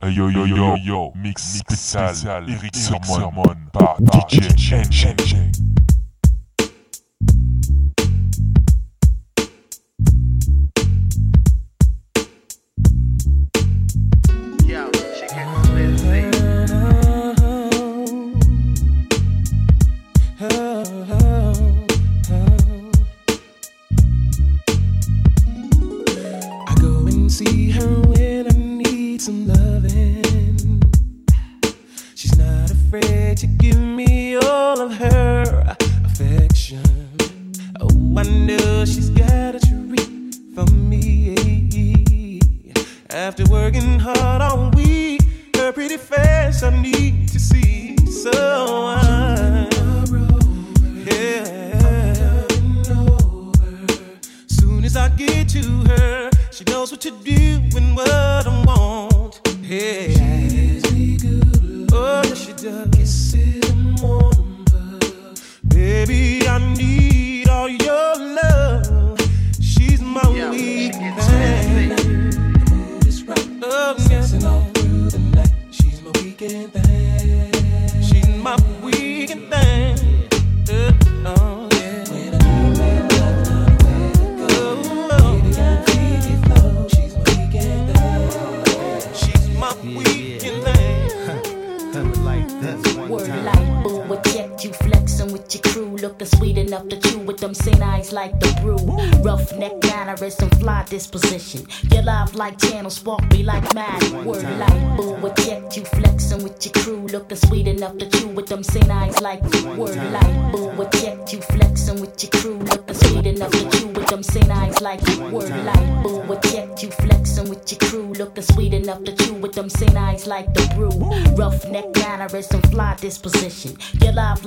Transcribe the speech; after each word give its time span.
Hey 0.00 0.14
yo 0.14 0.30
yo 0.30 0.46
yo 0.46 0.76
yo, 0.76 1.12
mix 1.16 1.58
spécial, 1.58 2.48
Eric 2.48 2.76
Sermon 2.76 3.56
par 3.72 3.96
DJ 4.00 4.54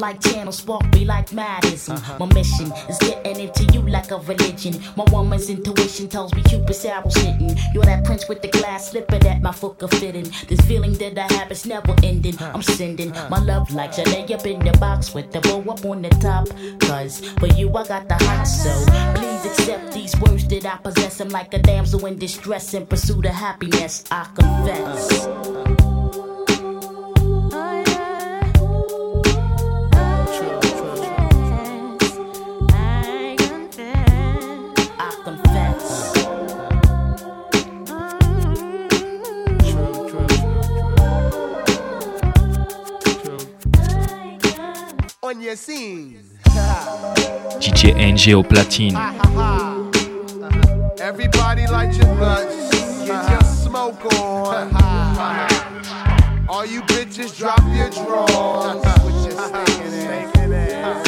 like 0.01 0.19
channels, 0.19 0.57
spark 0.57 0.83
me 0.93 1.05
like 1.05 1.31
madism. 1.31 1.95
Uh-huh. 1.95 2.17
My 2.19 2.33
mission 2.33 2.71
is 2.89 2.97
getting 2.97 3.39
into 3.39 3.63
you 3.65 3.81
like 3.83 4.09
a 4.11 4.17
religion. 4.17 4.73
My 4.97 5.05
woman's 5.11 5.49
intuition 5.49 6.09
tells 6.09 6.33
me 6.33 6.41
Cupid's 6.43 6.83
arrow's 6.83 7.15
hitting. 7.15 7.55
You're 7.73 7.85
that 7.85 8.03
prince 8.03 8.27
with 8.27 8.41
the 8.41 8.49
glass 8.49 8.91
slipper 8.91 9.19
that 9.19 9.41
my 9.41 9.51
foot 9.51 9.77
could 9.77 9.91
fit 9.91 10.15
in. 10.15 10.23
This 10.49 10.59
feeling 10.61 10.93
that 10.95 11.17
I 11.17 11.31
have 11.35 11.51
is 11.51 11.65
never 11.65 11.95
ending. 12.03 12.35
I'm 12.41 12.63
sending 12.63 13.11
my 13.29 13.39
love 13.39 13.71
like 13.71 13.95
lay 13.97 14.25
up 14.33 14.45
in 14.45 14.59
the 14.59 14.75
box 14.79 15.13
with 15.13 15.31
the 15.31 15.39
bow 15.41 15.61
up 15.71 15.85
on 15.85 16.01
the 16.01 16.09
top. 16.09 16.47
Cause 16.79 17.19
for 17.39 17.47
you 17.47 17.69
I 17.69 17.87
got 17.87 18.07
the 18.07 18.15
hot 18.15 18.43
so 18.45 18.73
please 19.13 19.45
accept 19.45 19.93
these 19.93 20.19
words 20.19 20.47
that 20.47 20.65
I 20.65 20.77
possess. 20.77 21.21
I'm 21.21 21.29
like 21.29 21.53
a 21.53 21.59
damsel 21.59 22.03
in 22.07 22.17
distress 22.17 22.73
in 22.73 22.87
pursuit 22.87 23.25
of 23.25 23.35
happiness. 23.35 24.03
I 24.09 24.27
confess. 24.35 25.25
Uh-huh. 25.25 25.61
DJ 47.59 47.93
NG 47.97 48.33
au 48.33 48.41
platine. 48.41 48.97
Everybody 50.97 51.67
light 51.67 51.93
your 51.97 52.15
blunts, 52.15 52.71
get 53.05 53.29
your 53.29 53.43
smoke 53.43 54.05
on. 54.13 54.71
All 56.47 56.65
you 56.65 56.81
bitches 56.83 57.37
drop 57.37 57.59
your 57.75 57.89
drawers. 57.89 58.81
With 59.03 59.25
your 59.25 59.37
stinking 59.41 60.53
ass. 60.53 61.07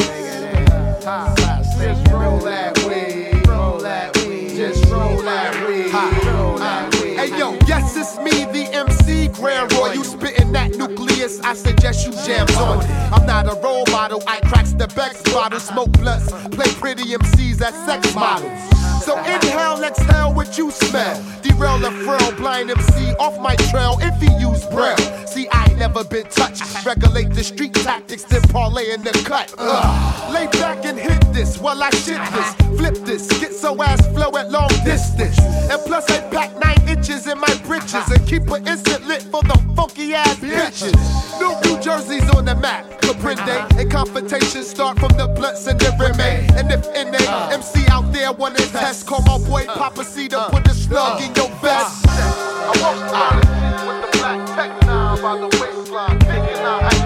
Just 1.78 2.06
roll 2.12 2.38
that 2.40 2.78
weed, 2.86 3.46
roll 3.48 3.78
that 3.78 4.14
weed, 4.26 4.56
just 4.56 4.84
roll 4.90 5.22
that 5.22 5.54
weed, 5.66 5.92
roll 6.26 6.58
that 6.58 6.94
weed. 7.00 7.16
Hey 7.16 7.38
yo, 7.38 7.56
yes 7.66 7.96
it's 7.96 8.18
me, 8.18 8.44
the 8.52 8.68
MC 8.74 9.28
Grand 9.28 9.72
Roy. 9.72 9.92
You 9.92 10.04
spitting 10.04 10.36
that 10.36 10.43
nucleus? 10.88 11.40
I 11.40 11.54
suggest 11.54 12.06
you 12.06 12.12
jam 12.24 12.46
on 12.56 12.84
it. 12.84 12.90
I'm 13.12 13.26
not 13.26 13.46
a 13.46 13.60
role 13.60 13.84
model. 13.90 14.22
I 14.26 14.40
cracks 14.40 14.72
the 14.72 14.88
Bex 14.88 15.22
bottle, 15.32 15.60
smoke 15.60 15.92
blunts, 15.92 16.30
play 16.54 16.70
pretty 16.74 17.04
MCs 17.04 17.60
as 17.62 17.74
sex 17.86 18.14
models. 18.14 18.73
So 19.04 19.18
inhale, 19.18 19.84
exhale 19.84 20.32
what 20.32 20.56
you 20.56 20.70
smell. 20.70 21.22
Derail 21.42 21.84
a 21.84 21.90
frail 21.90 22.32
blind 22.36 22.70
MC 22.70 23.12
off 23.20 23.38
my 23.38 23.54
trail 23.70 23.98
if 24.00 24.18
he 24.18 24.34
use 24.40 24.64
braille. 24.66 24.96
See, 25.26 25.46
I 25.52 25.68
never 25.74 26.04
been 26.04 26.26
touched. 26.28 26.62
Regulate 26.86 27.30
the 27.34 27.44
street 27.44 27.74
tactics, 27.74 28.24
then 28.24 28.40
parlay 28.48 28.92
in 28.94 29.02
the 29.02 29.12
cut. 29.26 29.52
Ugh. 29.58 30.32
Lay 30.32 30.46
back 30.58 30.86
and 30.86 30.98
hit 30.98 31.20
this 31.34 31.58
while 31.58 31.82
I 31.82 31.90
shit 31.90 32.20
this. 32.32 32.54
Flip 32.78 32.94
this, 33.04 33.28
get 33.40 33.52
so 33.52 33.82
ass 33.82 34.00
flow 34.08 34.30
at 34.38 34.50
long 34.50 34.70
distance. 34.84 35.38
And 35.38 35.80
plus, 35.82 36.10
I 36.10 36.20
pack 36.30 36.56
nine 36.58 36.88
inches 36.88 37.26
in 37.26 37.38
my 37.38 37.54
britches 37.66 38.08
and 38.10 38.26
keep 38.26 38.48
an 38.48 38.66
instant 38.66 39.06
lit 39.06 39.22
for 39.24 39.42
the 39.42 39.60
funky 39.76 40.14
ass 40.14 40.36
bitches. 40.38 40.94
New 41.38 41.52
New 41.64 41.82
Jersey's 41.82 42.28
on 42.30 42.46
the 42.46 42.54
map. 42.54 42.84
Comprende? 43.02 43.78
And 43.78 43.90
confrontations 43.90 44.68
start 44.68 44.98
from 44.98 45.12
the 45.18 45.28
blunts 45.28 45.66
and 45.66 45.78
the 45.78 45.90
remain. 46.00 46.48
And 46.56 46.70
if 46.70 46.86
NA 46.94 47.50
MC 47.52 47.86
out 47.88 48.12
there 48.12 48.32
wanna 48.32 48.56
test, 48.56 48.93
call 49.02 49.22
my 49.22 49.38
boy 49.38 49.64
Papa 49.66 50.04
C 50.04 50.28
to 50.28 50.48
put 50.50 50.66
a 50.68 50.74
slug 50.74 51.20
in 51.20 51.34
your 51.34 51.48
vest. 51.58 52.04
I 52.06 52.72
walk 52.80 53.00
around 53.10 53.42
with 53.88 53.98
the 54.04 54.18
black 54.18 54.46
tech 54.54 54.70
now 54.86 55.16
by 55.20 55.36
the 55.40 55.48
waistline, 55.58 56.18
picking 56.20 56.62
out 56.62 56.82
action. 56.84 57.02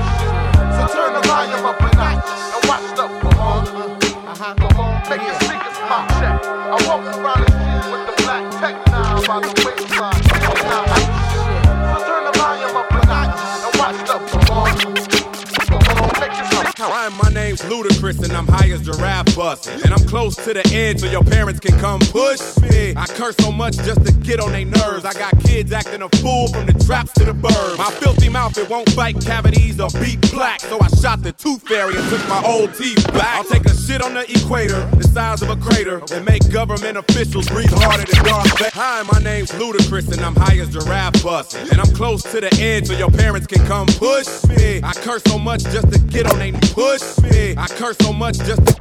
So 0.74 0.82
turn 0.92 1.14
the 1.14 1.22
volume 1.26 1.64
up 1.64 1.80
a 1.80 1.88
notch 1.96 2.28
and 2.54 2.62
watch 2.68 2.86
the 2.98 3.06
performance. 3.22 4.04
Come 4.38 4.80
on, 4.80 5.02
make 5.08 5.22
your 5.22 5.34
speakers 5.40 5.78
pop 5.86 6.08
check. 6.20 6.44
I 6.44 6.76
walk 6.86 7.02
around 7.16 7.46
the 7.46 7.50
city 7.56 7.78
with 7.90 8.04
the 8.06 8.14
black 8.22 8.44
tech 8.60 8.76
now 8.90 9.22
by 9.26 9.40
the 9.40 9.52
waistline, 9.64 10.22
picking 10.28 10.68
out 10.68 10.88
action. 10.88 11.38
So 11.88 11.96
turn 12.04 12.22
the 12.26 12.34
volume 12.36 12.76
up 12.76 12.90
a 12.90 13.00
notch 13.06 13.38
and 13.64 13.72
watch 13.78 13.98
the 14.04 14.18
performance. 14.28 15.06
Come 15.68 15.82
on, 16.02 16.10
make 16.20 16.36
your 16.36 16.46
speakers 16.46 16.74
Hi, 16.78 17.08
my 17.22 17.30
name's 17.30 17.60
Ludacris 17.62 18.22
and 18.24 18.32
I'm 18.32 18.46
high 18.46 18.70
as 18.70 18.82
giraffe 18.82 19.27
bus. 19.38 19.68
And 19.84 19.94
I'm 19.94 20.04
close 20.08 20.34
to 20.34 20.52
the 20.52 20.66
edge 20.74 20.98
so 20.98 21.06
your 21.06 21.22
parents 21.22 21.60
can 21.60 21.78
come 21.78 22.00
push 22.00 22.42
me. 22.58 22.92
I 22.96 23.06
curse 23.06 23.36
so 23.36 23.52
much 23.52 23.76
just 23.76 24.04
to 24.04 24.12
get 24.12 24.40
on 24.40 24.50
their 24.50 24.64
nerves. 24.64 25.04
I 25.04 25.12
got 25.12 25.38
kids 25.44 25.70
acting 25.70 26.02
a 26.02 26.08
fool 26.18 26.48
from 26.48 26.66
the 26.66 26.74
traps 26.84 27.12
to 27.12 27.24
the 27.24 27.32
burbs. 27.32 27.78
My 27.78 27.90
filthy 28.02 28.28
mouth, 28.28 28.58
it 28.58 28.68
won't 28.68 28.94
bite 28.96 29.20
cavities 29.24 29.78
or 29.78 29.90
beat 30.02 30.20
black. 30.32 30.60
So 30.60 30.80
I 30.80 30.88
shot 30.88 31.22
the 31.22 31.30
tooth 31.30 31.62
fairy 31.68 31.94
and 31.96 32.10
took 32.10 32.28
my 32.28 32.42
old 32.44 32.74
teeth 32.74 33.06
back. 33.12 33.36
I'll 33.38 33.44
take 33.44 33.64
a 33.66 33.76
shit 33.76 34.02
on 34.02 34.14
the 34.14 34.24
equator, 34.28 34.84
the 34.96 35.04
size 35.04 35.40
of 35.40 35.50
a 35.50 35.56
crater, 35.56 36.02
and 36.12 36.24
make 36.24 36.42
government 36.50 36.98
officials 36.98 37.48
breathe 37.48 37.70
harder 37.70 38.04
than 38.10 38.24
Darth 38.24 38.58
Vader. 38.58 38.70
Hi, 38.74 39.04
my 39.12 39.20
name's 39.22 39.52
Ludacris 39.52 40.10
and 40.12 40.20
I'm 40.20 40.34
high 40.34 40.58
as 40.58 40.70
giraffe 40.70 41.22
bus. 41.22 41.54
And 41.70 41.80
I'm 41.80 41.94
close 41.94 42.24
to 42.32 42.40
the 42.40 42.52
edge 42.60 42.88
so 42.88 42.94
your 42.94 43.10
parents 43.10 43.46
can 43.46 43.64
come 43.66 43.86
push 43.86 44.42
me. 44.48 44.80
I 44.82 44.92
curse 44.94 45.22
so 45.22 45.38
much 45.38 45.62
just 45.74 45.92
to 45.92 45.98
get 46.00 46.26
on 46.26 46.40
they 46.40 46.50
push 46.74 47.18
me. 47.18 47.54
I 47.56 47.68
curse 47.68 47.96
so 48.00 48.12
much 48.12 48.36
just 48.38 48.66
to 48.66 48.74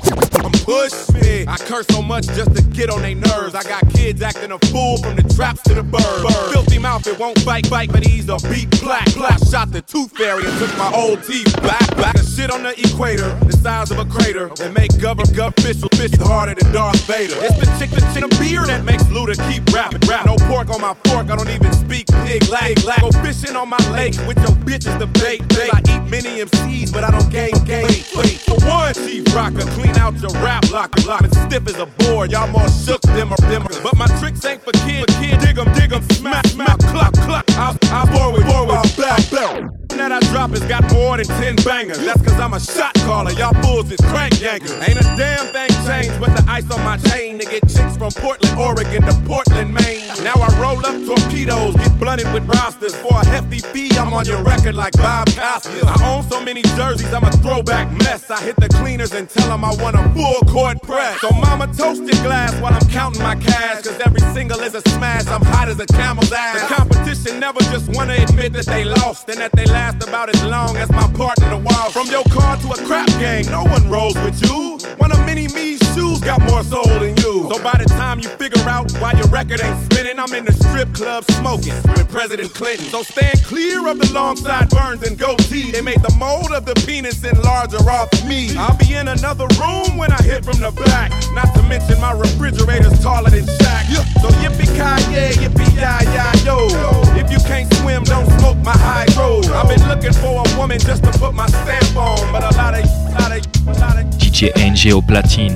push 0.50 1.10
me. 1.14 1.46
I 1.48 1.58
curse 1.58 1.88
so 1.88 2.02
much 2.02 2.26
just 2.28 2.56
to 2.56 2.62
get 2.62 2.90
on 2.90 3.02
their 3.02 3.16
nerves. 3.16 3.56
I 3.56 3.64
got 3.64 3.88
kids 3.94 4.22
acting 4.22 4.52
a 4.52 4.60
fool 4.68 4.98
from 4.98 5.16
the 5.16 5.24
traps 5.36 5.62
to 5.64 5.74
the 5.74 5.84
birds. 5.84 6.52
Filthy 6.52 6.80
mouth, 6.80 7.06
it 7.08 7.18
won't 7.20 7.44
bite, 7.46 7.70
bite, 7.70 7.92
but 7.92 8.06
he's 8.06 8.30
a 8.30 8.38
beat 8.50 8.70
black. 8.82 9.14
Black 9.16 9.40
shot 9.50 9.72
the 9.72 9.82
tooth 9.82 10.12
fairy 10.18 10.46
and 10.46 10.60
took 10.60 10.76
my 10.78 10.92
old 10.94 11.24
teeth 11.24 11.54
back. 11.62 11.88
Back 11.98 12.16
a 12.16 12.24
shit 12.24 12.52
on 12.52 12.64
the 12.64 12.74
equator, 12.80 13.34
the 13.46 13.54
size 13.54 13.92
of 13.92 14.00
a 14.00 14.06
crater. 14.06 14.50
That 14.56 14.74
make 14.74 14.98
government 15.00 15.38
official 15.38 15.90
fish 15.96 16.16
harder 16.18 16.56
than 16.56 16.72
Darth 16.74 17.04
Vader. 17.06 17.36
It's 17.38 17.58
the 17.58 17.66
chick 17.80 17.92
that 17.92 18.06
chin 18.14 18.30
beer 18.40 18.66
that 18.66 18.84
makes 18.84 19.04
Luda 19.04 19.36
keep 19.50 19.66
rapping. 19.74 20.08
Rap 20.08 20.26
no 20.26 20.36
pork 20.48 20.70
on 20.70 20.82
my 20.82 20.94
fork, 21.06 21.30
I 21.30 21.36
don't 21.36 21.50
even 21.50 21.74
speak 21.74 22.08
pig 22.26 22.48
lag. 22.50 22.84
lag. 22.84 23.02
Go 23.02 23.12
fishing 23.24 23.56
on 23.56 23.70
my 23.70 23.82
lake 23.92 24.16
with 24.28 24.38
your 24.38 24.56
bitches 24.68 24.98
to 25.00 25.08
bait. 25.20 25.48
bait. 25.50 25.72
I 25.74 25.80
eat 25.80 26.10
many 26.10 26.42
MCs, 26.44 26.92
but 26.92 27.04
I 27.04 27.12
don't 27.12 27.30
gang. 27.32 27.52
Wait, 27.68 28.40
for 28.46 28.58
one, 28.66 28.94
chief 28.94 29.24
rocker, 29.36 29.66
clean 29.76 29.96
out 29.98 30.16
your 30.22 30.32
rap 30.44 30.70
locker. 30.72 31.02
Lock 31.08 31.24
it 31.24 31.34
stiff 31.34 31.68
as 31.68 31.80
a 31.80 31.86
board, 31.86 32.32
y'all 32.32 32.48
more 32.48 32.70
shook 32.70 33.02
than 33.02 33.32
a 33.32 33.38
them. 33.50 33.66
But 33.84 33.96
my 33.98 34.08
tricks 34.20 34.44
ain't 34.46 34.64
for 34.64 34.72
kids, 34.86 35.14
kids 35.20 35.44
dig 35.46 35.58
'em, 35.58 35.72
dig 35.74 35.92
'em, 35.94 36.04
smack, 36.12 36.46
smack, 36.48 36.80
cluck, 36.92 37.14
cluck. 37.26 37.46
I'll, 37.52 37.78
I'll 37.92 38.08
forward, 38.08 38.46
forward, 38.46 38.84
back, 38.98 39.22
back. 39.32 39.64
That 39.98 40.12
I 40.12 40.20
got 40.68 40.94
more 40.94 41.18
than 41.18 41.26
10 41.26 41.56
bangers. 41.66 42.00
That's 42.00 42.22
cause 42.22 42.40
I'm 42.40 42.54
a 42.54 42.60
shot 42.60 42.94
caller. 43.06 43.32
Y'all 43.32 43.54
fools 43.64 43.92
is 43.92 44.00
crank 44.12 44.36
yankers. 44.36 44.76
Ain't 44.88 45.00
a 45.00 45.04
damn 45.18 45.48
thing 45.48 45.70
changed 45.86 46.20
with 46.20 46.36
the 46.36 46.44
ice 46.48 46.70
on 46.70 46.84
my 46.84 46.98
chain 47.10 47.40
to 47.40 47.46
get 47.46 47.62
chicks 47.68 47.98
from 47.98 48.12
Portland, 48.12 48.58
Oregon 48.60 49.02
to 49.04 49.14
Portland, 49.26 49.74
Maine. 49.74 50.08
Now 50.24 50.34
I 50.36 50.50
roll 50.62 50.78
up 50.86 50.96
torpedoes, 51.06 51.76
get 51.76 52.00
blunted 52.00 52.32
with 52.34 52.46
rosters. 52.48 52.96
For 52.96 53.14
a 53.14 53.26
hefty 53.26 53.60
fee, 53.60 53.90
I'm 53.98 54.14
on 54.14 54.26
your 54.26 54.44
record 54.44 54.76
like 54.76 54.94
Bob 54.94 55.28
Costas. 55.28 55.84
I 55.84 55.96
own 56.06 56.24
so 56.30 56.44
many 56.44 56.62
jerseys, 56.78 57.12
I'm 57.14 57.24
a 57.24 57.32
throwback 57.44 57.92
mess. 58.04 58.30
I 58.30 58.42
hit 58.42 58.56
the 58.58 58.70
cleaners 58.70 59.14
and 59.14 59.30
tell 59.30 59.50
them 59.50 59.64
I 59.66 59.74
want 59.82 59.96
a 59.96 60.04
full 60.14 60.42
court 60.54 60.82
press. 60.84 61.20
So 61.22 61.32
mama 61.32 61.68
toast 61.74 62.04
your 62.04 62.22
glass 62.24 62.54
while 62.62 62.74
I'm 62.74 62.88
counting 62.90 63.24
my 63.24 63.36
cash. 63.36 63.84
Cause 63.84 64.00
every 64.06 64.22
single 64.34 64.60
is 64.60 64.76
a 64.76 64.82
smash, 64.90 65.26
I'm 65.28 65.44
hot 65.44 65.68
as 65.68 65.80
a 65.80 65.88
camel's 65.88 66.32
ass. 66.32 66.62
The 66.62 66.76
competition 66.76 67.40
never 67.40 67.60
just 67.72 67.90
wanna 67.96 68.16
admit 68.16 68.54
that 68.54 68.66
they 68.66 68.84
lost 68.86 69.30
and 69.30 69.40
that 69.40 69.52
they 69.54 69.66
last 69.66 70.08
about 70.08 70.27
as 70.30 70.44
long 70.44 70.76
as 70.78 70.90
my 70.92 71.08
partner 71.14 71.46
in 71.46 71.52
the 71.52 71.70
wall. 71.70 71.90
From 71.92 72.08
your 72.08 72.24
car 72.26 72.58
to 72.58 72.68
a 72.70 72.78
crap 72.86 73.08
gang, 73.20 73.46
no 73.48 73.64
one 73.64 73.90
rolls 73.90 74.16
with 74.16 74.42
you. 74.42 74.78
One 74.98 75.12
of 75.12 75.20
many 75.26 75.48
me's 75.50 75.80
shoes 75.94 76.20
got 76.20 76.42
more 76.50 76.64
soul 76.64 76.84
than 76.84 77.16
you. 77.18 77.48
So 77.52 77.62
by 77.64 77.78
the 77.78 77.86
time 77.86 78.20
you 78.20 78.30
figure 78.30 78.62
out 78.68 78.92
why 79.00 79.14
your 79.14 79.28
record 79.28 79.62
ain't 79.64 79.80
spinning, 79.86 80.20
I'm 80.20 80.34
in 80.34 80.46
the 80.46 80.54
strip 80.54 80.94
club 80.94 81.24
smoking 81.32 81.76
with 81.94 82.10
President 82.10 82.54
Clinton. 82.54 82.86
So 82.88 83.04
stand 83.04 83.44
clear 83.44 83.88
of 83.88 84.00
the 84.00 84.12
long 84.14 84.36
side 84.36 84.70
burns 84.70 85.04
and 85.04 85.18
goatee. 85.18 85.72
They 85.72 85.82
made 85.82 86.02
the 86.02 86.14
mold 86.18 86.52
of 86.52 86.66
the 86.66 86.76
penis 86.86 87.20
enlarger 87.22 87.86
off 87.88 88.10
me. 88.28 88.56
I'll 88.58 88.78
be 88.78 88.94
in 88.94 89.08
another 89.08 89.48
room 89.60 89.98
when 89.98 90.12
I 90.12 90.22
hit 90.24 90.44
from 90.44 90.60
the 90.60 90.72
back. 90.72 91.12
Not 91.34 91.54
to 91.56 91.64
mention 91.64 92.00
my 92.02 92.12
refrigerator's 92.14 93.00
taller 93.02 93.30
than 93.30 93.46
Shaq. 93.46 93.67
So 93.96 94.28
yippee 94.42 94.68
ki 94.68 95.42
yippee 95.42 95.72
yi 95.76 95.88
yi 96.14 96.46
yo. 96.46 96.68
If 97.16 97.32
you 97.32 97.40
can't 97.40 97.74
swim, 97.76 98.04
don't 98.04 98.28
smoke 98.40 98.58
my 98.64 98.72
hydro. 98.72 99.42
I've 99.54 99.70
been 99.70 99.88
looking 99.88 100.14
for 100.14 100.44
a 100.46 100.58
woman 100.58 100.80
just 100.80 101.04
to 101.04 101.12
put 101.20 101.34
my 101.34 101.48
stamp 101.48 101.96
on, 101.96 102.32
but 102.32 102.44
a 102.44 102.56
lot 102.58 102.74
of, 102.78 102.86
lot 103.14 103.32
of, 103.32 103.80
lot 103.80 103.98
of. 103.98 104.06
DJ 104.18 104.52
NG 104.58 104.94
au 104.94 105.02
platine. 105.02 105.56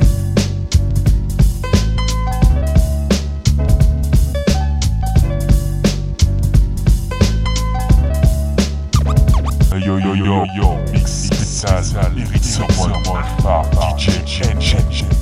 Yo 9.84 9.98
yo 9.98 10.14
yo 10.14 10.46
yo, 10.56 10.78
mix 10.92 11.26
spécial, 11.26 12.12
Eric 12.16 12.42
par 13.44 13.66
DJ 13.98 14.42
NG. 14.54 15.21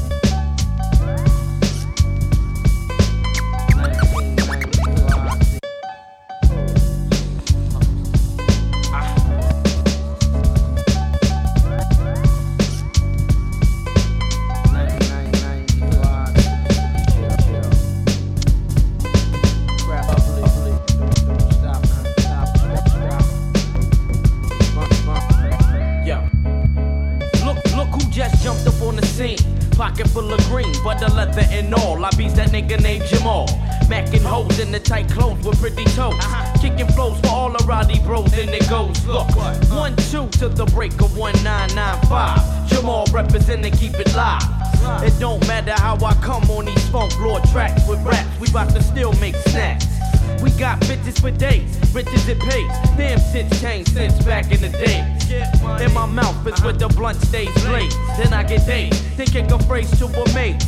In 34.70 34.74
the 34.74 34.80
tight 34.80 35.10
clothes 35.10 35.44
with 35.44 35.60
pretty 35.60 35.84
toes. 35.96 36.14
Kicking 36.62 36.86
flows 36.94 37.20
for 37.22 37.30
all 37.30 37.50
the 37.50 37.64
rowdy 37.66 38.00
bros, 38.02 38.32
and 38.38 38.52
it 38.52 38.70
goes. 38.70 39.04
Look, 39.06 39.28
one, 39.36 39.96
two 40.12 40.28
to 40.38 40.48
the 40.48 40.66
break 40.66 40.94
of 41.02 41.18
1995. 41.18 42.70
Jamal 42.70 43.06
representing, 43.12 43.74
keep 43.74 43.96
it 43.96 44.14
live. 44.16 44.44
It 45.04 45.20
don't 45.20 45.46
matter 45.48 45.74
how 45.74 45.96
I 46.06 46.14
come 46.22 46.44
on 46.52 46.66
these 46.66 46.90
funk 46.90 47.20
lord 47.20 47.44
tracks 47.46 47.88
with 47.88 48.00
raps. 48.06 48.30
We 48.40 48.52
bout 48.52 48.70
to 48.76 48.84
still 48.84 49.14
make 49.14 49.36
snacks. 49.50 49.88
We 50.44 50.52
got 50.52 50.80
bitches 50.82 51.20
for 51.20 51.32
days, 51.32 51.68
riches 51.92 52.30
it 52.30 52.40
pays. 52.40 52.72
Damn 52.96 53.20
shit's 53.20 53.60
changed 53.60 53.92
since 53.92 54.24
back 54.24 54.52
in 54.52 54.62
the 54.62 54.70
day. 54.70 55.02
In 55.84 55.94
my 55.94 56.06
mouth 56.06 56.46
is 56.46 56.62
where 56.62 56.74
the 56.74 56.88
blunt 56.90 57.20
stays 57.22 57.52
blazed. 57.66 57.98
Then 58.18 58.34
I 58.34 58.44
get 58.44 58.66
dazed, 58.68 59.02
thinking 59.18 59.52
a 59.52 59.58
phrase 59.64 59.90
to 59.98 60.06
amaze. 60.06 60.64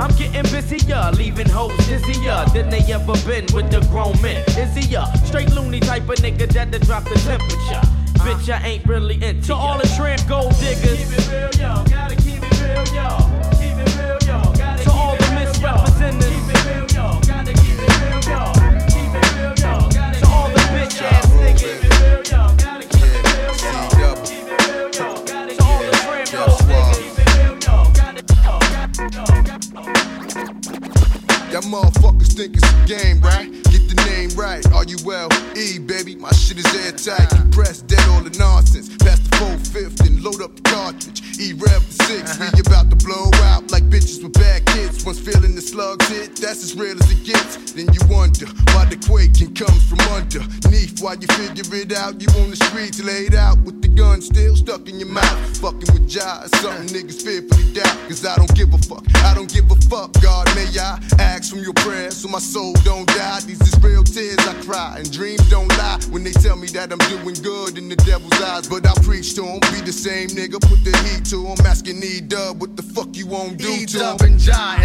I'm 0.00 0.14
getting 0.16 0.42
busier, 0.50 1.10
leaving 1.12 1.48
hoes 1.48 1.76
dizzier 1.88 2.52
than 2.52 2.70
they 2.70 2.80
ever 2.92 3.14
been 3.26 3.46
with 3.54 3.70
the 3.70 3.80
grown 3.90 4.20
men. 4.20 4.44
Is 4.58 4.74
he 4.74 4.94
a 4.94 5.06
straight 5.24 5.50
loony 5.52 5.80
type 5.80 6.08
of 6.08 6.16
nigga 6.16 6.50
that 6.52 6.72
to 6.72 6.78
drop 6.78 7.04
the 7.04 7.16
temperature? 7.16 7.80
Bitch, 8.22 8.48
I 8.52 8.66
ain't 8.66 8.86
really 8.86 9.14
into 9.22 9.48
To 9.48 9.54
all 9.54 9.78
the 9.78 9.88
tramp 9.96 10.26
gold 10.28 10.54
diggers. 10.60 10.98
Keep 10.98 11.18
it 11.18 11.28
real, 11.30 11.60
yo. 11.60 11.84
Gotta 11.84 12.16
keep 12.16 12.42
it 12.42 12.60
real, 12.62 12.94
yo. 12.94 13.31
Think 32.42 32.56
it's 32.56 32.72
a 32.72 32.86
game, 32.86 33.20
right? 33.20 33.46
Get 33.70 33.86
the 33.86 33.94
name 34.10 34.30
right. 34.30 34.66
Are 34.72 34.82
you 34.82 34.96
well? 35.04 35.28
E, 35.54 35.78
baby, 35.78 36.16
my 36.16 36.32
shit 36.32 36.58
is 36.58 36.66
airtight. 36.82 37.30
You 37.38 37.44
press 37.52 37.82
dead 37.82 38.02
all 38.08 38.20
the 38.20 38.36
nonsense. 38.36 38.88
Pass 38.96 39.20
the 39.20 39.36
full 39.36 39.58
fifth 39.70 40.00
and 40.00 40.20
load 40.24 40.42
up 40.42 40.56
the 40.56 40.62
cartridge. 40.62 41.22
E 41.38 41.52
rev 41.52 41.82
the 41.86 42.04
6 42.10 42.38
We 42.54 42.60
about 42.66 42.90
to 42.90 42.96
blow 42.96 43.30
out 43.46 43.70
like 43.70 43.84
bitches 43.84 44.24
with 44.24 44.32
bad 44.32 44.66
kids. 44.66 44.91
Once 45.04 45.18
feeling 45.18 45.54
the 45.54 45.60
slugs 45.60 46.06
hit, 46.08 46.36
that's 46.36 46.62
as 46.62 46.76
real 46.76 46.96
as 46.96 47.10
it 47.10 47.24
gets. 47.24 47.72
Then 47.72 47.92
you 47.92 48.00
wonder 48.08 48.46
why 48.70 48.84
the 48.86 48.96
quaking 48.96 49.54
comes 49.54 49.82
from 49.88 49.98
underneath. 50.14 51.02
While 51.02 51.16
you 51.16 51.26
figure 51.34 51.64
it 51.74 51.92
out, 51.92 52.20
you 52.20 52.28
on 52.40 52.50
the 52.50 52.56
streets 52.56 53.02
laid 53.02 53.34
out 53.34 53.58
with 53.62 53.82
the 53.82 53.88
gun 53.88 54.22
still 54.22 54.54
stuck 54.54 54.88
in 54.88 55.00
your 55.00 55.08
mouth. 55.08 55.58
Fucking 55.58 55.90
with 55.92 56.08
jive, 56.08 56.54
something 56.62 56.86
niggas 56.94 57.22
fearfully 57.22 57.72
doubt. 57.72 57.96
Cause 58.08 58.24
I 58.24 58.36
don't 58.36 58.54
give 58.54 58.72
a 58.74 58.78
fuck. 58.78 59.02
I 59.24 59.34
don't 59.34 59.52
give 59.52 59.70
a 59.70 59.76
fuck, 59.90 60.12
God. 60.22 60.46
May 60.54 60.68
I 60.78 61.00
ask 61.18 61.50
from 61.50 61.62
your 61.62 61.74
prayers 61.74 62.18
so 62.18 62.28
my 62.28 62.38
soul 62.38 62.74
don't 62.84 63.08
die? 63.08 63.40
These 63.40 63.60
is 63.62 63.74
real 63.82 64.04
tears 64.04 64.38
I 64.46 64.54
cry, 64.62 64.96
and 64.98 65.10
dreams 65.10 65.42
don't 65.50 65.68
lie 65.78 65.98
when 66.10 66.22
they 66.22 66.32
tell 66.32 66.56
me 66.56 66.68
that 66.78 66.92
I'm 66.92 67.02
doing 67.10 67.34
good 67.42 67.76
in 67.76 67.88
the 67.88 67.96
devil's 67.96 68.40
eyes. 68.40 68.68
But 68.68 68.86
I 68.86 68.94
preach 69.02 69.34
to 69.34 69.42
'em, 69.44 69.60
be 69.74 69.80
the 69.80 69.92
same 69.92 70.28
nigga, 70.28 70.60
put 70.60 70.84
the 70.84 70.94
heat 71.08 71.24
to 71.30 71.48
'em. 71.48 71.66
Asking 71.66 72.02
E 72.02 72.20
dub, 72.20 72.60
what 72.60 72.76
the 72.76 72.82
fuck 72.82 73.16
you 73.16 73.26
won't 73.26 73.56
do 73.58 73.68
E 73.68 73.86
to 73.86 73.98
dub 73.98 74.22
and 74.22 74.38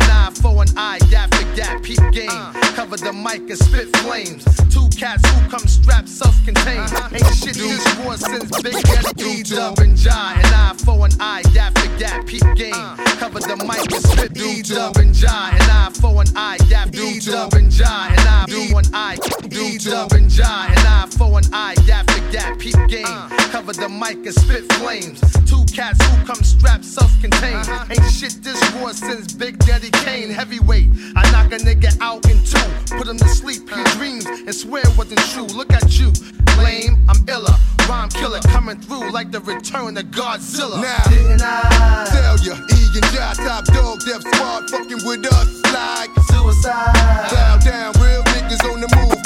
an 0.07 0.11
eye 0.11 0.31
for 0.41 0.61
an 0.61 0.69
eye, 0.77 0.99
gap 1.09 1.33
for 1.33 1.55
gap, 1.55 1.83
peep 1.83 1.99
game. 2.11 2.29
Cover 2.75 2.97
the 2.97 3.13
mic 3.13 3.49
and 3.49 3.57
spit 3.57 3.95
flames. 3.97 4.43
Two 4.73 4.87
cats 4.97 5.27
who 5.29 5.49
come 5.49 5.67
strapped, 5.67 6.09
self-contained. 6.09 6.89
Ain't 7.11 7.35
shit 7.35 7.55
this 7.55 7.86
war 8.07 8.17
since 8.17 8.61
Big 8.61 8.73
Daddy 8.83 9.23
E 9.23 9.43
dub 9.43 9.79
and 9.79 9.95
John, 9.97 10.37
an 10.37 10.45
eye 10.45 10.73
for 10.77 11.05
an 11.05 11.11
eye, 11.19 11.43
gap 11.53 11.77
for 11.77 11.99
gap, 11.99 12.25
peep 12.25 12.43
game. 12.55 12.73
Cover 13.19 13.39
the 13.39 13.57
mic 13.57 13.91
and 13.91 14.03
spit 14.03 14.37
E 14.37 14.61
dub 14.61 14.97
and 14.97 15.13
John, 15.13 15.53
an 15.53 15.61
eye 15.61 15.91
for 15.99 16.21
an 16.21 16.27
eye, 16.35 16.57
gap 16.69 16.95
E 16.95 17.19
dub 17.19 17.53
and 17.53 17.69
John, 17.71 18.11
an 18.11 18.19
eye 18.19 18.45
for 18.47 18.79
an 18.79 18.85
eye, 18.93 19.17
E 19.51 19.77
dub 19.77 20.11
and 20.13 20.29
John, 20.29 20.71
an 20.71 20.77
eye 20.77 21.07
for 21.17 21.37
an 21.37 21.43
eye, 21.53 21.75
gap 21.85 22.09
for 22.09 22.31
gap, 22.31 22.57
peep 22.59 22.77
game. 22.87 23.05
Cover 23.51 23.73
the 23.73 23.89
mic 23.89 24.25
and 24.25 24.33
spit 24.33 24.71
flames. 24.73 25.19
Two 25.45 25.63
cats 25.73 25.99
who 26.05 26.25
come 26.25 26.43
strapped, 26.43 26.85
self-contained. 26.85 27.67
Uh-huh. 27.67 27.85
Ain't 27.91 28.11
shit 28.11 28.41
this 28.41 28.59
war 28.75 28.93
since 28.93 29.33
Big 29.33 29.59
Daddy 29.59 29.89
Kane. 29.91 30.29
Heavyweight, 30.29 30.89
I 31.15 31.29
knock 31.31 31.51
a 31.51 31.57
nigga 31.57 31.97
out 32.01 32.29
in 32.29 32.39
two. 32.43 32.95
Put 32.97 33.07
him 33.07 33.17
to 33.17 33.27
sleep, 33.27 33.69
he 33.69 33.83
dreams 33.97 34.25
and 34.25 34.55
swear 34.55 34.83
it 34.83 34.97
wasn't 34.97 35.19
true. 35.31 35.47
Look 35.57 35.73
at 35.73 35.99
you, 35.99 36.11
lame, 36.57 37.03
I'm 37.09 37.27
iller. 37.27 37.55
Rhyme 37.97 38.09
killer 38.09 38.39
coming 38.39 38.79
through 38.79 39.11
like 39.11 39.31
the 39.31 39.39
return 39.41 39.97
of 39.97 40.05
Godzilla. 40.05 40.81
Now, 40.81 42.03
tell 42.05 42.37
ya, 42.45 42.53
E 42.53 42.79
and 42.93 43.05
J, 43.11 43.17
top 43.43 43.65
dog, 43.65 43.99
Def 44.05 44.21
Squad, 44.21 44.69
fucking 44.69 45.01
with 45.05 45.25
us 45.25 45.49
like 45.73 46.11
suicide. 46.29 46.93
Bow 47.31 47.57
down, 47.57 47.93
real 48.01 48.23
niggas 48.33 48.63
on 48.71 48.81
the 48.81 48.89
move, 48.97 49.16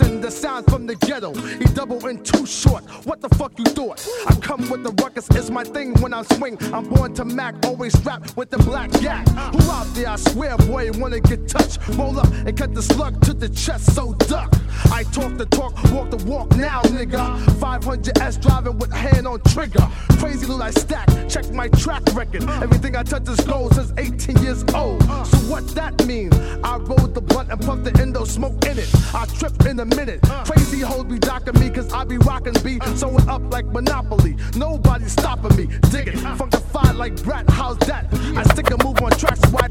introducing 0.00 0.20
the 0.20 0.30
sound 0.30 0.66
from 0.66 0.86
the 0.86 0.94
ghetto. 0.96 1.32
He 1.34 1.64
double 1.74 2.04
and 2.06 2.24
too 2.24 2.46
short. 2.46 2.84
What 3.06 3.20
the 3.20 3.28
fuck 3.30 3.58
you 3.58 3.64
thought? 3.64 4.06
I 4.28 4.34
come 4.36 4.68
with 4.70 4.82
the 4.82 4.92
ruckus, 5.02 5.28
it's 5.30 5.50
my 5.50 5.64
thing 5.64 5.94
when 6.00 6.14
I 6.14 6.22
swing. 6.22 6.58
I'm 6.72 6.88
born 6.88 7.14
to 7.14 7.24
Mac, 7.24 7.54
always 7.66 7.96
strapped 7.98 8.36
with 8.36 8.50
the 8.50 8.58
black 8.58 8.90
gat. 8.92 9.28
Who 9.28 9.70
out 9.70 9.86
there? 9.94 10.08
I 10.08 10.16
swear, 10.16 10.56
boy, 10.58 10.90
wanna 10.94 11.20
get 11.20 11.48
touched. 11.48 11.78
Roll 11.88 12.18
up 12.18 12.30
and 12.46 12.56
cut 12.56 12.74
the 12.74 12.82
slug 12.82 13.20
to 13.22 13.34
the 13.34 13.48
chest, 13.48 13.94
so 13.94 14.14
duck. 14.14 14.54
I 14.92 15.04
talk 15.04 15.36
the 15.36 15.46
talk, 15.46 15.74
walk 15.92 16.10
the 16.10 16.22
walk 16.24 16.54
now, 16.56 16.82
nigga. 16.82 17.38
500S 17.60 18.40
driving 18.40 18.78
with 18.78 18.92
hand 18.92 19.26
on 19.26 19.40
trigger. 19.48 19.86
Crazy 20.18 20.46
loot 20.46 20.62
I 20.62 20.70
stack, 20.70 21.08
check 21.28 21.50
my 21.52 21.68
track 21.68 22.02
record. 22.14 22.44
Everything 22.62 22.96
I 22.96 23.02
touch 23.02 23.28
is 23.28 23.40
gold 23.40 23.74
since 23.74 23.92
18 23.96 24.42
years 24.42 24.64
old. 24.74 25.02
So 25.02 25.36
what 25.50 25.66
that 25.74 26.06
mean? 26.06 26.32
I 26.64 26.76
rolled 26.76 27.14
the 27.14 27.20
blunt 27.20 27.50
and 27.50 27.60
puffed 27.60 27.84
the 27.84 28.00
endo 28.00 28.24
smoke 28.24 28.64
in 28.66 28.78
it. 28.78 28.88
I 29.14 29.26
trip 29.26 29.64
in 29.66 29.80
a 29.80 29.84
minute. 29.96 30.22
Crazy 30.44 30.80
hoes 30.80 31.04
be 31.04 31.18
docking 31.18 31.58
me, 31.60 31.70
cause 31.70 31.92
I 31.92 32.04
be 32.04 32.18
rocking 32.18 32.54
B. 32.64 32.78
Sewing 32.94 33.28
up 33.28 33.42
like 33.52 33.66
Monopoly. 33.66 34.36
Nobody 34.56 35.06
stopping 35.06 35.56
me. 35.56 35.66
Dig 35.90 36.08
it. 36.08 36.14
Funkified 36.16 36.96
like 36.96 37.22
Brat, 37.22 37.48
how's 37.50 37.78
that? 37.80 38.06
I 38.36 38.42
stick 38.44 38.70
a 38.70 38.82
move 38.84 39.00
on 39.02 39.10
tracks 39.12 39.40
why. 39.50 39.68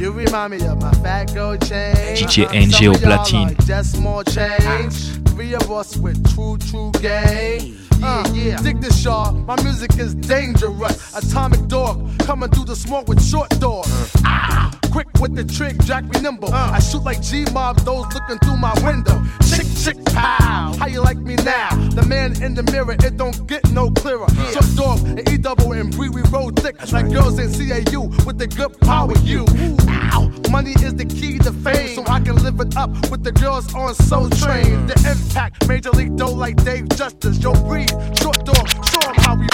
You 0.00 0.12
remind 0.12 0.52
me 0.52 0.66
of 0.66 0.80
my 0.80 0.92
fat 1.02 1.34
gold 1.34 1.60
chain. 1.66 2.16
DJ 2.16 2.46
NG 2.54 2.88
au 2.88 2.92
platine. 2.94 3.54
Just 3.66 3.96
small 3.96 4.24
change. 4.24 4.94
Three 5.28 5.54
of 5.54 5.70
us 5.70 5.94
with 5.98 6.16
true, 6.34 6.56
true 6.56 6.90
game. 7.02 7.76
Uh, 8.02 8.26
yeah, 8.32 8.56
dig 8.62 8.80
this, 8.80 9.04
y'all. 9.04 9.32
My 9.32 9.62
music 9.62 9.98
is 9.98 10.14
dangerous. 10.14 11.14
Atomic 11.14 11.66
dog 11.68 12.18
coming 12.20 12.48
through 12.50 12.64
the 12.64 12.76
smoke 12.76 13.08
with 13.08 13.22
short 13.22 13.50
doors. 13.60 13.86
Ah, 14.24 14.70
quick 14.90 15.06
with 15.20 15.34
the 15.34 15.44
trick, 15.44 15.78
jack 15.84 16.04
me 16.04 16.20
nimble. 16.20 16.52
Uh. 16.52 16.72
I 16.72 16.80
shoot 16.80 17.02
like 17.02 17.22
G 17.22 17.44
Mob, 17.52 17.78
those 17.80 18.06
looking 18.14 18.38
through 18.38 18.56
my 18.56 18.74
window. 18.84 19.22
Chick, 19.48 19.66
chick, 19.76 20.04
pow. 20.06 20.74
How 20.78 20.86
you 20.86 21.00
like 21.00 21.18
me 21.18 21.36
now? 21.36 21.70
The 21.90 22.04
man 22.06 22.42
in 22.42 22.54
the 22.54 22.62
mirror, 22.64 22.92
it 22.92 23.16
don't 23.16 23.46
get 23.46 23.70
no 23.72 23.90
clearer. 23.90 24.26
Short 24.52 24.76
dog 24.76 24.98
and 25.06 25.28
E 25.28 25.36
double 25.36 25.72
and 25.72 25.94
Bree, 25.94 26.08
we 26.08 26.22
roll 26.30 26.50
thick 26.50 26.76
like 26.92 27.10
girls 27.12 27.38
in 27.38 27.48
CAU 27.50 28.08
with 28.26 28.38
the 28.38 28.46
good 28.46 28.78
power. 28.80 29.12
You, 29.22 29.46
ow. 29.88 30.30
Money 30.50 30.72
is 30.82 30.94
the 30.94 31.04
key 31.04 31.38
to 31.38 31.52
fame, 31.52 31.94
so 31.94 32.04
I 32.06 32.20
can 32.20 32.36
live 32.36 32.60
it 32.60 32.76
up 32.76 32.90
with 33.10 33.22
the 33.22 33.32
girls 33.32 33.72
on 33.74 33.94
Soul 33.94 34.28
Train. 34.30 34.86
The 34.86 34.96
impact, 35.10 35.68
major 35.68 35.90
league 35.90 36.16
dough 36.16 36.32
like 36.32 36.56
Dave 36.64 36.88
Justice. 36.90 37.38
Yo, 37.38 37.52
breathe, 37.68 37.90
short 38.20 38.44
dog, 38.44 38.68
show 38.90 39.08
'em 39.08 39.14
how 39.16 39.34
we. 39.36 39.46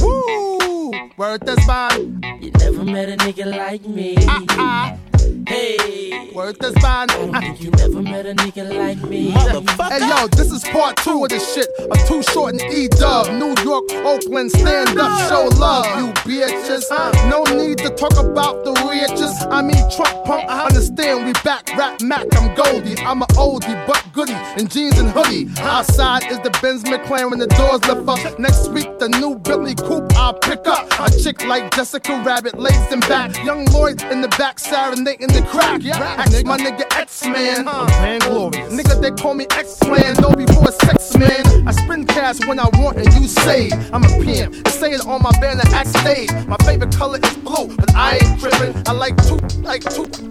Woo! 0.00 0.59
Word 1.16 1.40
this 1.46 1.64
bond. 1.66 2.24
You 2.40 2.50
never 2.52 2.84
met 2.84 3.08
a 3.08 3.16
nigga 3.16 3.46
like 3.56 3.84
me. 3.86 4.16
Ah, 4.28 4.96
Hey, 5.46 6.10
Word 6.34 6.58
this 6.60 6.72
bond. 6.80 7.10
Ah. 7.34 7.54
you 7.58 7.70
never 7.72 8.02
met 8.02 8.24
a 8.24 8.34
nigga 8.34 8.76
like 8.76 9.02
me. 9.08 9.32
Motherfucker. 9.32 9.90
Hey 9.90 10.08
yo, 10.08 10.28
this 10.28 10.52
is 10.52 10.62
part 10.64 10.96
two 10.98 11.24
of 11.24 11.28
this 11.28 11.54
shit. 11.54 11.66
A 11.78 11.96
too 12.06 12.22
short 12.22 12.54
and 12.54 12.62
E 12.72 12.86
dub. 12.88 13.26
New 13.34 13.54
York, 13.64 13.84
Oakland, 14.06 14.50
stand 14.52 14.98
up, 14.98 15.28
show 15.28 15.48
love, 15.58 15.86
you 15.98 16.12
bitches. 16.22 16.84
No 17.28 17.42
need 17.56 17.78
to 17.78 17.90
talk 17.90 18.16
about 18.16 18.64
the 18.64 18.72
riches. 18.88 19.34
I 19.50 19.60
mean, 19.62 19.82
Trump 19.90 20.24
punk, 20.24 20.48
understand 20.48 21.26
we 21.26 21.32
back, 21.44 21.68
rap 21.76 22.00
Mac, 22.00 22.26
I'm 22.36 22.54
Goldie. 22.54 22.96
I'm 23.00 23.22
a 23.22 23.26
oldie, 23.34 23.86
but 23.86 24.04
goodie, 24.12 24.36
in 24.56 24.68
jeans 24.68 24.98
and 24.98 25.10
hoodie. 25.10 25.50
Outside 25.60 26.30
is 26.30 26.38
the 26.40 26.50
Benz 26.62 26.84
McLaren 26.84 27.30
when 27.30 27.40
the 27.40 27.48
doors 27.48 27.84
lift 27.86 28.08
up. 28.08 28.38
Next 28.38 28.70
week, 28.70 28.98
the 28.98 29.08
new 29.08 29.36
Billy 29.36 29.74
Coupe 29.74 30.12
I'll 30.14 30.34
pick 30.34 30.66
up. 30.66 30.86
A 31.00 31.10
chick 31.18 31.44
like 31.44 31.74
Jessica 31.74 32.22
Rabbit, 32.24 32.58
lays 32.58 32.92
in 32.92 33.00
back. 33.00 33.36
Young 33.44 33.64
Lloyd 33.66 34.02
in 34.04 34.20
the 34.20 34.28
back, 34.38 34.58
serenading 35.10 35.42
the 35.42 35.48
crack. 35.48 35.84
Ask 35.84 36.44
my 36.44 36.56
nigga 36.56 36.84
X-Man. 36.96 37.64
Man, 37.64 38.20
glorious. 38.20 38.72
Nigga, 38.72 39.00
they 39.00 39.10
call 39.10 39.34
me 39.34 39.46
X-Man, 39.50 40.14
no 40.20 40.32
before 40.32 40.72
sex, 40.72 41.16
man. 41.16 41.68
I 41.68 41.72
spin 41.72 42.06
cash 42.06 42.44
when 42.46 42.58
I 42.58 42.68
want 42.74 42.98
and 42.98 43.12
you 43.14 43.26
save. 43.26 43.72
I'm 43.92 44.04
a 44.04 44.08
pimp, 44.24 44.68
say 44.68 44.92
it 44.92 45.06
on 45.06 45.22
my 45.22 45.32
banner, 45.40 45.62
act 45.74 45.88
stage. 45.88 46.30
My 46.46 46.56
favorite 46.64 46.94
color 46.94 47.18
is 47.22 47.36
blue, 47.38 47.74
but 47.76 47.94
I 47.94 48.18
ain't 48.18 48.40
tripping. 48.40 48.82
I 48.86 48.92
like 48.92 49.16
two, 49.26 49.36
like 49.62 49.82
two, 49.82 50.06
two. 50.06 50.30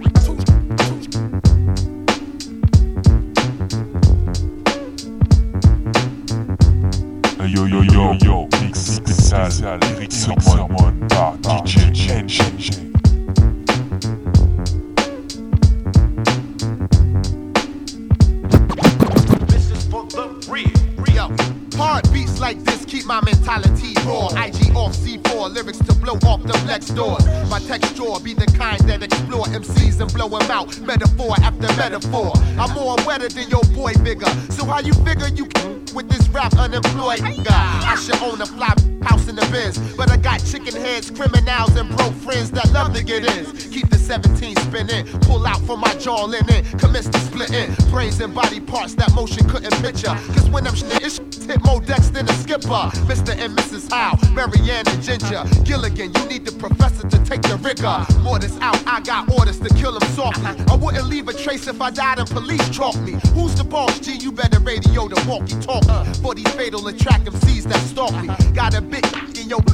Yo 7.49 7.65
yo 7.65 7.81
yo 7.81 8.13
yo, 8.21 8.47
mix 8.61 8.79
spécial, 8.79 9.79
Erick 9.95 10.11
Sermon 10.11 11.07
par 11.09 11.35
DJ 11.41 12.11
NG. 12.11 12.88
Hard 21.79 22.11
beats 22.11 22.41
like 22.41 22.61
this 22.65 22.83
keep 22.83 23.05
my 23.05 23.21
mentality 23.23 23.93
raw. 24.05 24.27
IG 24.35 24.75
off 24.75 24.93
C4, 24.97 25.53
lyrics 25.53 25.77
to 25.77 25.93
blow 25.95 26.15
off 26.27 26.43
the 26.43 26.51
flex 26.65 26.87
doors. 26.87 27.25
My 27.49 27.59
texture 27.59 28.19
be 28.21 28.33
the 28.33 28.47
kind 28.47 28.81
that 28.89 29.01
explore 29.01 29.45
MCs 29.45 30.01
and 30.01 30.11
blow 30.13 30.27
them 30.27 30.51
out. 30.51 30.77
Metaphor 30.81 31.35
after 31.41 31.67
metaphor. 31.77 32.33
I'm 32.59 32.73
more 32.73 32.97
wetter 33.05 33.29
than 33.29 33.49
your 33.49 33.63
boy 33.73 33.93
bigger. 34.03 34.29
So 34.51 34.65
how 34.65 34.81
you 34.81 34.93
figure 35.05 35.29
you 35.29 35.45
can 35.45 35.78
with 35.93 36.09
this 36.09 36.27
rap 36.29 36.53
unemployed 36.53 37.19
nigga? 37.19 37.51
I 37.51 37.95
should 37.95 38.21
own 38.21 38.41
a 38.41 38.45
fly 38.45 38.73
house 39.03 39.27
in 39.27 39.35
the 39.35 39.47
biz. 39.51 39.77
But 39.95 40.11
I 40.11 40.17
got 40.17 40.43
chicken 40.43 40.75
heads, 40.75 41.09
criminals, 41.09 41.75
and 41.75 41.89
broke 41.95 42.13
friends 42.13 42.51
that 42.51 42.71
love 42.71 42.93
to 42.95 43.03
get 43.03 43.25
in. 43.25 43.45
Keep 43.71 43.89
the 43.89 43.97
17 43.97 44.55
spinning, 44.57 45.05
pull 45.21 45.45
out 45.45 45.61
for 45.61 45.77
my 45.77 45.93
jaw 45.95 46.25
linen, 46.25 46.63
commence 46.77 47.07
to 47.09 47.19
splitting. 47.19 47.73
Brains 47.91 48.19
and 48.19 48.33
body 48.33 48.59
parts 48.59 48.95
that 48.95 49.13
motion 49.13 49.47
couldn't 49.49 49.75
picture. 49.81 50.15
Cause 50.33 50.49
when 50.49 50.67
I'm 50.67 50.75
shit, 50.75 51.03
it's 51.03 51.19
hit 51.45 51.63
more 51.63 51.81
decks 51.81 52.09
than 52.09 52.29
a 52.29 52.33
skipper. 52.33 52.83
Mr. 53.09 53.37
and 53.37 53.57
Mrs. 53.57 53.91
Howell, 53.91 54.17
Marianne 54.33 54.87
and 54.87 55.01
Ginger. 55.01 55.43
Gilligan, 55.63 56.13
you 56.13 56.25
need 56.27 56.45
the 56.45 56.51
professor 56.53 57.07
to 57.07 57.17
take 57.25 57.41
the 57.41 57.57
rigor. 57.57 58.05
Mortis 58.21 58.57
out, 58.61 58.81
I 58.85 59.01
got 59.01 59.31
orders 59.31 59.59
to 59.59 59.69
kill 59.75 59.95
him 59.97 60.07
softly. 60.13 60.53
I 60.69 60.75
wouldn't 60.75 61.07
leave 61.07 61.27
a 61.27 61.33
trace 61.33 61.67
if 61.67 61.81
I 61.81 61.89
died 61.89 62.19
and 62.19 62.29
police 62.29 62.67
chalk 62.69 62.95
me. 63.01 63.13
Who's 63.33 63.55
the 63.55 63.63
boss? 63.63 63.99
G, 63.99 64.15
you 64.15 64.31
better 64.31 64.59
radio 64.59 65.07
the 65.07 65.23
walkie 65.27 65.59
talkie. 65.61 65.78
For 66.21 66.35
these 66.35 66.49
fatal 66.53 66.87
attract 66.87 67.25
MCs 67.25 67.63
that 67.63 67.79
stalk 67.81 68.13
me. 68.21 68.27
Got 68.53 68.75
a 68.75 68.81
bit 68.81 69.05
in 69.39 69.49
your. 69.49 69.61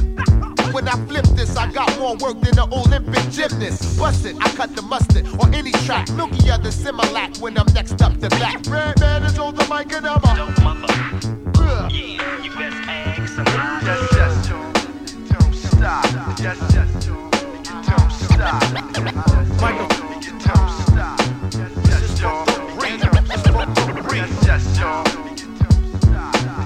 When 0.72 0.88
I 0.88 0.96
flip 1.06 1.24
this, 1.36 1.56
I 1.56 1.70
got 1.72 1.96
more 1.98 2.16
work 2.16 2.40
than 2.40 2.58
an 2.58 2.70
Olympic 2.72 3.30
gymnast. 3.30 3.98
Bust 3.98 4.26
it, 4.26 4.36
I 4.40 4.48
cut 4.50 4.74
the 4.74 4.82
mustard 4.82 5.26
on 5.40 5.54
any 5.54 5.70
track. 5.86 6.10
Milky 6.10 6.50
of 6.50 6.62
the 6.62 6.70
Similac 6.70 7.40
when 7.40 7.56
I'm 7.56 7.72
next 7.72 8.02
up 8.02 8.18
to 8.18 8.28
bat. 8.28 8.66
Redman 8.66 9.22
is 9.22 9.38
on 9.38 9.54
the 9.54 9.64
mic 9.72 9.92
and 9.92 10.06
I'm 10.06 10.22
a. 10.24 11.16
Yes, 13.86 14.08
yes, 14.12 14.48
Joe. 14.48 14.72
Don't 15.28 15.54
stop. 15.54 16.04
Yes, 16.40 16.58
yes, 16.74 17.06
Joe. 17.06 17.30
Don't 17.86 18.10
stop. 18.12 18.62
Michael, 19.60 19.95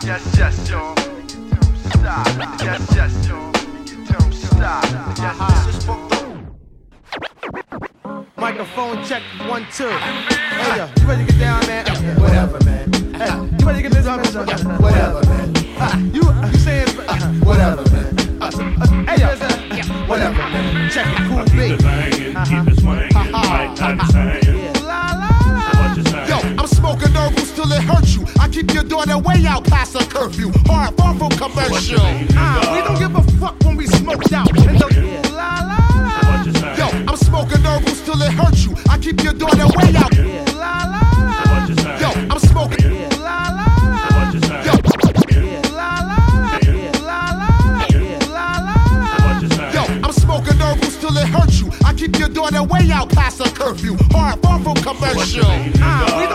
Yes, 0.02 0.34
yes, 0.36 0.68
Joe. 0.68 0.94
Stop. 1.90 2.26
Yes, 2.62 2.92
yes, 2.96 3.26
Joe. 3.26 3.52
Don't 4.08 4.32
stop. 4.32 4.84
Yes, 5.18 5.66
this 5.66 5.76
is 5.76 5.84
for 5.84 5.98
Microphone 8.36 9.04
check 9.04 9.22
one 9.46 9.66
two. 9.72 9.88
Hey 9.90 10.78
yo, 10.78 10.88
you 10.98 11.06
ready 11.06 11.26
to 11.26 11.32
get 11.32 11.38
down, 11.38 11.66
man? 11.66 11.84
Whatever, 12.18 12.64
man. 12.64 12.92
Hey, 13.14 13.28
you 13.58 13.66
ready 13.66 13.82
to 13.82 13.88
get 13.88 13.92
this 13.92 14.06
on? 14.06 14.20
Whatever, 14.80 15.22
man. 15.26 15.54
You 16.14 16.22
you 16.22 16.58
saying 16.58 16.88
whatever, 17.44 17.84
man. 17.90 18.16
Hey 19.06 19.20
yo, 19.20 19.28
whatever, 20.06 20.38
man. 20.38 20.90
Check 20.90 21.06
it, 21.08 21.28
cool 21.28 21.44
beat. 21.54 21.78
Keep 22.48 22.68
it 22.68 22.80
swinging, 22.80 23.14
uh-huh. 23.14 23.30
my 23.32 23.74
La 23.74 24.49
keep 28.50 28.72
your 28.74 28.84
daughter 28.84 29.18
way 29.18 29.46
out 29.46 29.64
past 29.64 29.94
her 29.94 30.04
curfew. 30.06 30.50
Hard, 30.66 30.96
far 30.96 31.14
from 31.14 31.30
commercial. 31.30 32.00
Ah, 32.34 32.74
we 32.74 32.82
don't 32.82 32.98
give 32.98 33.14
a 33.14 33.22
fuck 33.38 33.58
when 33.64 33.76
we 33.76 33.86
smoke 33.86 34.24
smoked 34.24 34.32
out. 34.32 34.48
And 34.66 34.78
the 34.78 35.30
la 35.30 35.60
la 35.70 35.78
la. 36.06 36.44
Yo, 36.76 36.86
I'm 37.06 37.16
smoking 37.16 37.62
herbals 37.62 38.00
till 38.02 38.20
it 38.22 38.32
hurts 38.32 38.64
you. 38.64 38.74
I 38.88 38.98
keep 38.98 39.22
your 39.22 39.32
daughter 39.34 39.66
way 39.78 39.94
out. 39.96 40.12
La 40.54 40.84
la 40.92 41.02
la. 41.28 41.66
Yo, 42.02 42.10
I'm 42.30 42.38
smoking. 42.38 43.08
La 43.20 43.38
la 43.58 43.68
la. 43.92 44.32
Yo, 44.66 44.74
La 45.70 46.00
la 46.08 46.18
la. 46.42 46.58
La 47.06 47.20
la 47.38 48.66
la. 48.66 49.72
Yo, 49.72 49.82
I'm 50.02 50.12
smoking 50.12 50.58
herbals 50.58 50.96
till 50.98 51.16
it 51.16 51.28
hurts 51.28 51.60
you. 51.60 51.70
I 51.84 51.92
keep 51.94 52.18
your 52.18 52.28
daughter 52.28 52.62
way 52.62 52.90
out 52.90 53.10
past 53.10 53.38
her 53.38 53.50
curfew. 53.50 53.96
Hard, 54.10 54.40
far 54.42 54.58
from 54.60 54.74
commercial. 54.76 55.44
Ah, 55.80 56.18
we 56.18 56.26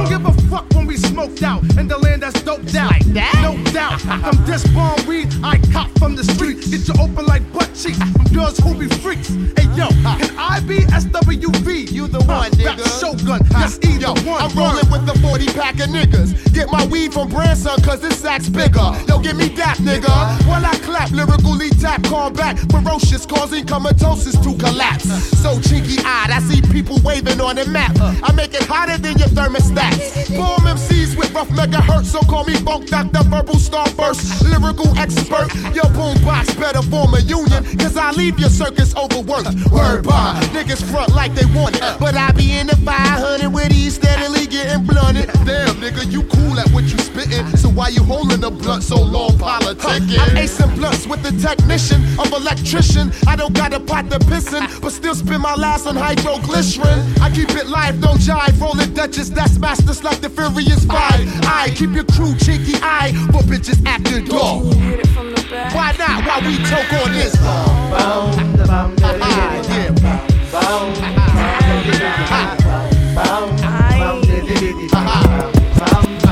smoked 1.26 1.44
out 1.44 1.78
in 1.78 1.88
the 1.88 1.98
land 1.98 2.22
that's 2.22 2.42
doped 2.44 2.76
out. 2.76 2.94
No 3.08 3.58
doubt. 3.72 4.00
From 4.02 4.46
this 4.46 4.66
bomb 4.74 5.08
weed 5.08 5.28
I 5.44 5.58
cop 5.72 5.90
from 5.98 6.16
the 6.16 6.24
street. 6.24 6.60
Get 6.70 6.88
you 6.88 6.94
open 7.02 7.26
like 7.26 7.42
butt 7.54 7.65
cheeks 7.86 7.98
from 7.98 8.26
girls 8.34 8.58
who 8.60 8.74
be 8.74 8.88
freaks. 8.88 9.30
Hey 9.30 9.70
yo, 9.78 9.88
can 10.18 10.34
I 10.38 10.60
be 10.62 10.80
SWV? 10.90 11.92
You 11.92 12.08
the 12.08 12.20
one, 12.20 12.50
Rap 12.50 12.52
nigga. 12.54 12.86
Shogun, 13.00 13.40
yes, 13.52 13.80
either 13.84 14.00
Yo, 14.02 14.14
one. 14.26 14.42
I'm 14.42 14.52
rolling 14.58 14.90
with 14.90 15.06
the 15.06 15.14
40 15.20 15.46
pack 15.54 15.76
of 15.76 15.90
niggas. 15.90 16.54
Get 16.54 16.72
my 16.72 16.86
weed 16.88 17.14
from 17.14 17.30
Branson, 17.30 17.82
cause 17.84 18.02
this 18.02 18.20
sack's 18.20 18.50
bigger. 18.50 18.90
Yo, 19.08 19.20
give 19.20 19.38
me 19.38 19.50
that, 19.60 19.78
nigga. 19.78 20.10
While 20.48 20.66
I 20.66 20.76
clap, 20.80 21.12
lyrically 21.12 21.70
tap, 21.70 22.04
combat, 22.04 22.58
ferocious, 22.72 23.26
causing 23.26 23.66
comatosis 23.66 24.36
to 24.40 24.56
collapse. 24.58 25.06
So 25.42 25.60
cheeky 25.62 26.00
eyed, 26.04 26.32
I 26.32 26.40
see 26.40 26.62
people 26.62 27.00
waving 27.04 27.40
on 27.40 27.56
the 27.56 27.66
map. 27.66 27.94
I 28.00 28.32
make 28.34 28.54
it 28.54 28.64
hotter 28.64 28.98
than 28.98 29.18
your 29.18 29.30
thermostats. 29.30 30.30
Boom 30.30 30.66
MCs 30.66 31.18
with 31.18 31.32
rough 31.34 31.50
megahertz, 31.50 32.06
so 32.06 32.20
call 32.22 32.46
me 32.46 32.56
Funk 32.56 32.88
Doctor, 32.88 33.24
verbal 33.24 33.56
Starburst. 33.56 34.42
lyrical 34.50 34.98
expert. 34.98 35.54
Your 35.76 35.90
boombox 35.94 36.58
better 36.60 36.82
form 36.82 37.14
a 37.14 37.20
union, 37.20 37.64
cause 37.78 37.98
I 37.98 38.12
leave 38.12 38.40
your 38.40 38.50
circus 38.50 38.96
overworked. 38.96 39.48
Word 39.72 40.04
by 40.04 40.40
niggas 40.54 40.84
front 40.92 41.14
like 41.16 41.34
they 41.34 41.46
want 41.46 41.76
it, 41.76 42.00
but 42.00 42.16
I 42.16 42.32
be 42.32 42.58
in 42.58 42.68
the 42.68 42.76
500 42.78 43.50
with 43.54 43.70
these 43.70 43.96
steadily 43.96 44.48
getting 44.48 44.86
blunted. 44.86 45.28
Damn, 45.46 45.76
nigga, 45.78 46.12
you 46.12 46.24
cool 46.24 46.60
at 46.60 46.70
what 46.72 46.84
you 46.86 46.98
spittin', 47.00 47.58
so 47.58 47.70
why 47.70 47.90
you 47.90 48.04
holding 48.04 48.42
the 48.42 48.52
blunt 48.52 48.84
so 48.84 49.02
long 49.02 49.32
politicking? 49.32 50.20
I'm 50.20 50.36
acing 50.36 50.76
blunts 50.76 51.08
with 51.08 51.24
the 51.24 51.32
technician 51.42 52.02
of 52.20 52.32
electrician. 52.32 53.12
I 53.28 53.36
don't 53.36 53.54
got 53.54 53.74
a 53.74 53.80
pot 53.80 54.10
to 54.12 54.20
pissin', 54.20 54.82
but 54.82 54.92
still 54.92 55.16
spend 55.16 55.42
my 55.42 55.56
last 55.56 55.88
on 55.88 55.96
hydroglycerin. 55.96 57.22
I 57.22 57.30
keep 57.32 57.50
it 57.52 57.68
live, 57.68 58.00
no 58.00 58.14
jive, 58.16 58.60
rolling 58.60 58.94
Duchess, 58.94 59.30
that's 59.30 59.58
masters 59.60 60.04
like 60.04 60.22
the 60.22 60.30
Furious 60.30 60.86
Five. 60.86 61.22
I 61.44 61.72
keep 61.76 61.92
your 61.92 62.06
crew 62.06 62.36
cheeky 62.36 62.76
eye 62.82 63.12
for 63.32 63.42
bitches 63.44 63.84
after 63.86 64.22
dark. 64.22 65.35
Why 65.56 65.96
not? 65.98 66.26
Why 66.26 66.40
we 66.46 66.58
talk 66.66 66.92
on 67.02 67.14
this? 67.14 67.34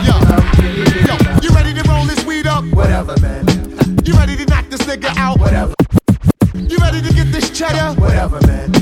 Yo, 0.03 0.15
yo, 1.07 1.39
you 1.41 1.49
ready 1.55 1.73
to 1.73 1.83
roll 1.89 2.05
this 2.05 2.25
weed 2.25 2.47
up? 2.47 2.65
Whatever, 2.73 3.15
man. 3.21 3.47
You 4.03 4.13
ready 4.13 4.35
to 4.35 4.45
knock 4.45 4.67
this 4.69 4.81
nigga 4.81 5.15
out? 5.15 5.39
Whatever. 5.39 5.73
You 6.55 6.77
ready 6.79 7.01
to 7.01 7.13
get 7.13 7.31
this 7.31 7.49
cheddar? 7.49 7.97
Whatever, 7.99 8.45
man. 8.45 8.73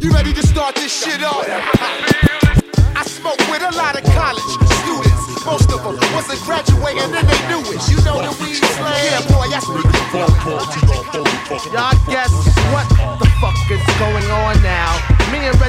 You 0.00 0.10
ready 0.10 0.32
to 0.32 0.44
start 0.44 0.74
this 0.74 0.92
shit 0.92 1.22
up? 1.22 1.44
I 1.46 2.33
them 6.26 6.36
wasn't 6.36 6.46
graduating 6.46 7.14
and 7.14 7.28
they 7.28 7.48
knew 7.48 7.60
it. 7.60 7.88
You 7.88 7.96
know 8.04 8.20
the 8.22 8.32
weed 8.42 8.56
slang. 8.56 9.04
Yeah, 9.04 9.20
boy, 9.28 9.48
that's 9.50 9.66
Y'all 10.14 10.83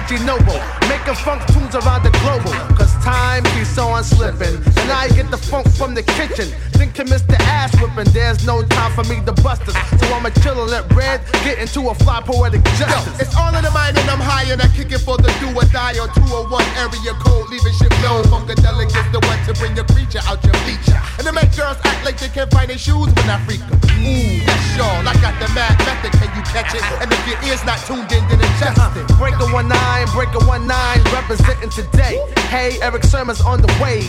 Reggie 0.07 0.24
Noble 0.24 0.62
making 0.88 1.15
funk 1.25 1.41
tunes 1.47 1.74
around 1.74 2.03
the 2.03 2.12
global. 2.21 2.53
Cause 2.77 2.93
time 3.03 3.43
keeps 3.57 3.75
on 3.79 4.03
slipping. 4.03 4.53
And 4.77 4.91
I 4.91 5.09
get 5.09 5.31
the 5.31 5.38
funk 5.38 5.67
from 5.74 5.95
the 5.95 6.03
kitchen. 6.03 6.45
Thinking 6.77 7.07
Mr. 7.07 7.33
Ass 7.50 7.74
whipping. 7.81 8.13
There's 8.13 8.45
no 8.45 8.62
time 8.62 8.91
for 8.93 9.03
me 9.09 9.25
to 9.25 9.33
bust 9.41 9.65
this. 9.65 9.74
So 9.74 10.05
I'ma 10.13 10.29
chill 10.43 10.62
and 10.62 10.69
let 10.69 10.85
Red 10.93 11.21
get 11.43 11.57
into 11.57 11.89
a 11.89 11.95
fly 11.95 12.21
poetic 12.21 12.62
Yo, 12.77 12.85
justice. 12.85 13.19
it's 13.19 13.35
all 13.35 13.55
in 13.55 13.63
the 13.63 13.71
mind 13.71 13.97
and 13.97 14.07
I'm 14.07 14.19
high 14.21 14.45
and 14.51 14.62
I 14.62 14.67
kick 14.77 14.91
it 14.91 15.00
for 15.00 15.18
the 15.18 15.33
do 15.41 15.50
or 15.57 15.65
die 15.74 15.98
or 15.98 16.05
201 16.13 16.53
area 16.77 17.13
code, 17.25 17.50
leaving 17.50 17.74
shit 17.74 17.89
blown. 18.05 18.22
Funkadelic 18.29 18.94
is 18.94 19.09
the 19.09 19.20
one 19.25 19.41
to 19.50 19.57
bring 19.57 19.74
your 19.75 19.85
creature 19.89 20.22
out 20.29 20.37
your 20.46 20.53
feature. 20.70 21.01
And 21.18 21.25
to 21.25 21.33
make 21.33 21.50
girls 21.57 21.81
act 21.81 22.05
like 22.05 22.20
they 22.22 22.29
can't 22.29 22.51
find 22.53 22.70
their 22.70 22.77
shoes 22.77 23.09
when 23.09 23.25
I 23.25 23.41
freak 23.50 23.61
'em. 23.65 23.74
Ooh, 24.05 24.37
that's 24.46 24.77
y'all. 24.77 25.01
I 25.01 25.18
got 25.18 25.33
the 25.41 25.50
mad 25.57 25.74
method, 25.81 26.13
can 26.22 26.29
you 26.37 26.44
catch 26.53 26.75
it? 26.77 26.83
And 27.01 27.09
if 27.09 27.25
your 27.25 27.41
ear's 27.50 27.65
not 27.65 27.81
tuned 27.89 28.11
in, 28.13 28.22
then 28.29 28.37
adjust 28.37 28.77
it. 28.98 29.07
Break 29.18 29.33
a 29.41 29.48
one 29.50 29.68
nine, 29.96 30.08
break 30.14 30.29
a 30.36 30.46
one 30.46 30.68
nine, 30.68 31.01
representing 31.14 31.70
today. 31.70 32.20
Hey, 32.50 32.77
Erick 32.81 33.03
Sermon's 33.03 33.42
on 33.42 33.62
the 33.62 33.72
way. 33.81 34.03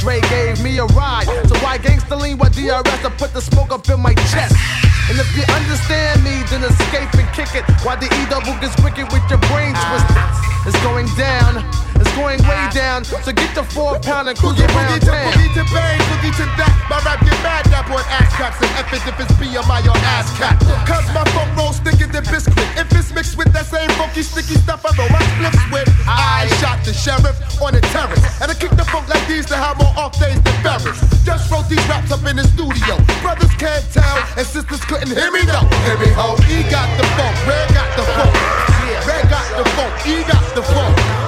Dre 0.00 0.20
gave 0.30 0.62
me 0.62 0.78
a 0.78 0.86
ride, 0.94 1.26
so 1.48 1.54
why 1.58 1.78
gangsta 1.78 2.18
lean 2.20 2.38
with 2.38 2.54
DRS 2.54 3.02
to 3.02 3.10
put 3.10 3.32
the 3.32 3.40
smoke 3.40 3.70
up 3.70 3.88
in 3.88 4.00
my 4.00 4.14
chest? 4.30 4.54
And 5.10 5.18
if 5.18 5.28
you 5.36 5.42
understand 5.54 6.22
me, 6.22 6.42
then 6.50 6.62
escape 6.62 7.12
and 7.14 7.28
kick 7.34 7.54
it. 7.54 7.64
While 7.82 7.96
the 7.96 8.06
E 8.06 8.20
double 8.30 8.54
gets 8.60 8.76
wicked 8.82 9.10
with 9.12 9.24
your 9.30 9.42
brain 9.50 9.74
twisted. 9.74 10.48
It's 10.66 10.78
going 10.82 11.08
down, 11.16 11.64
it's 12.00 12.14
going 12.14 12.40
way 12.46 12.62
down. 12.72 13.04
So 13.04 13.32
get 13.32 13.54
the 13.54 13.64
four 13.64 13.98
pound 14.00 14.28
and 14.28 14.38
cruise 14.38 14.58
around 14.60 15.00
town. 15.02 15.32
boogie 15.32 15.52
to 15.54 15.64
bang, 15.74 15.98
boogie 16.10 16.34
to 16.38 16.46
that. 16.58 16.72
My 16.90 16.98
rap 17.04 17.20
get 17.20 17.38
mad, 17.42 17.64
that 17.70 17.84
boy 17.86 18.02
ass 18.08 18.30
craps. 18.34 18.58
And 18.62 18.70
F 18.78 18.92
it 18.94 19.02
if 19.06 19.18
it's 19.18 19.32
BMI 19.38 19.58
or 19.58 19.66
my 19.66 19.82
ass 20.14 20.30
cap. 20.38 20.58
Cause 20.86 21.06
my 21.14 21.24
funk 21.34 21.50
roll 21.56 21.72
sticky 21.72 22.10
than 22.10 22.24
biscuit. 22.24 22.68
If 22.78 22.88
it's 22.94 23.12
mixed 23.14 23.36
with 23.36 23.52
that 23.52 23.66
same 23.66 23.90
funky, 23.98 24.22
sticky 24.22 24.56
stuff 24.60 24.84
I 24.86 24.94
roll 24.96 25.10
my 25.10 25.22
flips 25.38 25.62
with. 25.70 25.88
I 26.06 26.46
shot 26.62 26.84
the 26.84 26.92
sheriff 26.92 27.36
on 27.60 27.74
the 27.74 27.82
terrace. 27.92 28.22
And 28.40 28.50
I 28.50 28.54
kick 28.54 28.72
the 28.72 28.86
funk 28.86 29.08
like 29.08 29.26
these 29.26 29.46
to 29.46 29.56
have 29.56 29.78
more 29.78 29.92
off 29.98 30.18
days 30.18 30.40
than 30.42 30.56
Ferris. 30.62 30.98
Just 31.24 31.50
wrote 31.50 31.68
these 31.68 31.82
raps 31.88 32.10
up 32.10 32.24
in 32.24 32.36
the 32.36 32.46
studio. 32.54 32.96
Brothers 33.20 33.52
can't 33.58 33.84
tell, 33.92 34.18
and 34.36 34.46
sisters 34.46 34.84
couldn't 34.84 35.10
hear 35.10 35.30
me 35.30 35.42
though. 35.44 35.66
Hear 35.84 35.98
me 35.98 36.10
ho, 36.14 36.36
he 36.48 36.62
got 36.70 36.88
the 36.96 37.06
funk, 37.18 37.36
Red 37.46 37.68
got 37.74 37.90
the 37.96 38.04
funk. 38.16 38.34
Red 39.06 39.24
got 39.30 39.46
the 39.56 39.64
funk, 39.76 39.92
he 40.02 40.22
got 40.24 40.44
the 40.54 40.62
funk. 40.62 41.27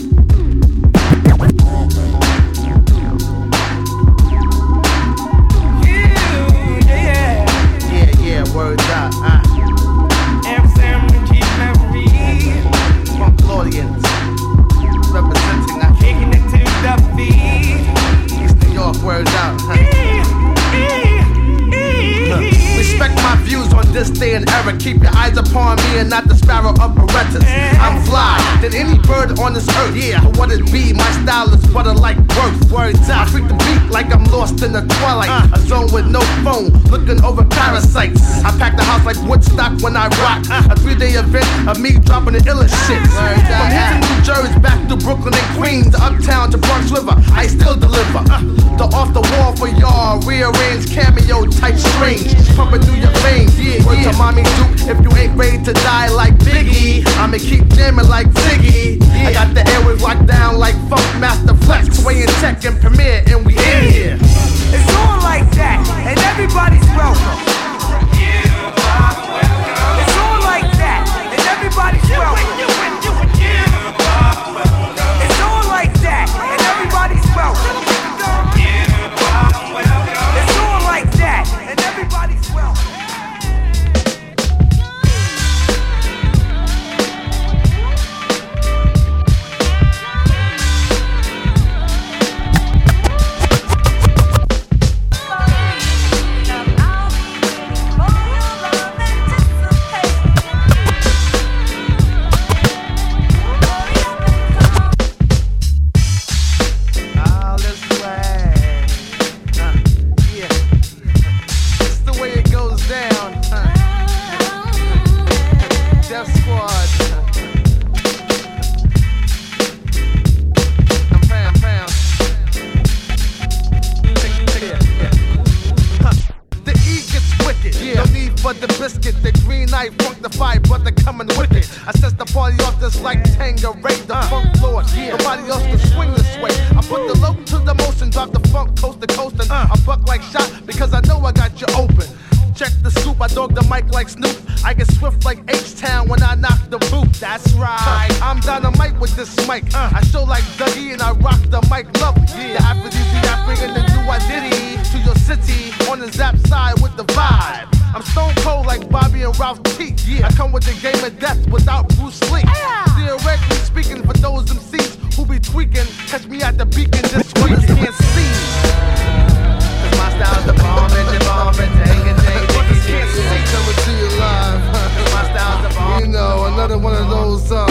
one 176.81 176.93
of 176.95 177.09
those 177.09 177.51
um 177.51 177.67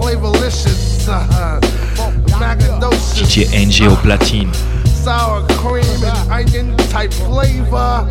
flavorlicious, 0.00 1.08
uh, 1.08 1.60
DJ 3.14 3.46
NG 3.52 3.86
au 3.88 3.96
platine. 3.96 4.52
sour 4.86 5.46
cream 5.58 5.84
and 6.04 6.30
onion 6.32 6.76
type 6.90 7.12
flavor. 7.12 8.06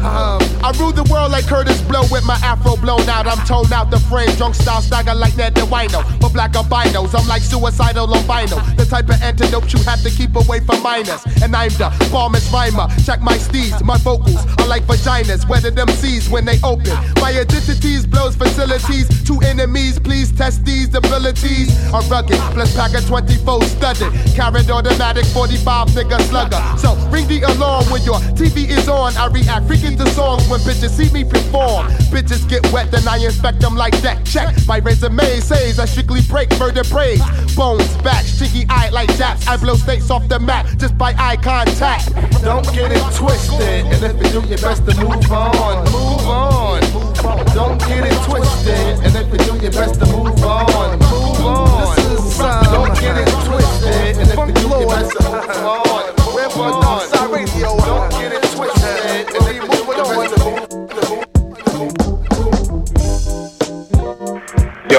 Um, 0.00 0.40
I 0.64 0.72
rule 0.78 0.92
the 0.92 1.04
world 1.10 1.32
like 1.32 1.44
Kurtis 1.44 1.86
Blow 1.88 2.02
with 2.10 2.24
my 2.24 2.38
afro 2.42 2.76
blown 2.76 3.08
out. 3.08 3.26
I'm 3.26 3.44
toned 3.46 3.72
out 3.72 3.90
the 3.90 4.00
frame, 4.00 4.30
drunk 4.36 4.54
style 4.54 4.80
stagger 4.80 5.14
like 5.14 5.36
Ned 5.36 5.54
the 5.54 5.62
Wino. 5.62 6.02
But 6.20 6.32
black 6.32 6.54
albinos, 6.54 7.14
I'm 7.14 7.26
like 7.28 7.42
suicidal 7.42 8.08
albino. 8.14 8.60
The 8.76 8.84
type 8.84 9.08
of 9.08 9.20
antidote 9.22 9.72
you 9.72 9.82
have 9.84 10.02
to 10.02 10.10
keep 10.10 10.34
away 10.36 10.60
from 10.60 10.82
minors. 10.82 11.22
And 11.42 11.54
I'm 11.54 11.70
the 11.70 11.90
bombest 12.10 12.52
rhymer. 12.52 12.88
Check 13.04 13.20
my 13.20 13.36
steeds, 13.36 13.82
my 13.82 13.98
vocals 13.98 14.46
are 14.58 14.66
like 14.66 14.84
vaginas. 14.84 15.48
Weather 15.48 15.70
them 15.70 15.88
seas 15.88 16.28
when 16.28 16.44
they 16.44 16.58
open. 16.62 16.94
My 17.20 17.30
identities 17.30 18.06
blows 18.06 18.36
facilities. 18.36 19.08
Two 19.24 19.40
enemies, 19.40 19.98
please 19.98 20.32
test 20.32 20.64
these 20.64 20.94
abilities. 20.94 21.70
Are 21.92 22.02
rugged, 22.02 22.38
plus 22.54 22.74
pack 22.76 22.94
a 22.94 23.00
24 23.00 23.62
studded. 23.64 24.12
Carried 24.34 24.70
automatic 24.70 25.26
45 25.26 25.88
nigga 25.88 26.20
slugger. 26.28 26.62
So 26.78 26.94
ring 27.10 27.26
the 27.28 27.42
alarm 27.42 27.84
when 27.90 28.02
your 28.02 28.20
TV 28.38 28.68
is 28.68 28.88
on. 28.88 29.16
I 29.16 29.26
react 29.26 29.66
freaking 29.82 29.98
to 29.98 30.10
songs 30.12 30.48
when 30.48 30.60
bitches 30.60 30.90
see 30.90 31.12
me 31.12 31.24
perform. 31.24 31.86
Bitches 32.10 32.48
get 32.48 32.70
wet, 32.72 32.90
then 32.90 33.06
I 33.08 33.18
inspect 33.18 33.60
them 33.60 33.74
like 33.74 33.96
that. 34.02 34.24
Check 34.24 34.54
my 34.66 34.78
resume 34.78 35.40
says 35.40 35.78
I 35.78 35.84
strictly 35.84 36.20
break 36.28 36.50
murder 36.58 36.82
vertebrae. 36.82 37.18
Bones 37.56 37.96
back, 38.02 38.24
cheeky 38.24 38.64
eye 38.68 38.90
like 38.90 39.14
japs. 39.16 39.46
I 39.46 39.56
blow 39.56 39.74
states 39.74 40.10
off 40.10 40.28
the 40.28 40.38
map 40.38 40.66
just 40.78 40.96
by 40.96 41.14
eye 41.18 41.36
contact. 41.36 42.14
don't 42.42 42.64
get 42.72 42.92
it 42.92 43.02
twisted. 43.14 43.86
And 43.86 44.04
if 44.04 44.16
you 44.34 44.40
do 44.40 44.48
your 44.48 44.58
best 44.58 44.86
to 44.86 44.94
move 44.96 45.32
on, 45.32 45.84
move 45.90 46.26
on. 46.28 46.80
Don't 47.54 47.78
get 47.80 48.06
it 48.06 48.18
twisted. 48.24 49.04
And 49.04 49.16
if 49.16 49.32
you 49.32 49.38
do 49.38 49.62
your 49.62 49.72
best 49.72 50.00
to 50.00 50.06
move 50.06 50.44
on, 50.44 50.98
move 50.98 51.46
on. 51.46 51.96
This 51.96 52.32
is 52.32 52.38
don't 52.38 52.94
get 53.00 53.18
it 53.18 53.28
uh, 53.28 53.44
twisted. 53.46 54.16
And 54.18 54.30
if 54.30 54.38
you 54.38 54.54
do 54.54 54.68
your 54.68 54.88
best 54.88 55.10
to 55.18 55.22
move 55.30 55.66
on, 55.66 55.81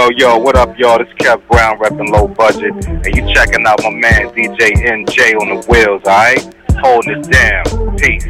Yo, 0.04 0.10
yo, 0.18 0.38
what 0.38 0.58
up, 0.58 0.78
y'all? 0.78 0.98
This 0.98 1.08
Kev 1.13 1.48
Brown 1.48 1.80
repping 1.80 2.10
low 2.10 2.28
budget. 2.28 2.74
And 2.86 3.16
you 3.16 3.34
checking 3.34 3.66
out 3.66 3.82
my 3.84 3.89
man 3.89 4.28
DJ 4.36 4.74
NJ 4.84 5.34
on 5.39 5.48
the 5.48 5.66
wheels, 5.70 6.02
alright? 6.04 6.44
Holding 6.82 7.20
it 7.20 7.32
down. 7.32 7.63
Peace. 7.96 8.26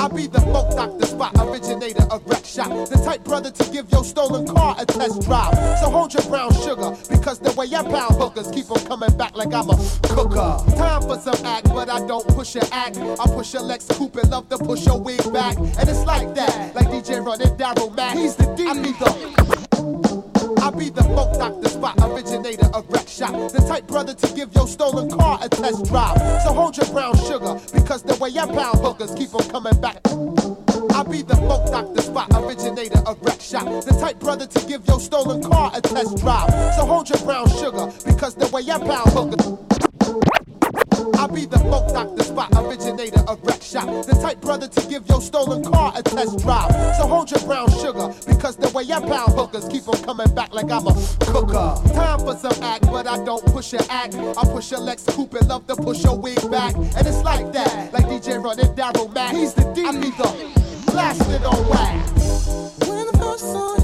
I 0.00 0.08
be 0.08 0.26
the 0.26 0.40
folk 0.40 0.74
doctor 0.74 1.04
spot 1.04 1.34
originator 1.38 2.04
of 2.10 2.24
wreck 2.24 2.46
shop. 2.46 2.70
The 2.88 2.98
type 3.04 3.24
brother 3.24 3.50
to 3.50 3.70
give 3.70 3.92
your 3.92 4.04
stolen 4.04 4.46
car 4.46 4.74
a 4.78 4.86
test 4.86 5.20
drive. 5.20 5.52
So 5.80 5.90
hold 5.90 6.14
your 6.14 6.22
brown 6.30 6.54
sugar, 6.54 6.96
because 7.10 7.40
the 7.40 7.52
way 7.52 7.66
I 7.76 7.82
pound 7.82 8.14
hookers 8.14 8.50
keep 8.50 8.70
'em 8.70 8.86
coming 8.86 9.14
back 9.18 9.36
like 9.36 9.52
I'm 9.52 9.68
a 9.68 9.76
push 12.44 12.54
your 12.56 12.64
act. 12.72 12.98
I 12.98 13.26
push 13.26 13.54
your 13.54 13.62
Lex 13.62 13.86
Coupe 13.86 14.16
and 14.16 14.30
love 14.30 14.50
to 14.50 14.58
push 14.58 14.84
your 14.84 15.00
wig 15.00 15.32
back. 15.32 15.56
And 15.56 15.88
it's 15.88 16.04
like 16.04 16.34
that, 16.34 16.74
like 16.74 16.88
DJ 16.88 17.24
running 17.24 17.56
Daryl 17.56 17.94
Mack. 17.96 18.18
He's 18.18 18.36
the 18.36 18.44
D. 18.54 18.68
I 18.68 18.74
be 18.74 18.92
the 18.92 20.60
I 20.60 20.70
be 20.70 20.90
the 20.90 21.02
folk 21.04 21.38
doctor 21.38 21.68
spot 21.70 21.94
originator 22.02 22.66
of 22.74 22.86
wreck 22.90 23.08
shop. 23.08 23.32
The 23.50 23.64
type 23.66 23.86
brother 23.86 24.12
to 24.12 24.34
give 24.34 24.54
your 24.54 24.68
stolen 24.68 25.10
car 25.10 25.38
a 25.40 25.48
test 25.48 25.86
drive. 25.86 26.18
So 26.42 26.52
hold 26.52 26.76
your 26.76 26.86
brown 26.92 27.16
sugar, 27.16 27.58
because 27.72 28.02
the 28.02 28.14
way 28.16 28.30
I 28.38 28.44
pound 28.44 28.80
hookers 28.80 29.14
keep 29.14 29.34
'em 29.34 29.48
coming 29.48 29.80
back. 29.80 30.00
I 30.94 31.02
be 31.02 31.22
the 31.22 31.36
folk 31.48 31.70
doctor 31.72 32.02
spot 32.02 32.28
originator 32.34 33.00
of 33.06 33.16
wreck 33.22 33.40
shop. 33.40 33.64
The 33.84 33.96
type 33.98 34.18
brother 34.20 34.46
to 34.46 34.60
give 34.66 34.86
your 34.86 35.00
stolen 35.00 35.42
car 35.42 35.72
a 35.74 35.80
test 35.80 36.18
drive. 36.18 36.50
So 36.76 36.84
hold 36.84 37.08
your 37.08 37.20
brown 37.20 37.48
sugar, 37.48 37.90
because 38.04 38.34
the 38.34 38.48
way 38.48 38.62
I 38.70 38.76
pound 38.78 39.12
hookers. 39.12 39.63
I 41.14 41.26
be 41.26 41.46
the 41.46 41.58
folk 41.58 41.92
doctor 41.92 42.22
spot 42.22 42.50
originator 42.56 43.20
of 43.28 43.42
wreck 43.42 43.62
shop. 43.62 43.86
The 44.06 44.18
type 44.20 44.40
brother 44.40 44.68
to 44.68 44.80
give 44.88 45.06
your 45.08 45.20
stolen 45.20 45.62
car 45.64 45.92
a 45.96 46.02
test 46.02 46.38
drive. 46.38 46.70
So 46.96 47.06
hold 47.06 47.30
your 47.30 47.40
brown 47.40 47.70
sugar, 47.70 48.12
because 48.26 48.56
the 48.56 48.70
way 48.70 48.84
I 48.92 49.00
pound 49.00 49.32
hookers 49.34 49.66
keep 49.68 49.86
'em 49.88 50.02
coming 50.04 50.34
back 50.34 50.52
like 50.54 50.70
I'm 50.70 50.86
a 50.86 50.94
cooker. 51.20 51.74
Time 51.94 52.20
for 52.20 52.36
some 52.36 52.62
act, 52.62 52.86
but 52.90 53.06
I 53.06 53.22
don't 53.24 53.44
push 53.46 53.72
your 53.72 53.82
act. 53.90 54.14
I 54.14 54.44
push 54.44 54.70
your 54.70 54.80
Lex 54.80 55.04
Coupe 55.06 55.34
and 55.34 55.48
love 55.48 55.66
to 55.66 55.76
push 55.76 56.02
your 56.04 56.16
wig 56.16 56.40
back. 56.50 56.74
And 56.74 57.06
it's 57.06 57.22
like 57.22 57.52
that, 57.52 57.92
like 57.92 58.06
DJ 58.08 58.38
running 58.38 58.74
Daryl 58.74 59.12
Mack. 59.12 59.34
He's 59.34 59.54
the 59.54 59.64
D. 59.74 59.84
I 59.86 59.92
be 59.92 60.10
the 60.10 60.28
blasted 60.90 61.44
on 61.44 61.68
wax. 61.68 62.48
When 62.88 63.08
I 63.08 63.18
first 63.18 63.44
saw 63.52 63.83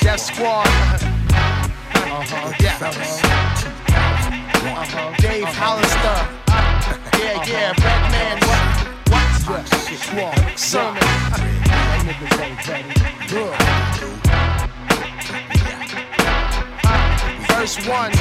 Def 0.00 0.20
Squad. 0.20 0.66
Uh-huh, 2.04 2.52
yeah. 2.60 2.78
Uh-huh. 4.74 5.14
Dave 5.20 5.44
Hollister. 5.44 6.18
Yeah, 7.16 7.46
yeah, 7.46 7.74
Redman. 7.78 8.36
What? 9.08 9.30
What? 9.50 9.64
Squad. 9.98 10.58
Sermon. 10.58 11.02
Good. 13.28 14.15
Verse 17.56 17.88
one. 17.88 18.12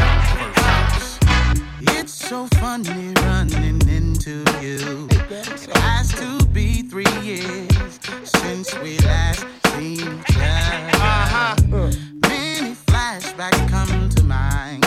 It's 1.97 2.13
so 2.13 2.47
funny 2.55 3.13
running 3.17 3.81
into 3.89 4.45
you. 4.61 5.09
It 5.29 5.75
has 5.75 6.13
to 6.13 6.45
be 6.53 6.83
three 6.83 7.03
years 7.21 7.99
since 8.23 8.73
we 8.79 8.97
last 8.99 9.45
seen 9.75 9.99
each 9.99 10.37
other. 10.37 10.89
Uh-huh. 10.93 11.55
Many 12.29 12.75
flashbacks 12.87 13.69
come 13.69 14.09
to 14.09 14.23
mind 14.23 14.85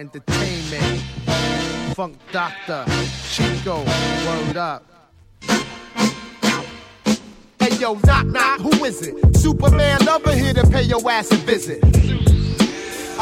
Entertainment. 0.00 1.02
Funk 1.94 2.16
Doctor. 2.32 2.86
Chico. 3.28 3.84
Word 3.84 4.56
up. 4.56 4.82
Hey 7.58 7.76
yo, 7.76 7.92
knock 8.06 8.24
knock, 8.24 8.60
who 8.60 8.86
is 8.86 9.06
it? 9.06 9.14
Soopaman 9.34 10.06
lover 10.06 10.34
here 10.34 10.54
to 10.54 10.66
pay 10.68 10.84
your 10.84 11.02
ass 11.10 11.30
a 11.32 11.34
visit. 11.34 11.84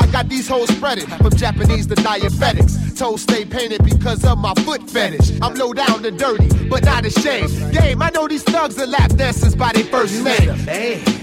I 0.00 0.06
got 0.12 0.28
these 0.28 0.46
hoes 0.46 0.68
spreaded 0.68 1.08
from 1.18 1.34
Japanese 1.36 1.88
to 1.88 1.96
diabetics. 1.96 2.96
Toes 2.96 3.22
stay 3.22 3.44
painted 3.44 3.82
because 3.82 4.24
of 4.24 4.38
my 4.38 4.54
foot 4.64 4.88
fetish. 4.88 5.32
I'm 5.42 5.54
low 5.54 5.72
down 5.72 6.04
and 6.04 6.16
dirty, 6.16 6.68
but 6.68 6.84
not 6.84 7.04
ashamed. 7.04 7.72
Game, 7.72 8.00
I 8.00 8.10
know 8.10 8.28
these 8.28 8.44
thugs 8.44 8.78
are 8.78 8.86
lap 8.86 9.10
dancers 9.16 9.56
by 9.56 9.72
their 9.72 9.84
first 9.84 10.22
name. 10.22 10.64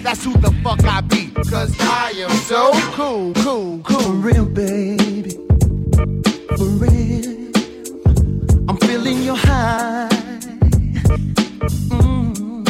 That's 0.03 0.21
who 0.21 0.33
the 0.33 0.51
fuck 0.61 0.83
I 0.83 0.99
be. 0.99 1.31
Cause 1.49 1.73
I 1.79 2.11
am 2.17 2.31
so 2.31 2.71
cool, 2.91 3.33
cool, 3.35 3.79
cool. 3.83 4.01
For 4.01 4.11
real, 4.11 4.45
baby. 4.45 5.14
For 5.95 6.65
real. 6.84 7.51
I'm 8.69 8.77
feeling 8.77 9.23
your 9.23 9.36
high. 9.38 10.10
Mm. 11.89 12.69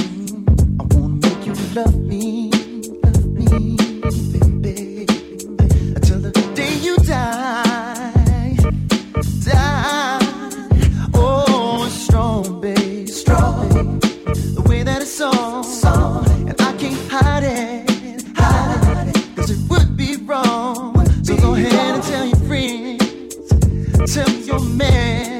I 0.79 0.83
wanna 0.93 1.19
make 1.27 1.45
you 1.47 1.53
love 1.75 1.95
me. 1.95 2.51
Love 3.03 3.25
me, 3.39 3.77
baby. 4.61 5.07
Until 5.95 6.19
the 6.19 6.31
day 6.55 6.73
you 6.87 6.97
die. 6.97 8.57
Die. 9.45 10.19
Oh, 11.15 11.87
strong, 11.89 12.61
babe. 12.61 13.09
Strong. 13.09 13.99
The 14.55 14.63
way 14.69 14.83
that 14.83 15.01
it's 15.01 15.19
on. 15.21 15.65
And 16.49 16.61
I 16.61 16.73
can't 16.77 17.11
hide 17.11 17.43
it. 17.43 17.94
Tell 24.05 24.29
your 24.29 24.59
man 24.59 25.34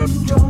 you 0.00 0.06
wrong. 0.34 0.49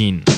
NG 0.00 0.29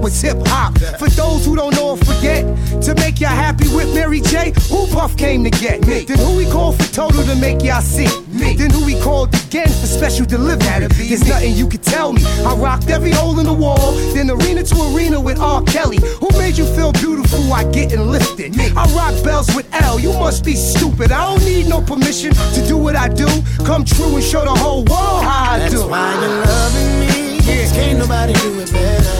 was 0.00 0.20
hip 0.20 0.36
hop. 0.46 0.78
For 0.98 1.08
those 1.10 1.44
who 1.44 1.56
don't 1.56 1.74
know 1.74 1.90
or 1.90 1.96
forget, 1.98 2.44
to 2.82 2.94
make 2.96 3.20
y'all 3.20 3.30
happy 3.30 3.68
with 3.74 3.94
Mary 3.94 4.20
J, 4.20 4.52
who 4.68 4.86
Puff 4.88 5.16
came 5.16 5.44
to 5.44 5.50
get? 5.50 5.86
Me. 5.86 6.04
Then 6.04 6.18
who 6.18 6.36
we 6.36 6.46
called 6.46 6.76
for 6.80 6.92
total 6.92 7.22
to 7.24 7.36
make 7.36 7.62
y'all 7.62 7.82
see? 7.82 8.08
Me. 8.28 8.54
Then 8.56 8.70
who 8.70 8.84
we 8.84 8.98
called 9.00 9.34
again 9.34 9.68
for 9.68 9.86
special 9.86 10.26
delivery? 10.26 10.60
There's 11.08 11.26
nothing 11.28 11.54
you 11.54 11.68
could 11.68 11.82
tell 11.82 12.12
me. 12.12 12.22
I 12.44 12.54
rocked 12.54 12.88
every 12.88 13.10
hole 13.10 13.38
in 13.38 13.46
the 13.46 13.52
wall, 13.52 13.92
then 14.14 14.30
arena 14.30 14.62
to 14.62 14.94
arena 14.94 15.20
with 15.20 15.38
R. 15.38 15.62
Kelly. 15.64 15.98
Who 16.20 16.28
made 16.38 16.56
you 16.56 16.64
feel 16.64 16.92
beautiful? 16.92 17.52
I 17.52 17.64
getting 17.70 18.06
lifted. 18.10 18.56
Me. 18.56 18.70
I 18.76 18.86
rock 18.94 19.22
bells 19.24 19.48
with 19.54 19.66
L. 19.72 19.98
You 19.98 20.12
must 20.12 20.44
be 20.44 20.54
stupid. 20.54 21.12
I 21.12 21.28
don't 21.28 21.44
need 21.44 21.68
no 21.68 21.80
permission 21.80 22.32
to 22.32 22.66
do 22.66 22.76
what 22.76 22.96
I 22.96 23.08
do. 23.08 23.28
Come 23.64 23.84
true 23.84 24.14
and 24.14 24.24
show 24.24 24.44
the 24.44 24.50
whole 24.50 24.84
world 24.84 25.22
how 25.24 25.52
I 25.54 25.58
That's 25.58 25.74
do. 25.74 25.88
why 25.88 26.12
you're 26.14 26.44
loving 26.46 27.00
me. 27.00 27.38
Yeah. 27.40 27.72
Can't 27.72 27.98
nobody 27.98 28.32
do 28.34 28.60
it 28.60 28.72
better. 28.72 29.19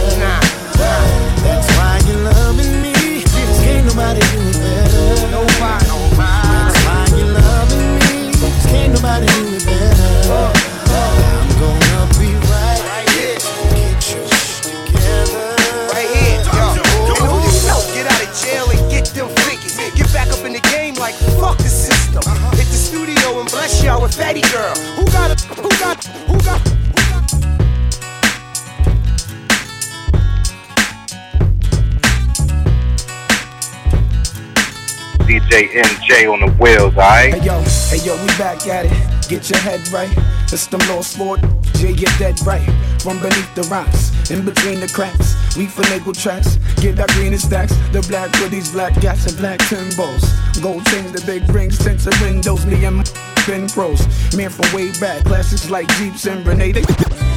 Nobody 4.01 4.21
do 4.33 4.41
it 4.49 4.57
better. 4.57 5.29
Nobody. 5.29 5.85
That's 6.17 6.79
why 6.85 7.05
you're 7.17 7.33
loving 7.37 8.01
me. 8.01 8.33
Can't 8.65 8.93
nobody 8.95 9.27
do 9.27 9.43
it 9.57 9.65
better. 9.67 10.53
I'm 10.89 11.49
gonna 11.61 12.09
be 12.17 12.33
right 12.49 12.81
here. 13.13 13.37
Get 13.77 14.01
you 14.09 14.25
together. 14.65 15.53
Right 15.93 16.09
here, 16.17 16.41
yo. 16.49 16.81
And 17.13 17.29
who 17.29 17.45
you 17.45 17.61
know? 17.69 17.81
Get 17.93 18.09
out 18.09 18.23
of 18.25 18.33
jail 18.41 18.67
and 18.73 18.81
get 18.91 19.05
them 19.13 19.29
figures. 19.45 19.77
Get 19.77 20.13
back 20.13 20.29
up 20.29 20.45
in 20.47 20.55
the 20.55 20.65
game 20.73 20.95
like 20.95 21.15
fuck 21.37 21.59
the 21.59 21.69
system. 21.69 22.23
Uh-huh. 22.25 22.57
Hit 22.57 22.67
the 22.73 22.81
studio 22.81 23.41
and 23.41 23.51
bless 23.51 23.85
y'all 23.85 24.01
with 24.01 24.15
Fatty 24.15 24.41
Girl. 24.53 24.75
Who 24.97 25.05
got 25.13 25.31
it? 25.31 25.40
DJ 35.51 35.83
NJ 35.83 36.33
on 36.33 36.39
the 36.39 36.53
wheels, 36.63 36.95
alright? 36.95 37.35
Hey 37.35 37.45
yo, 37.45 37.61
hey 37.91 37.99
yo, 38.07 38.15
we 38.23 38.29
back 38.39 38.69
at 38.69 38.87
it. 38.87 39.29
Get 39.29 39.51
your 39.51 39.59
head 39.59 39.81
right. 39.89 40.09
It's 40.45 40.69
them 40.69 40.79
low 40.89 41.03
sport. 41.03 41.41
Jay 41.75 41.93
get 41.93 42.17
dead 42.21 42.39
right. 42.47 42.63
From 43.03 43.19
beneath 43.19 43.53
the 43.57 43.63
rocks, 43.63 44.31
in 44.31 44.45
between 44.45 44.79
the 44.79 44.87
cracks. 44.87 45.35
We 45.57 45.67
finagle 45.67 46.15
tracks. 46.15 46.55
Get 46.81 46.95
that 46.97 47.09
green 47.19 47.33
and 47.33 47.43
stacks. 47.43 47.75
The 47.91 48.01
black 48.09 48.31
hoodies, 48.39 48.73
black 48.73 48.95
gas, 49.01 49.27
and 49.27 49.37
black 49.39 49.59
timbos. 49.67 50.23
Gold 50.63 50.87
chains, 50.87 51.11
the 51.11 51.23
big 51.27 51.43
rings, 51.51 51.79
tinted 51.79 52.15
windows. 52.21 52.65
Me 52.65 52.85
and 52.85 52.99
my 52.99 53.05
pros. 53.75 54.07
Man 54.37 54.51
from 54.51 54.73
way 54.73 54.93
back. 55.01 55.25
Classics 55.25 55.69
like 55.69 55.89
Jeeps 55.99 56.27
and 56.27 56.47
Renee. 56.47 56.75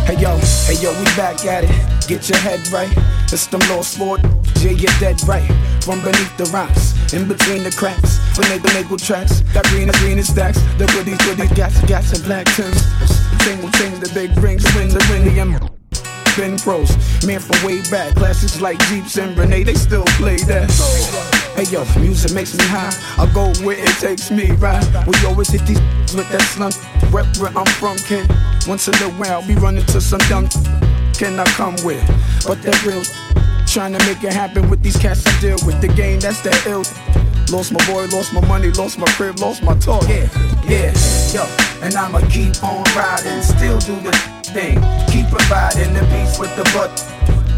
Hey 0.06 0.22
yo, 0.22 0.38
hey 0.70 0.78
yo, 0.78 0.94
we 1.00 1.06
back 1.18 1.44
at 1.46 1.64
it. 1.64 2.08
Get 2.08 2.30
your 2.30 2.38
head 2.38 2.62
right. 2.70 2.94
It's 3.34 3.48
them 3.48 3.62
low 3.70 3.82
sport. 3.82 4.22
Jay 4.64 4.76
get 4.76 4.98
dead 4.98 5.22
right. 5.28 5.44
From 5.84 6.00
beneath 6.00 6.38
the 6.38 6.46
rocks, 6.56 6.96
in 7.12 7.28
between 7.28 7.64
the 7.66 7.72
cracks. 7.72 8.16
Finagle 8.32 8.72
finagle 8.72 9.06
tracks. 9.06 9.42
Got 9.52 9.66
green 9.66 9.90
and 9.90 9.98
green 9.98 10.18
and 10.18 10.26
stacks. 10.26 10.62
The 10.78 10.86
goodies, 10.96 11.20
goodies, 11.28 11.52
gas, 11.52 11.76
gas, 11.84 12.16
and 12.16 12.24
black 12.24 12.46
timbs. 12.56 12.80
Tingle, 13.44 13.70
ting, 13.72 14.00
the 14.00 14.10
big 14.16 14.32
rings, 14.42 14.64
win 14.74 14.88
the 14.88 15.04
and 15.36 15.60
been 16.38 16.58
pros. 16.58 16.96
Man 17.28 17.42
from 17.42 17.60
way 17.68 17.82
back. 17.92 18.16
Classics 18.16 18.62
like 18.62 18.80
Jeeps 18.88 19.18
and 19.18 19.38
Renee. 19.38 19.64
They 19.64 19.74
still 19.74 20.06
play 20.16 20.38
that. 20.48 20.72
Hey 21.58 21.68
yo, 21.70 21.84
music 22.00 22.32
makes 22.34 22.58
me 22.58 22.64
high. 22.64 22.96
I 23.22 23.28
go 23.34 23.52
where 23.66 23.78
it 23.78 23.96
takes 24.00 24.32
me, 24.32 24.52
right? 24.64 24.80
We 25.06 25.14
always 25.28 25.50
hit 25.50 25.68
these 25.68 25.80
with 26.16 26.30
that 26.32 26.42
slump. 26.56 26.74
Rep 27.12 27.28
where 27.36 27.52
I'm 27.52 27.68
from, 27.76 27.98
kid. 27.98 28.32
Once 28.66 28.88
in 28.88 28.96
a 28.96 29.12
while, 29.20 29.44
we 29.46 29.56
run 29.56 29.76
into 29.78 30.00
some 30.00 30.24
dumb. 30.30 30.48
Can 31.20 31.38
I 31.38 31.44
come 31.60 31.76
with? 31.84 32.02
But 32.48 32.64
that 32.64 32.82
real. 32.86 33.04
Trying 33.74 33.98
to 33.98 34.06
make 34.06 34.24
it 34.24 34.32
happen 34.32 34.70
with 34.70 34.84
these 34.84 34.98
cats 34.98 35.26
I 35.26 35.34
deal 35.42 35.58
with. 35.66 35.82
The 35.82 35.88
game, 35.88 36.20
that's 36.20 36.42
that 36.42 36.62
ill. 36.68 36.86
Lost 37.50 37.74
my 37.74 37.84
boy, 37.90 38.06
lost 38.14 38.32
my 38.32 38.46
money, 38.46 38.70
lost 38.70 39.00
my 39.00 39.08
crib, 39.18 39.40
lost 39.40 39.64
my 39.64 39.74
talk. 39.80 40.04
Yeah, 40.04 40.30
yeah, 40.70 40.94
yo. 41.34 41.42
And 41.82 41.96
I'ma 41.96 42.22
keep 42.30 42.54
on 42.62 42.86
riding, 42.94 43.42
still 43.42 43.80
do 43.80 43.98
the 44.06 44.14
thing. 44.54 44.78
Keep 45.10 45.26
providing 45.34 45.90
the 45.98 46.06
beats 46.14 46.38
with 46.38 46.54
the 46.56 46.70
butt 46.70 46.94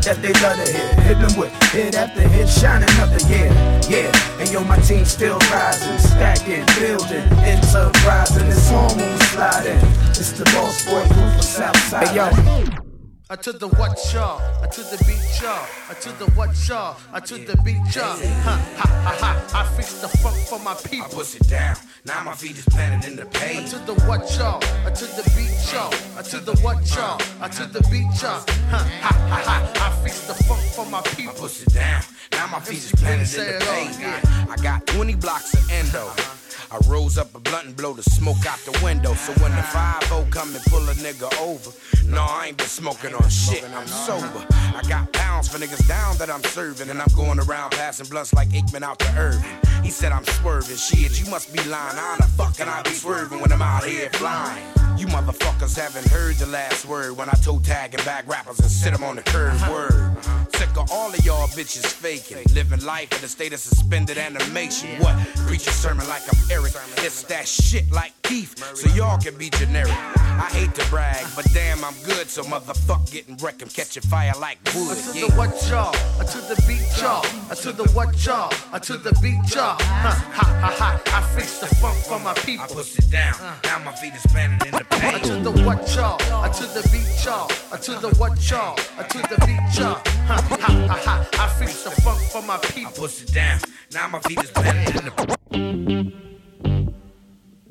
that 0.07 0.23
they 0.23 0.31
love 0.39 0.55
to 0.55 0.71
hear. 0.71 0.87
Hit 1.03 1.19
them 1.19 1.35
with 1.37 1.51
hit 1.75 1.95
after 1.95 2.21
hit, 2.21 2.47
shining 2.47 2.87
up 3.03 3.11
the 3.11 3.19
year. 3.27 3.51
Yeah, 3.91 4.39
and 4.39 4.49
yo, 4.49 4.63
my 4.63 4.79
team 4.87 5.03
still 5.03 5.37
rising, 5.51 5.99
stacking, 5.99 6.63
building, 6.79 7.27
enterprising. 7.43 8.47
It's 8.47 8.69
hormone 8.69 9.19
sliding. 9.35 9.83
It's 10.15 10.31
the 10.31 10.45
boss 10.55 10.79
boy 10.87 11.03
group 11.11 11.33
from 11.35 11.41
Southside. 11.41 12.07
Hey, 12.07 12.15
yo. 12.15 12.84
I 13.27 13.35
to 13.37 13.51
the 13.51 13.67
what 13.67 13.97
y'all, 14.13 14.39
I 14.61 14.67
to 14.67 14.81
the 14.81 15.03
beat 15.07 15.41
y'all, 15.41 15.65
I 15.89 15.95
to 15.95 16.09
the 16.09 16.29
what 16.37 16.51
y'all, 16.67 16.95
I 17.11 17.19
to 17.21 17.33
the 17.39 17.57
beat 17.65 17.81
y'all. 17.95 18.13
Ha 18.13 18.53
ha 18.77 18.85
ha 18.85 19.17
ha! 19.19 19.61
I 19.61 19.75
fix 19.75 19.99
the 19.99 20.07
funk 20.19 20.37
for 20.47 20.59
my 20.59 20.75
people. 20.75 21.07
I 21.07 21.09
push 21.09 21.35
it 21.35 21.49
down. 21.49 21.75
Now 22.05 22.23
my 22.23 22.35
feet 22.35 22.55
is 22.55 22.65
planted 22.65 23.09
in 23.09 23.15
the 23.15 23.25
pain. 23.25 23.57
I 23.57 23.61
pavement. 23.63 23.87
to 23.87 23.93
the 23.93 23.99
what 24.07 24.21
y'all, 24.37 24.63
I 24.85 24.91
to 24.91 25.05
the 25.05 25.23
beat 25.35 25.73
y'all, 25.73 25.91
I 26.15 26.21
to 26.21 26.39
the 26.39 26.55
what 26.61 26.85
y'all, 26.95 27.19
I 27.41 27.47
to 27.47 27.65
the 27.65 27.81
beat 27.89 28.05
y'all. 28.21 28.45
Ha 28.69 28.85
ha 29.01 29.13
ha 29.29 29.41
ha! 29.43 29.73
I 29.73 30.03
fix 30.03 30.27
the 30.27 30.35
funk 30.43 30.61
for 30.75 30.85
my 30.85 31.01
people. 31.17 31.33
I 31.33 31.39
push 31.39 31.63
it 31.63 31.73
down. 31.73 32.03
Now 32.31 32.45
my 32.45 32.59
feet 32.59 32.85
is 32.85 32.91
planted 32.91 33.33
in 33.33 33.53
the 33.53 33.65
pavement. 33.65 34.51
I 34.51 34.55
got 34.61 34.85
20 34.85 35.15
blocks 35.15 35.51
of 35.55 35.71
endo. 35.71 36.34
I 36.71 36.77
rose 36.87 37.17
up 37.17 37.33
a 37.35 37.39
blunt 37.39 37.67
and 37.67 37.75
blow 37.75 37.93
the 37.93 38.03
smoke 38.03 38.45
out 38.47 38.59
the 38.59 38.77
window. 38.83 39.13
So 39.13 39.33
when 39.41 39.51
the 39.55 39.63
5 39.63 40.05
come 40.31 40.53
and 40.53 40.63
pull 40.65 40.81
a 40.89 40.93
nigga 40.95 41.29
over, 41.39 41.71
no, 42.05 42.21
I 42.21 42.47
ain't 42.47 42.57
been 42.57 42.67
smoking 42.67 43.13
on 43.13 43.29
shit. 43.29 43.63
I'm 43.63 43.87
sober. 43.87 44.45
I 44.51 44.81
got 44.87 45.11
pounds 45.13 45.47
for 45.47 45.57
niggas 45.57 45.87
down 45.87 46.17
that 46.17 46.29
I'm 46.29 46.43
serving. 46.43 46.89
And 46.89 47.01
I'm 47.01 47.13
going 47.15 47.39
around 47.39 47.71
passing 47.71 48.07
blunts 48.07 48.33
like 48.33 48.49
Aikman 48.49 48.83
out 48.83 48.99
to 48.99 49.17
Irvin. 49.17 49.43
He 49.83 49.89
said 49.89 50.11
I'm 50.11 50.25
swerving. 50.25 50.77
Shit, 50.77 51.19
you 51.23 51.29
must 51.31 51.53
be 51.53 51.59
lying. 51.69 51.97
How 51.97 52.17
the 52.17 52.23
fuck 52.23 52.57
can 52.57 52.67
I 52.67 52.81
be 52.81 52.91
swerving 52.91 53.39
when 53.39 53.51
I'm 53.51 53.61
out 53.61 53.85
here 53.85 54.09
flying? 54.11 54.63
You 54.97 55.07
motherfuckers 55.07 55.77
haven't 55.77 56.07
heard 56.07 56.35
the 56.35 56.45
last 56.45 56.85
word 56.85 57.17
when 57.17 57.27
I 57.27 57.33
toe 57.33 57.59
tag 57.59 57.93
and 57.93 58.05
bag 58.05 58.29
rappers 58.29 58.59
and 58.59 58.71
sit 58.71 58.93
them 58.93 59.03
on 59.03 59.17
the 59.17 59.23
curb. 59.23 59.53
Uh-huh. 59.55 59.71
Word. 59.71 60.55
Sick 60.55 60.69
of 60.77 60.89
all 60.89 61.13
of 61.13 61.25
y'all 61.25 61.47
bitches 61.49 61.85
faking. 61.85 62.37
Living 62.53 62.83
life 62.85 63.11
in 63.11 63.23
a 63.23 63.27
state 63.27 63.51
of 63.51 63.59
suspended 63.59 64.17
animation. 64.17 65.01
What? 65.01 65.17
Preach 65.47 65.67
a 65.67 65.71
sermon 65.71 66.07
like 66.07 66.21
I'm 66.31 66.39
Erick. 66.49 66.73
It's 66.99 67.23
that 67.23 67.45
shit 67.45 67.91
like 67.91 68.13
Keith, 68.25 68.57
so 68.75 68.87
y'all 68.95 69.17
can 69.19 69.37
be 69.37 69.49
generic. 69.51 69.91
I 69.91 70.49
hate 70.51 70.73
to 70.75 70.85
brag, 70.89 71.25
but 71.35 71.45
damn, 71.53 71.83
I'm 71.83 71.93
good, 72.03 72.27
so 72.27 72.43
motherfuck 72.43 73.09
getting 73.11 73.37
wrecked 73.37 73.61
and 73.61 73.73
catching 73.73 74.03
fire 74.03 74.33
like 74.39 74.57
wood. 74.73 74.97
I 74.97 75.11
to 75.13 75.19
Yeah. 75.19 75.27
the 75.27 75.35
what 75.35 75.69
y'all, 75.69 75.95
I 76.19 76.25
to 76.25 76.37
uh. 76.39 76.47
the 76.49 76.63
beat 76.67 77.01
y'all, 77.01 77.25
I 77.49 77.55
to 77.55 77.71
the 77.71 77.83
what 77.93 78.25
y'all, 78.25 78.51
I 78.73 78.79
to 78.79 78.97
the 78.97 79.11
beat 79.21 79.55
y'all. 79.55 79.77
Ha 79.79 80.13
ha 80.33 80.45
ha 80.61 80.75
ha! 80.77 81.01
I 81.05 81.21
fix 81.35 81.59
the 81.59 81.67
funk 81.75 81.97
for 82.05 82.19
my 82.19 82.33
people. 82.33 82.65
I 82.65 82.67
push 82.67 82.97
it 82.97 83.09
down. 83.09 83.35
Now 83.63 83.79
my 83.79 83.93
feet 83.95 84.13
is 84.13 84.25
planted 84.27 84.65
in 84.65 84.71
the 84.71 84.85
I 84.91 84.99
paint. 84.99 85.23
to 85.25 85.35
the 85.39 85.51
what 85.63 85.95
y'all, 85.95 86.17
I 86.43 86.49
to 86.49 86.65
the 86.65 86.83
beat 86.91 87.25
y'all, 87.25 87.49
I 87.71 87.77
to 87.77 87.91
the 87.91 88.09
what 88.17 88.35
y'all, 88.49 88.77
I 88.97 89.03
to 89.03 89.17
the 89.19 89.37
beat 89.45 89.79
y'all. 89.79 90.01
Ha 90.27 90.41
ha 90.49 90.87
ha 90.89 91.01
ha! 91.05 91.29
I 91.33 91.47
fix 91.59 91.83
the 91.83 91.91
funk 92.01 92.19
for 92.31 92.41
my 92.41 92.57
people. 92.57 92.91
I 92.91 92.97
push 92.97 93.21
it 93.21 93.33
down. 93.33 93.59
Now 93.93 94.07
my 94.07 94.19
feet 94.19 94.43
is 94.43 94.51
planted 94.51 94.95
in 94.95 95.05
the 95.05 96.24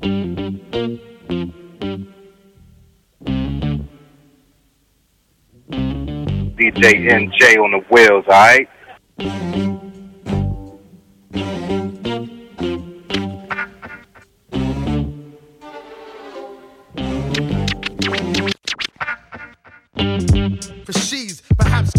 DJ 0.04 0.20
NJ 7.08 7.56
on 7.56 7.70
the 7.70 7.80
wheels, 7.90 8.24
alright? 8.26 8.68
For 20.84 20.92
she's 20.92 21.33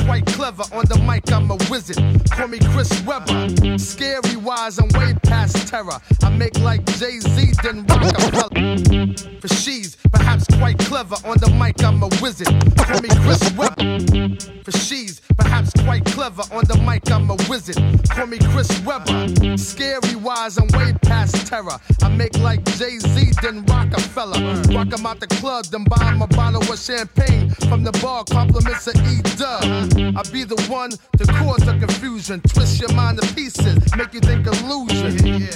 quite 0.05 0.25
clever 0.27 0.63
on 0.71 0.85
the 0.85 0.97
mic. 0.99 1.31
I'm 1.31 1.49
a 1.51 1.57
wizard. 1.69 1.97
Call 2.31 2.47
me 2.47 2.59
Chris 2.59 2.89
Webber. 3.03 3.77
Scary 3.77 4.37
wise, 4.37 4.77
I'm 4.77 4.87
way 4.99 5.13
past 5.23 5.67
terror. 5.67 5.99
I 6.23 6.29
make 6.29 6.57
like 6.59 6.85
Jay 6.97 7.19
Z, 7.19 7.53
then 7.63 7.85
Rockefeller. 7.87 9.15
For 9.41 9.47
she's 9.47 9.97
perhaps 10.11 10.45
quite 10.57 10.77
clever 10.77 11.15
on 11.25 11.37
the 11.39 11.49
mic. 11.59 11.83
I'm 11.83 12.01
a 12.03 12.09
wizard. 12.21 12.47
Call 12.77 13.01
me 13.01 13.09
Chris 13.23 13.41
Webber. 13.57 14.61
For 14.63 14.71
she's 14.71 15.19
perhaps 15.37 15.71
quite 15.83 16.05
clever 16.05 16.43
on 16.51 16.63
the 16.65 16.77
mic. 16.77 17.09
I'm 17.11 17.29
a 17.29 17.35
wizard. 17.49 17.77
Call 18.09 18.27
me 18.27 18.37
Chris 18.37 18.69
Webber. 18.85 19.57
Scary 19.57 20.15
wise, 20.15 20.57
I'm 20.57 20.67
way 20.77 20.93
past 21.03 21.47
terror. 21.47 21.79
I 22.01 22.09
make 22.09 22.37
like 22.39 22.63
Jay 22.77 22.99
Z, 22.99 23.31
then 23.41 23.65
Rockefeller. 23.65 24.39
Rock 24.75 24.93
'em 24.93 25.05
out 25.05 25.19
the 25.19 25.27
club, 25.27 25.65
then 25.65 25.83
buy 25.83 26.05
'em 26.07 26.21
a 26.21 26.27
bottle 26.27 26.61
of 26.61 26.79
champagne 26.79 27.49
from 27.69 27.83
the 27.83 27.91
bar. 28.03 28.23
Compliments 28.25 28.87
of 28.87 28.95
E 28.95 29.21
Dub. 29.37 29.94
I 29.95 30.23
be 30.31 30.43
the 30.43 30.61
one 30.69 30.91
to 30.91 31.25
cause 31.39 31.63
the 31.65 31.77
confusion, 31.79 32.41
twist 32.41 32.81
your 32.81 32.91
mind 32.93 33.21
to 33.21 33.33
pieces, 33.33 33.95
make 33.95 34.13
you 34.13 34.19
think 34.19 34.45
illusion. 34.45 35.11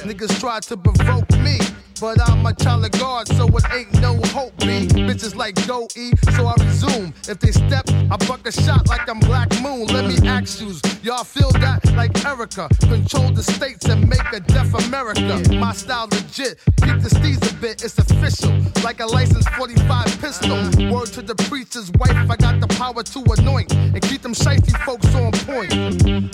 Niggas 0.08 0.40
try 0.40 0.62
to 0.62 0.78
provoke 0.78 1.30
me. 1.40 1.60
But 2.00 2.22
I'm 2.30 2.46
a 2.46 2.54
child 2.54 2.86
of 2.86 2.92
God, 2.92 3.28
so 3.28 3.46
it 3.48 3.64
ain't 3.74 4.02
no 4.02 4.16
hope, 4.28 4.58
me. 4.66 4.88
Bitches 4.88 5.36
like 5.36 5.56
go 5.68 5.88
E, 5.98 6.12
so 6.36 6.48
I 6.48 6.54
resume. 6.60 7.14
If 7.28 7.40
they 7.40 7.52
step, 7.52 7.90
I 7.90 8.16
buck 8.26 8.48
a 8.48 8.52
shot 8.54 8.88
like 8.88 9.10
I'm 9.10 9.20
Black 9.20 9.50
Moon. 9.62 9.86
Let 9.88 10.06
me 10.06 10.28
ask 10.28 10.62
you, 10.62 10.74
y'all 11.04 11.26
feel 11.26 11.52
that 11.60 11.84
like 11.96 12.26
Erica? 12.26 12.70
Control 12.80 13.32
the 13.32 13.44
states 13.44 13.86
and 13.86 14.08
make 14.08 14.32
a 14.32 14.40
deaf 14.40 14.74
America. 14.86 15.42
My 15.56 15.74
style 15.74 16.08
legit, 16.10 16.60
keep 16.78 17.02
the 17.04 17.10
steez 17.10 17.40
a 17.52 17.54
bit, 17.60 17.84
it's 17.84 17.98
official. 17.98 18.56
Like 18.82 19.02
a 19.02 19.06
licensed 19.06 19.50
45 19.50 20.22
pistol. 20.22 20.58
Word 20.90 21.08
to 21.08 21.22
the 21.22 21.36
preacher's 21.50 21.92
wife, 22.00 22.16
I 22.30 22.38
got 22.38 22.62
the 22.62 22.68
power 22.76 23.04
to 23.04 23.20
anoint 23.38 23.74
and 23.74 24.02
keep 24.02 24.22
them 24.22 24.34
shiesty 24.34 24.78
folks 24.86 25.14
on 25.16 25.34
point. 25.34 25.74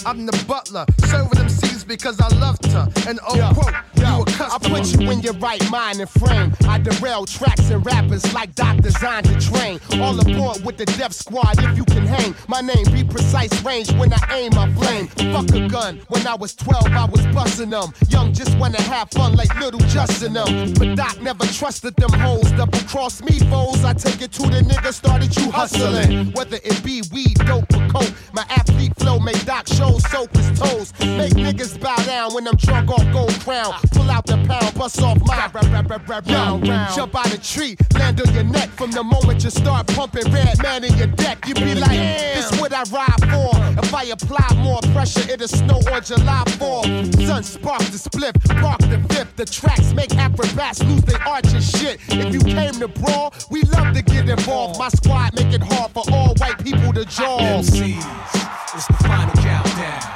I'm 0.06 0.28
the 0.28 0.46
butler, 0.48 0.86
serving 1.08 1.40
them 1.40 1.50
seeds 1.50 1.75
because 1.88 2.20
I 2.20 2.28
love 2.38 2.60
to. 2.60 2.92
And 3.08 3.20
oh, 3.28 3.52
quote, 3.54 3.74
you 3.96 4.06
a 4.06 4.54
I 4.54 4.58
put 4.62 4.94
you 4.94 5.10
in 5.12 5.22
your 5.22 5.34
right 5.34 5.62
mind 5.70 6.00
and 6.00 6.10
frame. 6.10 6.54
I 6.68 6.80
derail 6.80 7.26
tracks 7.26 7.70
and 7.70 7.86
rappers 7.86 8.34
like 8.34 8.56
Doc 8.56 8.78
designed 8.78 9.28
to 9.28 9.40
train. 9.40 9.80
All 10.02 10.20
aboard 10.20 10.64
with 10.64 10.78
the 10.78 10.86
Def 10.86 11.14
Squad 11.14 11.62
if 11.64 11.78
you 11.78 11.86
can 11.86 12.06
hang. 12.06 12.36
My 12.48 12.62
name 12.62 12.86
be 12.92 13.04
precise 13.04 13.52
range 13.64 13.92
when 13.94 14.14
I 14.14 14.20
aim 14.32 14.56
my 14.56 14.72
flame. 14.74 15.08
Fuck 15.34 15.54
a 15.56 15.68
gun. 15.68 16.02
When 16.10 16.26
I 16.28 16.36
was 16.36 16.56
12, 16.56 16.88
I 16.88 17.06
was 17.06 17.26
busting 17.28 17.70
them. 17.70 17.94
Young 18.10 18.34
just 18.34 18.58
wanna 18.58 18.82
have 18.84 19.10
fun 19.12 19.36
like 19.36 19.54
little 19.60 19.80
Justin 19.82 20.34
them. 20.34 20.74
But 20.74 20.96
Doc 20.96 21.22
never 21.22 21.46
trusted 21.48 21.96
them 21.96 22.12
hoes. 22.20 22.52
Double 22.52 22.80
cross 22.80 23.22
me 23.22 23.40
foes. 23.52 23.84
I 23.84 23.94
take 23.94 24.22
it 24.22 24.32
to 24.34 24.44
the 24.44 24.62
nigga 24.62 24.94
started 24.94 25.36
you 25.36 25.52
hustling. 25.52 26.32
Whether 26.34 26.58
it 26.58 26.84
be 26.84 27.02
weed, 27.12 27.36
dope, 27.46 27.74
or 27.74 27.88
coke. 27.90 28.14
My 28.34 28.46
athlete 28.50 28.94
flow 28.98 29.20
make 29.20 29.44
Doc 29.46 29.68
shows 29.68 30.04
soak 30.10 30.36
his 30.36 30.60
toes. 30.60 30.94
Make 31.00 31.34
niggas 31.34 31.75
bow 31.78 31.96
down 32.06 32.34
when 32.34 32.48
I'm 32.48 32.56
drunk 32.56 32.90
off 32.90 33.06
gold 33.12 33.34
crown. 33.42 33.74
Pull 33.92 34.10
out 34.10 34.26
the 34.26 34.38
pound, 34.48 34.76
bust 34.76 35.02
off 35.02 35.20
my 35.26 35.36
rap, 35.38 35.54
rap, 35.54 35.90
rap, 35.90 36.10
rap, 36.10 36.28
round, 36.28 36.68
round. 36.68 36.96
Jump 36.96 37.16
out 37.16 37.34
a 37.34 37.42
tree, 37.42 37.76
land 37.94 38.22
on 38.22 38.34
your 38.34 38.44
neck. 38.44 38.70
From 38.72 38.92
the 38.92 39.04
moment 39.04 39.44
you 39.44 39.50
start 39.50 39.88
pumping 39.88 40.32
Redman 40.32 40.84
in 40.84 40.98
your 40.98 41.08
deck, 41.08 41.48
you 41.48 41.54
be 41.56 41.76
like, 41.76 41.92
this 41.92 42.60
what 42.60 42.74
I 42.74 42.84
ride 42.84 43.22
for. 43.32 43.52
If 43.84 43.94
I 43.94 44.04
apply 44.06 44.48
more 44.58 44.80
pressure, 44.94 45.30
it'll 45.32 45.48
snow 45.48 45.80
on 45.92 46.04
July 46.04 46.44
4th. 46.60 47.28
Sun 47.28 47.44
spark 47.44 47.82
the 47.84 47.98
split, 47.98 48.36
park 48.62 48.80
the 48.80 49.04
fifth. 49.10 49.36
The 49.36 49.46
tracks 49.46 49.94
make 49.94 50.16
acrobats 50.16 50.84
lose 50.84 51.04
their 51.04 51.22
arch 51.28 51.54
and 51.54 51.64
shit. 51.64 52.00
If 52.10 52.34
you 52.34 52.40
came 52.40 52.74
to 52.74 52.88
brawl, 52.88 53.34
we 53.50 53.64
love 53.64 53.94
to 53.96 54.02
get 54.02 54.30
involved. 54.30 54.80
My 54.80 54.90
squad 54.90 55.36
make 55.36 55.54
it 55.54 55.64
hard 55.64 55.92
for 55.92 56.04
all 56.12 56.36
white 56.36 56.64
people 56.64 56.94
to 56.94 57.06
jaw. 57.06 57.40
MCs, 57.40 58.76
it's 58.76 58.88
the 58.88 58.94
final 58.94 59.34
countdown. 59.42 60.15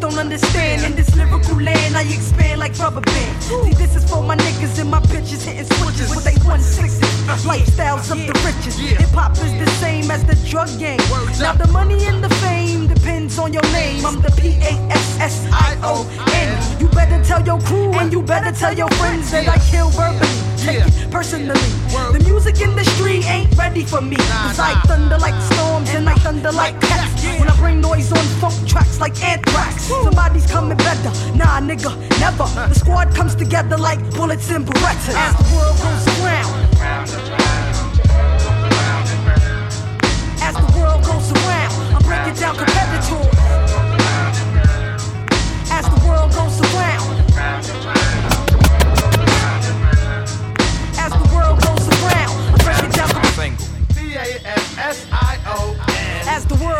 esto 0.00 0.09
The 0.20 0.26
passion 0.26 0.32
experience, 0.32 0.82
niggas 0.82 0.84
just 0.84 0.84
don't 0.84 0.84
understand. 0.84 0.84
In 0.84 0.96
this 0.96 1.16
lyrical 1.16 1.60
land, 1.62 1.96
I 1.96 2.02
expand 2.02 2.60
like 2.60 2.78
rubber 2.78 3.00
band. 3.00 3.42
See, 3.42 3.72
this 3.72 3.96
is 3.96 4.04
for 4.04 4.22
my 4.22 4.36
niggas 4.36 4.78
and 4.78 4.90
my 4.90 5.00
bitches 5.00 5.44
hitting 5.44 5.64
switches 5.78 6.10
with 6.14 6.24
they 6.24 6.36
160. 6.44 7.06
Lifestyles 7.48 8.10
of 8.10 8.18
the 8.26 8.34
richest. 8.44 8.78
Hip 8.78 9.08
hop 9.10 9.32
is 9.32 9.52
the 9.56 9.70
same 9.80 10.10
as 10.10 10.24
the 10.24 10.36
drug 10.48 10.68
game. 10.78 11.00
Now 11.40 11.54
the 11.54 11.68
money 11.72 12.04
and 12.04 12.22
the 12.22 12.28
fame 12.36 12.86
depends 12.86 13.38
on 13.38 13.52
your 13.52 13.62
name. 13.72 14.04
I'm 14.04 14.20
the 14.20 14.30
P 14.36 14.58
A 14.60 14.72
S 14.92 15.18
S 15.20 15.48
I 15.52 15.78
O 15.82 16.04
N. 16.34 16.80
You 16.80 16.88
better 16.88 17.22
tell 17.24 17.42
your 17.44 17.60
crew 17.60 17.92
and 17.94 18.12
you 18.12 18.22
better 18.22 18.52
tell 18.52 18.74
your 18.76 18.90
friends 19.00 19.30
that 19.30 19.48
I 19.48 19.58
kill 19.70 19.88
verbally. 19.90 20.28
Take 20.58 20.84
it 20.84 21.10
personally. 21.10 21.70
The 22.12 22.20
music 22.24 22.60
industry 22.60 23.22
ain't 23.24 23.56
ready 23.56 23.84
for 23.84 24.00
me. 24.02 24.16
Cause 24.16 24.58
I 24.58 24.74
thunder 24.86 25.18
like 25.18 25.40
storms 25.52 25.90
and 25.90 26.08
I 26.08 26.14
thunder 26.16 26.52
like 26.52 26.78
cats. 26.80 27.24
When 27.38 27.48
I 27.48 27.56
bring 27.56 27.80
noise 27.80 28.12
on 28.12 28.24
funk 28.40 28.68
tracks 28.68 29.00
like 29.00 29.16
anthrax. 29.22 29.88
Somebody's 30.10 30.46
coming 30.50 30.76
better. 30.76 31.10
Nah, 31.36 31.60
nigga, 31.60 31.96
never. 32.18 32.44
The 32.68 32.74
squad 32.74 33.14
comes 33.14 33.36
together 33.36 33.76
like 33.76 34.00
bullets 34.10 34.50
and 34.50 34.66
Berettas. 34.66 35.14
As 35.14 35.36
the 35.36 35.54
world 35.54 35.76
goes 35.78 36.06
around. 36.18 36.50
As 40.42 40.54
the 40.56 40.66
world 40.76 41.04
goes 41.04 41.30
around, 41.30 41.94
I'm 41.94 42.02
breaking 42.02 42.40
down 42.40 42.56
competitors. 42.56 43.29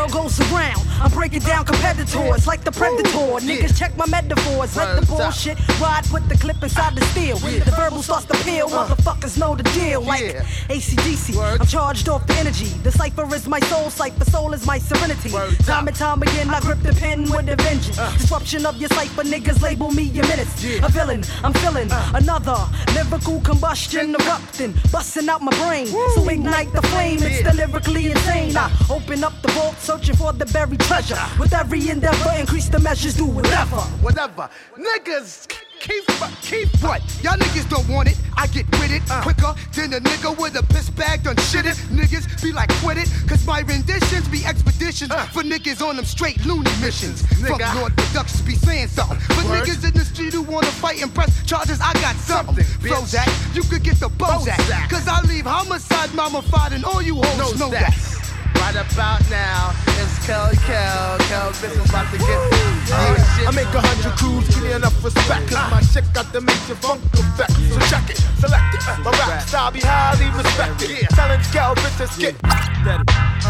World 0.01 0.12
goes 0.12 0.40
around, 0.53 0.80
I'm 1.03 1.11
breaking 1.11 1.40
down 1.40 1.64
competitors 1.64 2.46
like 2.46 2.64
the 2.64 2.72
predator. 2.72 3.11
Niggas 3.44 3.78
check 3.78 3.96
my 3.96 4.07
metaphors, 4.07 4.76
let 4.76 4.98
the 4.98 5.07
bullshit 5.07 5.59
ride, 5.78 6.05
put 6.07 6.26
the 6.28 6.36
clip 6.36 6.62
inside 6.62 6.94
the 6.94 7.05
steel. 7.07 7.36
The 7.36 7.72
verbal 7.76 8.03
starts 8.03 8.24
to 8.26 8.34
peel, 8.44 8.68
motherfuckers 8.68 9.38
know 9.38 9.55
the 9.55 9.62
deal. 9.74 10.01
Like 10.01 10.36
ACDC, 10.68 11.36
I'm 11.61 11.66
charged 11.66 12.09
off 12.09 12.26
the 12.26 12.34
energy. 12.34 12.68
The 12.82 12.92
cipher 12.92 13.26
is 13.34 13.46
my 13.46 13.61
soul, 13.61 13.90
cipher 13.90 14.24
soul 14.24 14.55
is 14.55 14.66
my 14.66 14.78
serenity. 14.78 15.30
Time 15.64 15.86
and 15.88 15.96
time 15.96 16.22
again, 16.22 16.48
I 16.48 16.61
grip 16.61 16.80
the 16.80 16.94
pen 16.94 17.22
with 17.30 17.48
a 17.48 17.57
vengeance. 17.57 17.98
Disruption 18.18 18.64
of 18.64 18.76
your 18.76 18.88
cipher, 18.90 19.22
niggas 19.22 19.61
label 19.62 19.90
me 19.90 20.09
a 20.18 20.22
menace. 20.22 20.64
A 20.82 20.88
villain, 20.88 21.22
I'm 21.44 21.53
feeling 21.53 21.90
another 22.14 22.57
lyrical 22.94 23.40
combustion 23.40 24.14
erupting, 24.14 24.74
busting 24.90 25.28
out 25.28 25.42
my 25.42 25.53
brain. 25.66 25.88
So 26.14 26.26
ignite 26.28 26.72
the 26.72 26.82
flame, 26.82 27.18
it's 27.22 27.42
the 27.42 27.53
lyrically 27.55 28.07
insane. 28.07 28.57
I 28.57 28.70
open 28.88 29.24
up 29.24 29.34
the 29.42 29.48
vault, 29.48 29.76
searching 29.91 30.14
for 30.14 30.32
the 30.32 30.47
buried 30.47 30.80
treasure. 30.80 31.18
With 31.38 31.53
every 31.53 31.88
endeavor, 31.88 32.32
increase 32.38 32.68
the 32.68 32.78
measures, 32.78 33.14
do 33.14 33.26
whatever. 33.26 33.80
Whatever. 34.07 34.49
Niggas. 34.78 35.49
Keep, 35.80 36.05
keep 36.43 36.68
what? 36.82 37.01
Y'all 37.24 37.38
niggas 37.38 37.68
don't 37.68 37.88
want 37.88 38.09
it. 38.09 38.16
I 38.36 38.47
get 38.49 38.70
with 38.78 38.93
it 38.93 39.03
uh. 39.11 39.22
quicker 39.22 39.53
than 39.74 39.95
a 39.95 40.01
nigga 40.01 40.36
with 40.38 40.55
a 40.55 40.62
piss 40.74 40.91
bag 40.91 41.24
done 41.24 41.36
shit 41.38 41.64
it. 41.64 41.76
Niggas 41.91 42.43
be 42.43 42.53
like, 42.53 42.70
quit 42.82 42.99
it. 42.99 43.09
Cause 43.26 43.45
my 43.47 43.61
renditions 43.62 44.28
be 44.28 44.45
expeditions 44.45 45.11
uh. 45.11 45.24
for 45.34 45.43
niggas 45.43 45.80
on 45.84 45.97
them 45.97 46.05
straight 46.05 46.45
loony 46.45 46.70
missions. 46.80 47.22
Fuck 47.41 47.61
Lord 47.74 47.97
Productions 47.97 48.43
be 48.43 48.55
saying 48.55 48.88
something. 48.88 49.18
For 49.18 49.43
niggas 49.49 49.82
in 49.88 49.95
the 49.95 50.05
street 50.05 50.34
who 50.34 50.43
wanna 50.43 50.66
fight 50.66 51.03
and 51.03 51.12
press 51.12 51.32
charges, 51.47 51.80
I 51.80 51.95
got 51.95 52.14
something. 52.16 52.64
Prozac, 52.84 53.26
you 53.57 53.62
could 53.62 53.82
get 53.82 53.97
the 53.99 54.11
Bozak. 54.11 54.61
Cause 54.91 55.09
I 55.09 55.22
leave 55.22 55.47
homicide 55.47 56.14
mummified 56.14 56.74
and 56.74 56.84
all 56.84 57.03
you 57.03 57.16
hoes 57.16 57.59
know 57.59 57.70
that. 57.70 58.20
Right 58.57 58.74
about 58.74 59.22
now, 59.30 59.72
it's 60.01 60.26
Kel 60.26 60.51
Kel. 60.66 61.18
Kel 61.28 61.51
business 61.61 61.88
about 61.88 62.11
to 62.12 62.18
get 62.18 62.40
Yeah, 62.88 63.48
I 63.48 63.53
make 63.55 63.72
a 63.74 63.80
hundred 63.80 64.16
crews, 64.18 64.48
give 64.48 64.62
me 64.62 64.72
enough 64.72 65.05
respect. 65.05 65.48
Cause 65.48 65.70
my 65.70 65.80
shit 65.82 66.05
got 66.12 66.32
the 66.32 66.40
major 66.40 66.74
funk 66.78 67.03
effect. 67.14 67.53
So 67.53 67.80
check 67.90 68.11
it, 68.11 68.18
select 68.38 68.74
it. 68.74 68.82
My 69.05 69.11
rap 69.12 69.42
style 69.42 69.70
be 69.70 69.80
highly 69.80 70.30
respected. 70.36 71.09
Telling 71.11 71.40
gal 71.53 71.74
bitches 71.76 72.18
get 72.18 72.34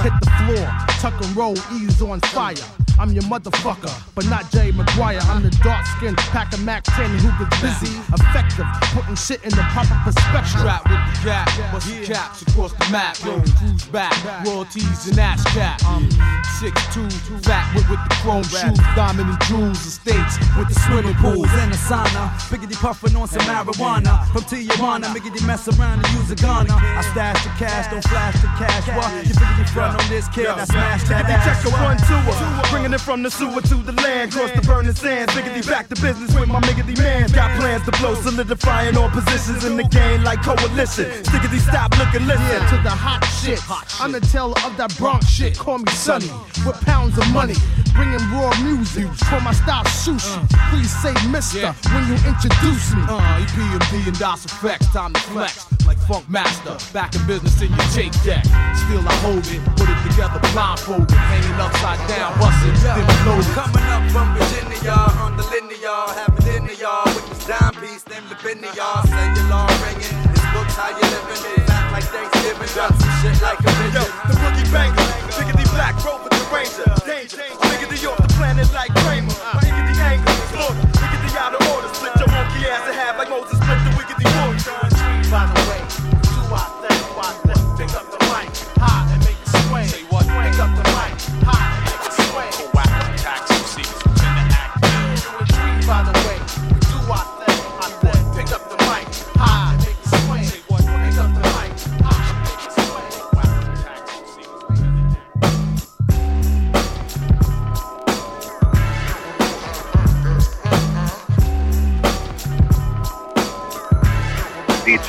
Hit 0.03 0.13
the 0.21 0.31
floor, 0.39 0.67
tuck 1.01 1.21
and 1.23 1.37
roll, 1.37 1.57
ease 1.75 2.01
on 2.03 2.21
fire. 2.21 2.55
I'm 2.99 3.13
your 3.13 3.23
motherfucker, 3.25 3.91
but 4.15 4.29
not 4.29 4.51
Jay 4.53 4.73
McGuire. 4.73 5.25
I'm 5.31 5.43
the 5.43 5.51
dark 5.65 5.87
skinned 5.87 6.19
pack 6.19 6.53
of 6.53 6.63
Mac 6.63 6.85
10 6.85 7.11
who 7.19 7.31
gets 7.43 7.61
busy, 7.63 7.97
effective, 8.13 8.67
putting 8.93 9.17
shit 9.17 9.43
in 9.43 9.51
the 9.51 9.65
proper 9.73 9.97
perspective. 10.05 10.61
Strap 10.61 10.85
with 10.85 11.01
the 11.01 11.25
gap, 11.25 11.73
bust 11.73 11.89
the 11.89 12.07
caps 12.07 12.43
across 12.43 12.73
the 12.75 12.89
map, 12.93 13.17
yo, 13.25 13.41
cruise 13.57 13.87
back, 13.87 14.13
royalties 14.91 15.09
and 15.09 15.19
ass 15.19 15.43
cap. 15.55 15.81
I'm 15.85 16.09
6'2", 16.61 17.45
fat 17.45 17.75
with, 17.75 17.89
with 17.89 18.01
the 18.05 18.15
chrome 18.21 18.43
shoes, 18.45 18.79
diamond 18.95 19.31
and 19.31 19.41
jewels, 19.45 19.79
estates 19.87 20.37
with 20.59 20.69
the 20.69 20.77
swimming 20.87 21.15
pools 21.15 21.49
and 21.49 21.73
a 21.73 21.77
sauna. 21.77 22.29
Biggity 22.51 22.77
puffin' 22.77 23.17
on 23.17 23.29
some 23.29 23.43
marijuana 23.43 24.27
from 24.33 24.43
Tijuana, 24.43 25.07
biggity 25.15 25.45
mess 25.47 25.69
around 25.69 26.05
and 26.05 26.09
use 26.15 26.31
a 26.31 26.37
gunner. 26.37 26.75
I 26.75 27.03
stash 27.13 27.43
the 27.45 27.51
cash, 27.57 27.91
don't 27.91 28.05
flash 28.05 28.35
the 28.41 28.49
cash. 28.59 28.87
What 28.89 29.27
you 29.27 29.35
biggity 29.35 29.69
front 29.71 30.03
on 30.03 30.09
this 30.09 30.29
kid? 30.29 30.47
I 30.47 30.65
smash 30.65 31.09
that 31.09 31.25
ass. 31.27 31.63
check 31.63 31.73
a 31.73 31.77
one 31.81 31.97
two 32.05 32.71
bringing 32.71 32.93
it 32.93 33.01
from 33.01 33.23
the 33.23 33.31
sewer 33.31 33.61
to 33.61 33.75
the 33.77 33.93
land, 33.93 34.33
cross 34.33 34.51
the 34.53 34.63
burning 34.63 34.95
sands. 34.95 35.33
Biggity 35.33 35.67
back 35.67 35.89
to 35.89 35.95
business 36.01 36.35
with 36.39 36.49
my 36.49 36.61
miggity 36.61 36.97
man. 36.99 37.31
Got 37.33 37.59
plans 37.59 37.85
to 37.87 37.93
blow, 37.93 38.15
solidifying 38.15 38.97
all 38.97 39.09
positions 39.09 39.65
in 39.65 39.77
the 39.77 39.85
game 39.85 40.23
like 40.25 40.43
coalition. 40.43 41.07
Stickity 41.25 41.61
stop, 41.61 41.97
look 41.99 42.13
and 42.15 42.27
listen 42.27 42.45
Yeah, 42.45 42.69
to 42.71 42.77
the 42.83 42.91
hot 42.91 43.25
shit. 43.41 43.61
I'm 44.01 44.13
the 44.13 44.21
teller 44.21 44.57
of 44.65 44.77
that 44.81 44.97
Bronx 44.97 45.29
shit. 45.29 45.59
Call 45.59 45.79
me 45.79 45.93
Sonny 45.93 46.31
with 46.65 46.81
pounds 46.89 47.19
of 47.19 47.29
money. 47.33 47.53
Bringing 47.93 48.23
raw 48.33 48.49
music 48.65 49.05
for 49.29 49.41
my 49.45 49.53
style 49.53 49.85
sushi. 49.85 50.41
Please 50.73 50.89
say 51.05 51.13
Mister 51.29 51.69
when 51.93 52.09
you 52.09 52.17
introduce 52.25 52.97
me. 52.97 53.05
Uh, 53.05 53.45
EPMD 53.45 54.09
and 54.09 54.19
Das 54.19 54.47
EFX, 54.47 54.91
time 54.93 55.13
to 55.13 55.21
flex. 55.21 55.69
Like 55.85 55.99
Funk 56.09 56.25
Master, 56.31 56.81
back 56.95 57.15
in 57.15 57.21
business 57.27 57.61
in 57.61 57.69
your 57.69 57.89
tape 57.93 58.17
deck. 58.25 58.45
Still 58.89 59.05
I 59.05 59.13
hold 59.21 59.45
it, 59.53 59.61
put 59.77 59.85
it 59.85 60.01
together 60.09 60.41
blindfolded, 60.57 61.13
hanging 61.13 61.61
upside 61.61 62.01
down, 62.09 62.33
busting, 62.41 62.73
then 62.81 63.05
loaded. 63.29 63.53
Coming 63.53 63.85
up 63.85 64.05
from 64.09 64.33
Virginia, 64.33 64.97
on 65.21 65.37
the 65.37 65.45
linear, 65.53 66.01
have 66.17 66.33
it 66.41 66.57
in 66.57 66.67
the 66.67 66.77
yard 66.77 67.13
with 67.13 67.29
this 67.29 67.45
dime 67.45 67.75
piece, 67.85 68.09
named 68.09 68.31
Lavinia, 68.33 68.89
cellular 69.05 69.69
ringing. 69.85 70.30
How 70.77 70.91
you 70.91 71.03
living, 71.03 71.43
it? 71.59 71.71
Act 71.71 71.93
like 71.93 72.05
Thanksgiving, 72.09 72.71
got 72.75 72.93
some 72.95 73.15
shit 73.21 73.37
like 73.43 73.61
a 73.61 73.71
Yo, 73.93 74.01
midget. 74.01 74.11
the 74.29 74.35
boogie 74.41 74.69
banger, 74.73 75.07
Biggity 75.37 75.67
Black, 75.75 75.95
Rover 76.05 76.29
the 76.31 76.43
Ranger, 76.53 76.89
Danger, 77.05 77.43
Biggity 77.69 77.99
off 78.09 78.17
the 78.23 78.29
planet 78.35 78.69
like 78.73 78.93
Kramer, 79.03 79.35
my 79.55 79.61
Biggity 79.61 79.97
anger, 80.01 80.31
slaughter, 80.55 80.87
Biggity 80.97 81.37
out 81.37 81.55
of 81.55 81.63
order, 81.75 81.89
split 81.95 82.15
your 82.17 82.31
monkey 82.31 82.67
ass 82.71 82.87
in 82.89 82.95
half 82.95 83.19
like 83.19 83.29
Moses 83.29 83.59
split 83.59 83.81
the 83.85 83.90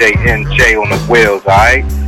DJ 0.01 0.15
NJ 0.15 0.81
on 0.81 0.89
the 0.89 0.97
wheels, 1.05 1.45
alright? 1.45 2.00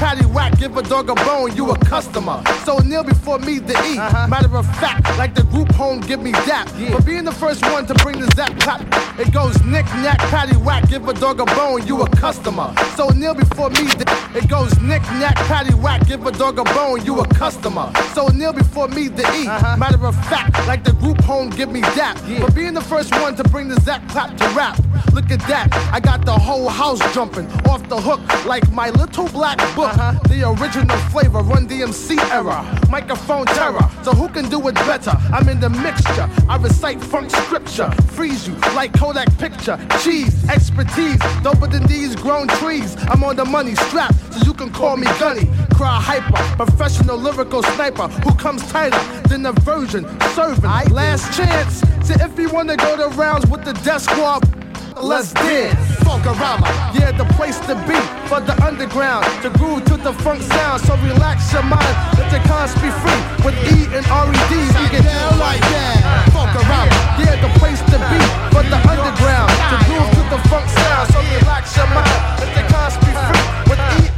Knick 0.00 0.16
knack, 0.16 0.16
patty 0.16 0.26
whack, 0.26 0.58
give 0.58 0.76
a 0.76 0.82
dog 0.82 1.10
a 1.10 1.14
bone, 1.14 1.54
you 1.56 1.70
a 1.70 1.78
customer. 1.78 2.42
So 2.64 2.78
kneel 2.78 3.04
before 3.04 3.38
me 3.38 3.60
to 3.60 3.72
eat. 3.84 3.98
Uh-huh. 3.98 4.28
Matter 4.28 4.56
of 4.56 4.66
fact, 4.76 5.06
like 5.18 5.34
the 5.34 5.42
group 5.44 5.70
home, 5.72 6.00
give 6.00 6.20
me 6.20 6.32
that. 6.32 6.68
For 6.90 7.02
being 7.02 7.24
the 7.24 7.32
first 7.32 7.62
one 7.62 7.86
to 7.86 7.94
bring 7.94 8.20
the 8.20 8.30
zap 8.34 8.58
clap. 8.60 8.80
It 9.18 9.32
goes 9.32 9.60
knick 9.64 9.86
knack, 10.02 10.18
patty 10.30 10.56
whack, 10.56 10.88
give 10.88 11.08
a 11.08 11.14
dog 11.14 11.40
a 11.40 11.44
bone, 11.46 11.86
you 11.86 12.00
a 12.02 12.08
customer. 12.08 12.72
So 12.96 13.08
kneel 13.10 13.34
before 13.34 13.70
me 13.70 13.86
to 13.86 14.04
It 14.34 14.48
goes 14.48 14.78
knick 14.80 15.02
knack, 15.18 15.36
patty 15.48 15.74
whack, 15.74 16.06
give 16.06 16.24
a 16.26 16.32
dog 16.32 16.58
a 16.58 16.64
bone, 16.64 17.04
you 17.04 17.18
a 17.20 17.26
customer. 17.26 17.90
So 18.14 18.28
kneel 18.28 18.52
before 18.52 18.88
me 18.88 19.08
to 19.08 19.22
eat. 19.34 19.48
Uh-huh. 19.48 19.76
Matter 19.76 20.04
of 20.06 20.14
fact, 20.26 20.54
like 20.66 20.84
the 20.84 20.92
group 20.92 21.20
home, 21.22 21.50
give 21.50 21.70
me 21.70 21.80
that. 21.80 22.18
For 22.40 22.50
being 22.52 22.74
the 22.74 22.80
first 22.80 23.12
one 23.12 23.34
to 23.36 23.44
bring 23.44 23.68
the 23.68 23.80
zap 23.80 24.06
clap 24.08 24.36
to 24.36 24.48
rap. 24.50 24.78
Look 25.12 25.30
at 25.30 25.40
that, 25.48 25.68
I 25.92 26.00
got 26.00 26.24
the 26.24 26.32
whole 26.32 26.68
house 26.68 27.00
jumping 27.14 27.46
off 27.66 27.88
the 27.88 28.00
hook 28.00 28.20
like 28.46 28.70
my 28.72 28.90
little 28.90 29.28
black 29.28 29.58
book. 29.74 29.92
Uh-huh. 29.96 30.18
The 30.28 30.48
original 30.48 30.96
flavor, 31.10 31.40
Run 31.40 31.68
DMC 31.68 32.18
era, 32.32 32.64
microphone 32.90 33.46
terror. 33.46 33.88
So 34.02 34.12
who 34.12 34.28
can 34.28 34.48
do 34.48 34.66
it 34.68 34.74
better? 34.74 35.12
I'm 35.32 35.48
in 35.48 35.60
the 35.60 35.70
mixture. 35.70 36.28
I 36.48 36.56
recite 36.56 37.00
funk 37.02 37.30
scripture, 37.30 37.90
freeze 38.16 38.46
you 38.48 38.54
like 38.74 38.92
Kodak 38.92 39.36
picture. 39.38 39.78
Cheese, 40.02 40.48
expertise, 40.48 41.18
doper 41.42 41.70
than 41.70 41.86
these 41.86 42.16
grown 42.16 42.48
trees. 42.48 42.96
I'm 43.08 43.24
on 43.24 43.36
the 43.36 43.44
money 43.44 43.74
strap, 43.74 44.14
so 44.30 44.44
you 44.44 44.54
can 44.54 44.70
call 44.70 44.96
me 44.96 45.06
Gunny. 45.18 45.48
Cry 45.74 46.00
hyper, 46.00 46.64
professional 46.64 47.16
lyrical 47.16 47.62
sniper 47.62 48.08
who 48.08 48.34
comes 48.34 48.66
tighter 48.70 48.98
than 49.28 49.46
a 49.46 49.52
virgin 49.52 50.04
serving. 50.34 50.62
Last 50.92 51.36
chance. 51.36 51.80
So 52.06 52.14
if 52.14 52.38
you 52.38 52.48
wanna 52.50 52.76
go 52.76 52.96
the 52.96 53.08
rounds 53.16 53.46
with 53.48 53.64
the 53.64 53.72
Def 53.74 54.02
Squad. 54.02 54.57
Let's 55.02 55.32
dance, 55.32 55.78
Funkorama, 56.02 56.66
yeah, 56.92 57.12
the 57.12 57.24
place 57.38 57.58
to 57.70 57.74
be 57.86 57.94
for 58.26 58.40
the 58.40 58.52
underground 58.66 59.24
to 59.42 59.50
groove 59.50 59.84
to 59.86 59.96
the 59.96 60.12
funk 60.24 60.42
sound. 60.42 60.82
So 60.82 60.96
relax 60.98 61.52
your 61.52 61.62
mind, 61.62 61.94
let 62.18 62.32
your 62.32 62.42
cons 62.42 62.74
be 62.82 62.90
free 62.90 63.22
with 63.46 63.54
E 63.70 63.86
and 63.94 64.04
R.E.D. 64.06 64.52
We 64.58 64.84
get 64.90 65.04
down 65.06 65.38
like 65.38 65.62
that, 65.70 66.28
Funkorama, 66.34 66.90
yeah, 67.22 67.38
the 67.38 67.50
place 67.62 67.78
to 67.94 67.98
be 68.10 68.20
for 68.50 68.66
the 68.66 68.78
underground 68.90 69.54
to 69.70 69.76
groove 69.86 70.10
to 70.18 70.22
the 70.34 70.40
funk 70.50 70.66
sound. 70.66 71.06
So 71.14 71.22
relax 71.40 71.76
your 71.78 71.86
mind, 71.94 72.10
let 72.42 72.50
your 72.58 72.66
cons 72.66 72.98
be 72.98 73.14
free 73.14 73.44
with 73.70 73.80
E, 74.02 74.10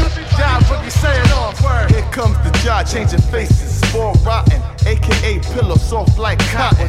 with 0.00 0.16
E. 0.16 0.24
Job 0.32 0.64
saying 0.88 1.30
off 1.36 1.60
word. 1.60 1.90
Here 1.92 2.08
comes 2.10 2.40
the 2.40 2.50
jaw 2.64 2.82
changing 2.82 3.20
faces, 3.28 3.84
spoiled 3.84 4.24
rotten, 4.24 4.62
aka 4.86 5.38
pillow 5.52 5.76
soft 5.76 6.18
like 6.18 6.38
cotton. 6.50 6.88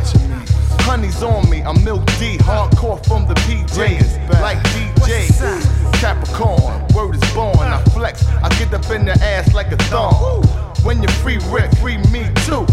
Honey's 0.85 1.23
on 1.23 1.49
me, 1.49 1.61
I'm 1.61 1.81
Milk 1.83 2.05
D, 2.19 2.37
hardcore 2.39 3.03
from 3.07 3.25
the 3.25 3.33
PJs, 3.35 4.29
like 4.41 4.57
DJ. 4.73 5.29
Capricorn, 5.93 6.85
word 6.93 7.15
is 7.15 7.33
born, 7.33 7.57
I 7.57 7.81
flex, 7.93 8.27
I 8.27 8.49
get 8.59 8.73
up 8.73 8.89
in 8.91 9.05
the 9.05 9.13
ass 9.23 9.53
like 9.53 9.71
a 9.71 9.77
thong. 9.85 10.43
When 10.83 11.01
you're 11.01 11.11
free, 11.23 11.39
Rick, 11.49 11.71
free 11.77 11.97
me 12.11 12.27
too. 12.45 12.67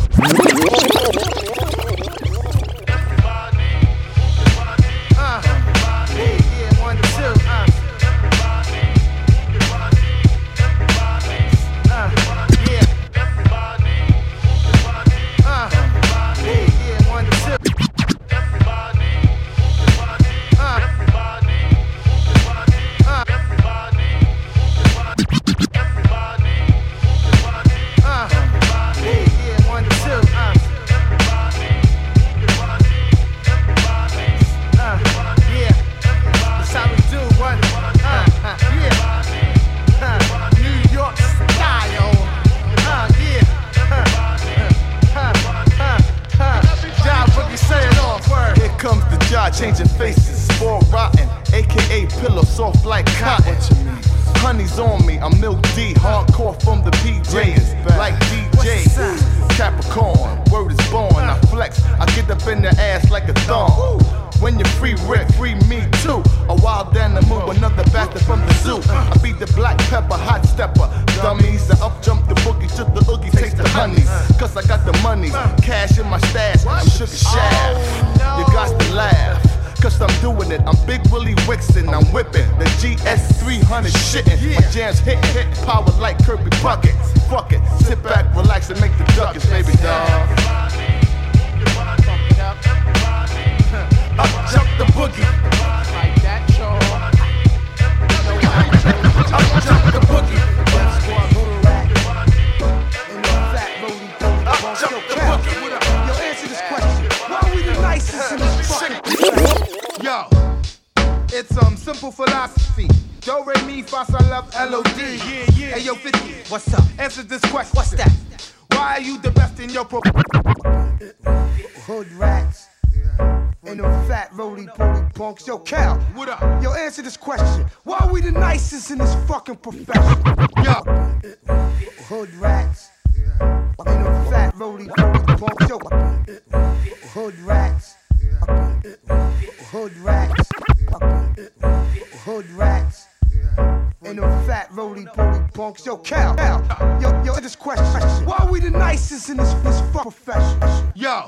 And 144.10 144.18
them 144.18 144.44
fat 144.44 144.66
roly 144.72 145.06
poly 145.06 145.38
punks. 145.54 145.86
Yo, 145.86 145.96
Cal. 145.96 146.34
Cal. 146.34 146.98
Yo, 147.00 147.22
yo, 147.22 147.34
this 147.38 147.54
question. 147.54 147.86
Why 148.26 148.44
we 148.50 148.58
the 148.58 148.70
nicest 148.70 149.28
in 149.28 149.36
this, 149.36 149.52
this 149.62 149.80
fuck 149.92 150.02
profession? 150.02 150.60
Yo, 150.96 151.26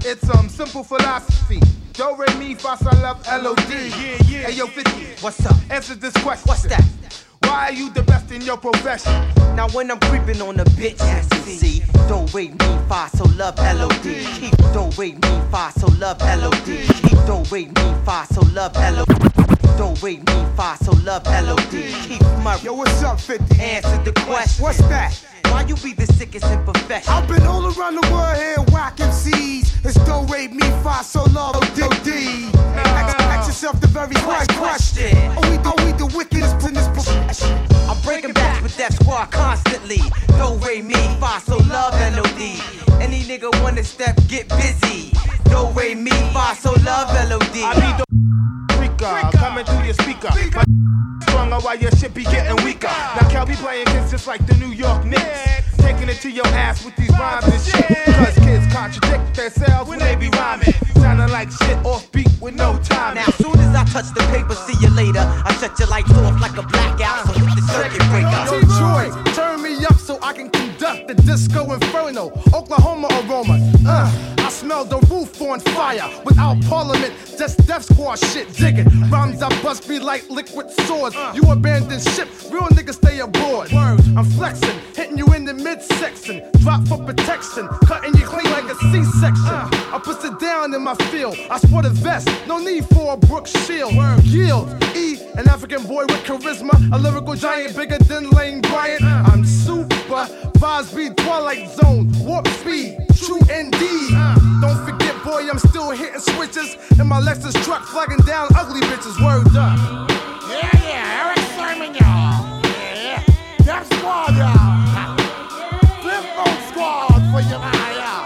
it's 0.00 0.30
um 0.30 0.48
simple 0.48 0.82
philosophy. 0.82 1.60
Do 1.92 2.16
re 2.16 2.26
mi 2.38 2.54
fa 2.54 2.78
sol 2.78 2.98
love 3.02 3.22
L 3.26 3.48
O 3.48 3.54
D. 3.54 3.62
Yeah, 3.68 4.16
yeah. 4.24 4.46
Hey 4.46 4.52
yo, 4.52 4.66
50. 4.66 5.22
What's 5.22 5.44
up? 5.44 5.56
Answer 5.68 5.94
this 5.96 6.14
question. 6.22 6.48
What's 6.48 6.62
that? 6.62 6.82
Why 7.42 7.68
are 7.68 7.72
you 7.72 7.90
the 7.90 8.02
best 8.02 8.32
in 8.32 8.40
your 8.40 8.56
profession? 8.56 9.12
Now 9.54 9.68
when 9.68 9.90
I'm 9.90 10.00
creeping 10.00 10.40
on 10.40 10.58
a 10.60 10.64
bitch, 10.64 11.02
as 11.02 11.28
you 11.46 11.54
see, 11.54 11.82
don't 12.08 12.32
wait 12.32 12.52
me 12.52 12.78
fa 12.88 13.10
so 13.14 13.24
love 13.36 13.58
L-O-D. 13.58 14.26
Keep 14.40 14.56
don't 14.72 14.96
wait 14.96 15.16
me 15.16 15.40
fa 15.50 15.70
so 15.78 15.88
love 15.98 16.22
L-O-D. 16.22 16.86
Keep 17.02 17.26
don't 17.26 17.50
wait 17.50 17.68
me 17.76 17.94
fa 18.06 18.26
so 18.32 18.40
love 18.54 18.74
L-O-D. 18.74 19.43
Don't 19.76 20.00
wait 20.02 20.20
me 20.26 20.46
fa 20.56 20.76
so 20.84 20.92
love 21.04 21.26
L-O-D. 21.26 21.92
Keep 22.06 22.22
my 22.42 22.56
Yo, 22.62 22.74
what's 22.74 23.02
up, 23.02 23.20
50? 23.20 23.60
Answer 23.60 24.02
the 24.04 24.12
question. 24.12 24.62
What's 24.62 24.78
that? 24.88 25.12
Why 25.46 25.62
you 25.62 25.76
be 25.76 25.92
the 25.92 26.06
sickest 26.06 26.46
in 26.46 26.62
profession? 26.64 27.12
I've 27.12 27.28
been 27.28 27.42
all 27.42 27.64
around 27.66 27.96
the 27.96 28.08
world 28.12 28.36
here 28.36 28.60
whacking 28.74 29.10
C's. 29.10 29.74
It's 29.84 29.96
don't 30.06 30.30
rate 30.30 30.52
me 30.52 30.66
five 30.82 31.04
so 31.04 31.24
love 31.24 31.56
O.D. 31.56 32.50
Ask, 32.74 33.20
ask 33.20 33.48
yourself 33.48 33.80
the 33.80 33.88
very 33.88 34.14
right 34.26 34.48
question. 34.54 35.16
Are 35.36 35.50
we, 35.50 35.56
are 35.58 35.76
we 35.84 35.92
the 35.92 36.10
wickedest 36.16 36.66
in 36.66 36.74
this 36.74 36.88
profession? 36.88 37.58
I'm 37.88 38.00
breaking 38.02 38.32
backs 38.32 38.62
with 38.62 38.76
that 38.78 38.94
squad 38.94 39.30
constantly. 39.30 40.00
Don't 40.38 40.60
rate 40.64 40.84
me, 40.84 40.94
fa 41.18 41.40
so 41.44 41.56
love 41.68 41.94
L-O-D. 41.94 42.60
Any 43.00 43.22
nigga 43.24 43.50
wanna 43.62 43.84
step, 43.84 44.16
get 44.28 44.48
busy. 44.48 45.12
Don't 45.44 45.74
rate 45.74 45.98
me, 45.98 46.12
fa 46.32 46.56
so 46.58 46.72
love 46.84 47.10
L-O-D. 47.30 47.62
I 47.62 47.74
need 47.74 47.96
the 47.98 48.06
freaker 48.74 49.33
coming 49.54 49.66
through 49.66 49.84
your 49.84 49.94
speaker. 49.94 50.28
My 50.56 50.64
stronger 51.22 51.58
while 51.58 51.78
your 51.78 51.90
shit 51.92 52.12
be 52.12 52.24
getting 52.24 52.64
weaker. 52.64 52.88
Now 52.88 53.28
Cal 53.30 53.46
be 53.46 53.54
playing 53.54 53.86
kids 53.86 54.10
just 54.10 54.26
like 54.26 54.44
the 54.46 54.54
New 54.54 54.72
York 54.72 55.04
Knicks. 55.04 55.76
Taking 55.78 56.08
it 56.08 56.16
to 56.22 56.30
your 56.30 56.46
ass 56.48 56.84
with 56.84 56.96
these 56.96 57.10
rhymes 57.10 57.44
and 57.44 57.62
shit. 57.62 57.86
Cause 58.16 58.34
kids 58.34 58.66
contradict 58.74 59.36
themselves 59.36 59.88
when 59.88 60.00
they 60.00 60.16
be 60.16 60.28
rhyming. 60.30 60.74
Sounding 60.96 61.28
like 61.28 61.52
shit 61.52 61.78
off 61.84 62.10
beat 62.10 62.28
with 62.40 62.56
no 62.56 62.78
time. 62.78 63.14
Now, 63.14 63.26
soon 63.26 63.56
as 63.60 63.76
I 63.76 63.84
touch 63.84 64.12
the 64.14 64.26
paper, 64.32 64.54
see 64.54 64.74
you 64.80 64.90
later. 64.90 65.20
I 65.20 65.54
shut 65.60 65.78
your 65.78 65.88
lights 65.88 66.10
off 66.10 66.40
like 66.40 66.56
a 66.56 66.62
blackout, 66.62 67.26
so 67.26 67.32
hit 67.34 67.54
the 67.54 67.62
circuit 67.70 68.02
breaker. 68.10 68.42
Detroit, 68.58 69.36
turn 69.36 69.62
me 69.62 69.84
up 69.84 69.98
so 69.98 70.18
I 70.20 70.32
can 70.32 70.50
conduct. 70.50 71.06
the 71.08 71.14
disco 71.14 71.72
inferno, 71.72 72.32
Oklahoma 72.52 73.08
aroma. 73.22 73.58
Uh, 73.86 74.34
I 74.38 74.43
smell 74.64 74.84
the 74.84 74.98
roof 75.12 75.42
on 75.42 75.60
fire. 75.60 76.08
Without 76.24 76.56
parliament, 76.64 77.12
just 77.38 77.66
Def 77.66 77.84
Squad 77.84 78.18
shit 78.18 78.50
digging. 78.54 78.88
Rhymes 79.10 79.42
I 79.42 79.50
bust 79.62 79.86
be 79.86 79.98
like 79.98 80.28
liquid 80.30 80.70
swords. 80.86 81.14
Uh. 81.14 81.32
You 81.34 81.42
abandon 81.50 82.00
ship, 82.00 82.28
real 82.50 82.68
niggas 82.76 82.94
stay 82.94 83.20
aboard. 83.20 83.72
I'm 83.72 84.24
flexing, 84.36 84.78
hitting 84.96 85.18
you 85.18 85.26
in 85.34 85.44
the 85.44 85.52
midsection. 85.52 86.42
Drop 86.62 86.86
for 86.88 86.98
protection, 87.04 87.68
cutting 87.84 88.14
you 88.14 88.24
clean 88.24 88.50
like 88.52 88.64
a 88.64 88.76
C-section. 88.76 89.54
Uh. 89.54 89.94
I 89.94 90.00
put 90.02 90.24
it 90.24 90.38
down 90.38 90.72
in 90.72 90.82
my 90.82 90.94
field. 91.12 91.36
I 91.50 91.58
sport 91.58 91.84
a 91.84 91.90
vest, 91.90 92.28
no 92.46 92.58
need 92.58 92.86
for 92.86 93.12
a 93.12 93.16
Brooks 93.18 93.52
shield. 93.66 93.92
Yield, 94.24 94.66
E, 94.96 95.18
an 95.36 95.46
African 95.48 95.82
boy 95.82 96.04
with 96.06 96.24
charisma, 96.24 96.74
a 96.94 96.98
lyrical 96.98 97.34
giant 97.34 97.76
bigger 97.76 97.98
than 97.98 98.30
Lane 98.30 98.62
Bryant. 98.62 99.02
Uh. 99.04 99.24
I'm 99.30 99.44
super, 99.44 100.24
vibes 100.62 100.96
be 100.96 101.10
Twilight 101.22 101.68
Zone, 101.68 102.10
warp 102.20 102.48
speed, 102.48 102.96
true 103.26 103.40
indeed. 103.48 104.12
Don't 104.60 104.78
forget, 104.84 105.14
boy, 105.24 105.48
I'm 105.48 105.58
still 105.58 105.90
hitting 105.90 106.20
switches 106.20 106.76
in 106.98 107.06
my 107.06 107.20
Lexus 107.20 107.54
truck, 107.64 107.82
flagging 107.84 108.24
down 108.26 108.48
ugly 108.54 108.80
bitches. 108.82 109.16
Word 109.24 109.48
up. 109.56 110.10
Yeah, 110.48 110.70
yeah, 110.84 111.24
Erick 111.24 111.44
Sermon, 111.56 111.94
y'all. 111.94 112.60
Yeah, 112.64 113.22
yeah. 113.24 113.24
Def 113.64 113.86
Squad, 113.98 114.36
y'all. 114.36 115.16
Flip 116.02 116.24
squad 116.68 117.20
for 117.32 117.40
you, 117.40 117.58
man, 117.58 117.92
y'all. 117.96 118.24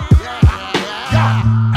Yo, 1.14 1.22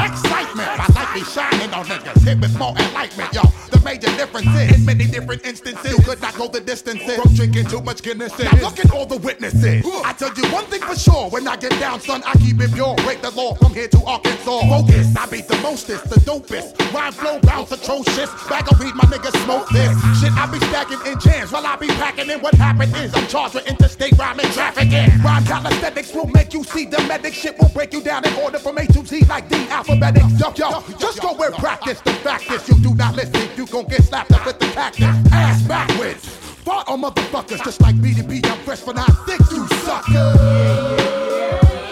excitement. 0.05 0.69
I 0.79 0.87
like 0.95 1.15
me 1.15 1.23
shining 1.23 1.73
on 1.73 1.85
niggas. 1.85 2.23
Hit 2.23 2.39
with 2.39 2.57
more 2.57 2.73
enlightenment, 2.77 3.33
yo. 3.33 3.50
Major 3.83 4.15
differences. 4.15 4.77
in 4.77 4.85
many 4.85 5.05
different 5.05 5.45
instances. 5.45 5.97
You 5.97 6.03
could 6.03 6.21
not 6.21 6.35
go 6.35 6.47
the 6.47 6.61
distances 6.61 7.15
from 7.15 7.33
drinking 7.33 7.65
too 7.67 7.81
much 7.81 8.01
Guinness. 8.01 8.37
Now 8.39 8.51
look 8.61 8.79
at 8.79 8.91
all 8.91 9.05
the 9.05 9.17
witnesses. 9.17 9.85
I 10.05 10.13
tell 10.13 10.33
you 10.33 10.43
one 10.51 10.65
thing 10.65 10.81
for 10.81 10.95
sure. 10.95 11.29
When 11.29 11.47
I 11.47 11.55
get 11.55 11.71
down, 11.79 11.99
son, 11.99 12.21
I 12.25 12.33
keep 12.37 12.59
it 12.61 12.73
pure. 12.73 12.95
Break 12.97 13.21
the 13.21 13.31
law 13.31 13.55
from 13.55 13.73
here 13.73 13.87
to 13.87 14.03
Arkansas. 14.05 14.61
Focus. 14.69 15.15
I 15.15 15.25
beat 15.27 15.47
the 15.47 15.57
mostest, 15.57 16.09
the 16.09 16.19
dopest. 16.21 16.77
Rhyme 16.93 17.13
flow 17.13 17.39
bounce 17.41 17.71
atrocious. 17.71 18.29
Bag 18.49 18.71
of 18.71 18.79
weed, 18.79 18.95
my 18.95 19.03
niggas 19.05 19.35
smoke 19.43 19.67
this. 19.69 19.91
Shit, 20.19 20.31
I 20.33 20.45
be 20.51 20.59
stacking 20.67 20.99
in 21.11 21.19
jams 21.19 21.51
while 21.51 21.65
I 21.65 21.75
be 21.75 21.87
packing 21.87 22.29
in. 22.29 22.39
What 22.41 22.55
happened 22.55 22.95
is 22.95 23.13
I'm 23.13 23.27
charged 23.27 23.55
with 23.55 23.67
interstate 23.67 24.17
rhyming 24.17 24.47
trafficking. 24.51 25.09
Rhyme 25.23 25.45
calisthenics 25.45 26.13
will 26.13 26.27
make 26.27 26.53
you 26.53 26.63
see 26.63 26.85
the 26.85 26.99
medic. 27.03 27.33
Shit 27.33 27.57
will 27.59 27.69
break 27.69 27.93
you 27.93 28.01
down 28.01 28.25
in 28.25 28.33
order 28.35 28.59
from 28.59 28.77
A 28.77 28.85
to 28.87 29.05
Z 29.05 29.25
like 29.25 29.49
the 29.49 29.57
alphabetic. 29.69 30.23
Yo, 30.39 30.53
yo, 30.55 30.83
just 30.97 31.21
go 31.21 31.33
where 31.33 31.51
practice. 31.51 31.99
The 32.01 32.13
fact 32.13 32.49
is, 32.51 32.67
you 32.67 32.75
do 32.79 32.95
not 32.95 33.15
listen. 33.15 33.49
You 33.55 33.65
gon' 33.71 33.85
get 33.85 34.03
slapped 34.03 34.31
up 34.33 34.45
with 34.45 34.59
the 34.59 34.65
cactus. 34.67 35.05
Ass 35.31 35.61
backwards. 35.63 36.25
Fought 36.25 36.89
on 36.89 37.01
motherfuckers 37.01 37.63
just 37.63 37.81
like 37.81 37.95
BDP. 37.95 38.45
I'm 38.45 38.59
fresh 38.59 38.81
for 38.81 38.93
9-6, 38.93 39.51
you 39.55 39.67
sucker. 39.79 40.33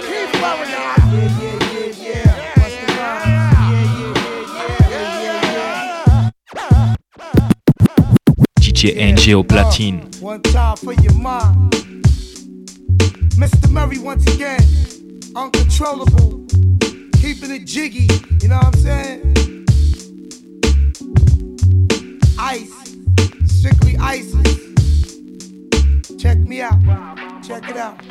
Keep 0.05 0.29
flowing 0.35 0.73
out. 0.73 0.99
DJ 8.59 8.97
NG 8.97 9.33
au 9.33 9.43
platine. 9.43 10.01
One 10.19 10.41
time 10.41 10.75
for 10.75 10.93
your 10.93 11.13
mind. 11.13 11.73
Mr. 13.37 13.69
Murray 13.71 13.99
once 13.99 14.27
again. 14.33 14.61
Uncontrollable. 15.35 16.45
Keeping 17.21 17.51
it 17.51 17.65
jiggy. 17.65 18.07
You 18.41 18.49
know 18.49 18.57
what 18.57 18.65
I'm 18.65 18.73
saying? 18.73 19.65
Ice. 22.49 22.95
Strictly 23.45 23.95
ISIS. 23.97 24.33
Check 26.17 26.39
me 26.39 26.61
out. 26.61 26.79
Check 27.43 27.69
it 27.69 27.77
out. 27.77 28.01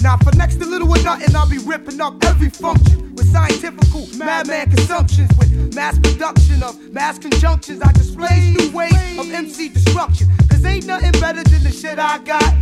Now 0.00 0.16
for 0.18 0.30
next 0.36 0.60
to 0.60 0.64
little 0.64 0.88
or 0.88 1.02
nothing, 1.02 1.34
I'll 1.34 1.48
be 1.48 1.58
ripping 1.58 2.00
up 2.00 2.24
every 2.24 2.50
function 2.50 3.12
with 3.16 3.26
scientifical 3.32 4.06
madman 4.16 4.70
consumptions 4.70 5.28
with 5.36 5.74
mass 5.74 5.98
production 5.98 6.62
of 6.62 6.78
mass 6.92 7.18
conjunctions. 7.18 7.82
I 7.82 7.90
display 7.90 8.54
new 8.56 8.70
ways 8.70 9.18
of 9.18 9.28
MC 9.28 9.70
destruction. 9.70 10.28
Cause 10.48 10.64
ain't 10.64 10.86
nothing 10.86 11.20
better 11.20 11.42
than 11.42 11.64
the 11.64 11.72
shit 11.72 11.98
I 11.98 12.18
got. 12.18 12.54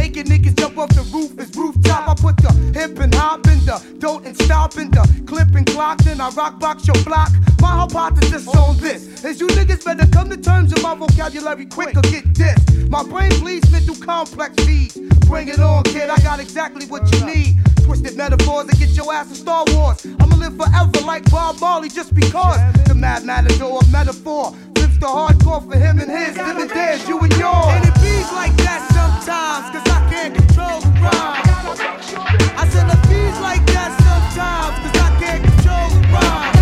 Making 0.00 0.28
niggas 0.32 0.56
jump 0.56 0.78
off 0.78 0.88
the 0.88 1.02
roof 1.12 1.38
is 1.38 1.54
rooftop. 1.54 2.08
I 2.08 2.14
put 2.14 2.34
the 2.38 2.50
hip 2.72 2.98
and 3.00 3.14
hop 3.14 3.46
in 3.48 3.58
the 3.68 3.76
don't 3.98 4.24
and 4.24 4.34
stop 4.34 4.78
in 4.78 4.90
the 4.90 5.04
clip 5.26 5.54
and 5.54 5.66
clock. 5.66 5.98
Then 5.98 6.22
I 6.22 6.30
rock 6.30 6.58
box 6.58 6.86
your 6.86 6.96
block. 7.04 7.28
My 7.60 7.68
hypothesis 7.68 8.48
on 8.48 8.78
this 8.78 9.22
is 9.22 9.38
you 9.38 9.46
niggas 9.48 9.84
better 9.84 10.06
come 10.10 10.30
to 10.30 10.38
terms 10.38 10.72
with 10.72 10.82
my 10.82 10.94
vocabulary 10.94 11.66
quick 11.66 11.94
or 11.98 12.00
get 12.00 12.34
this. 12.34 12.58
My 12.88 13.02
brain 13.04 13.28
bleeds 13.40 13.70
mental 13.70 13.94
complex 13.94 14.64
feeds. 14.64 14.96
Bring 15.28 15.48
it 15.48 15.60
on, 15.60 15.82
kid. 15.84 16.08
I 16.08 16.16
got 16.20 16.40
exactly 16.40 16.86
what 16.86 17.02
you 17.12 17.26
need. 17.26 17.56
Twisted 17.84 18.16
metaphors 18.16 18.68
that 18.68 18.78
get 18.78 18.96
your 18.96 19.12
ass 19.12 19.28
to 19.28 19.34
Star 19.34 19.66
Wars. 19.74 20.06
I'ma 20.18 20.34
live 20.34 20.56
forever 20.56 21.00
like 21.04 21.30
Bob 21.30 21.60
Marley 21.60 21.90
just 21.90 22.14
because 22.14 22.58
the 22.88 22.94
mad 22.94 23.24
matador 23.24 23.80
of 23.82 23.92
metaphor 23.92 24.56
the 25.00 25.06
hardcore 25.06 25.64
for 25.66 25.76
him 25.78 25.98
and 25.98 26.10
his, 26.10 26.36
them 26.36 26.58
and 26.60 26.68
theirs, 26.68 27.08
you 27.08 27.18
and 27.18 27.32
yours. 27.40 27.72
And 27.72 27.88
it 27.88 27.94
beats 28.04 28.30
like 28.36 28.52
that 28.60 28.84
sometimes, 28.92 29.72
cause 29.72 29.88
I 29.88 30.04
can't 30.12 30.34
control 30.36 30.80
the 30.84 30.92
rhyme. 31.00 31.40
I 32.60 32.68
said 32.68 32.84
it 32.84 33.00
beats 33.08 33.40
like 33.40 33.64
that 33.72 33.96
sometimes, 33.96 34.76
cause 34.84 34.96
I 35.00 35.08
can't 35.16 35.40
control 35.40 35.88
the 35.88 36.04
rhyme. 36.12 36.52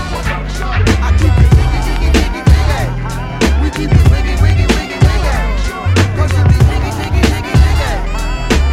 I 1.02 1.10
keep 1.18 1.34
it 1.34 1.50
wiggy, 1.50 1.82
wiggy, 1.82 2.14
wiggy, 2.14 2.42
wiggy. 2.46 2.86
We 3.58 3.68
keep 3.74 3.90
it 3.90 4.06
wiggy, 4.06 4.34
wiggy, 4.38 4.66
wiggy, 4.70 4.98
wiggy. 5.02 5.34
Cause 6.14 6.30
it 6.38 6.46
be 6.46 6.58
wiggy, 6.70 6.94
wiggy, 6.94 7.22
wiggy, 7.34 7.54
wiggy. 7.58 7.90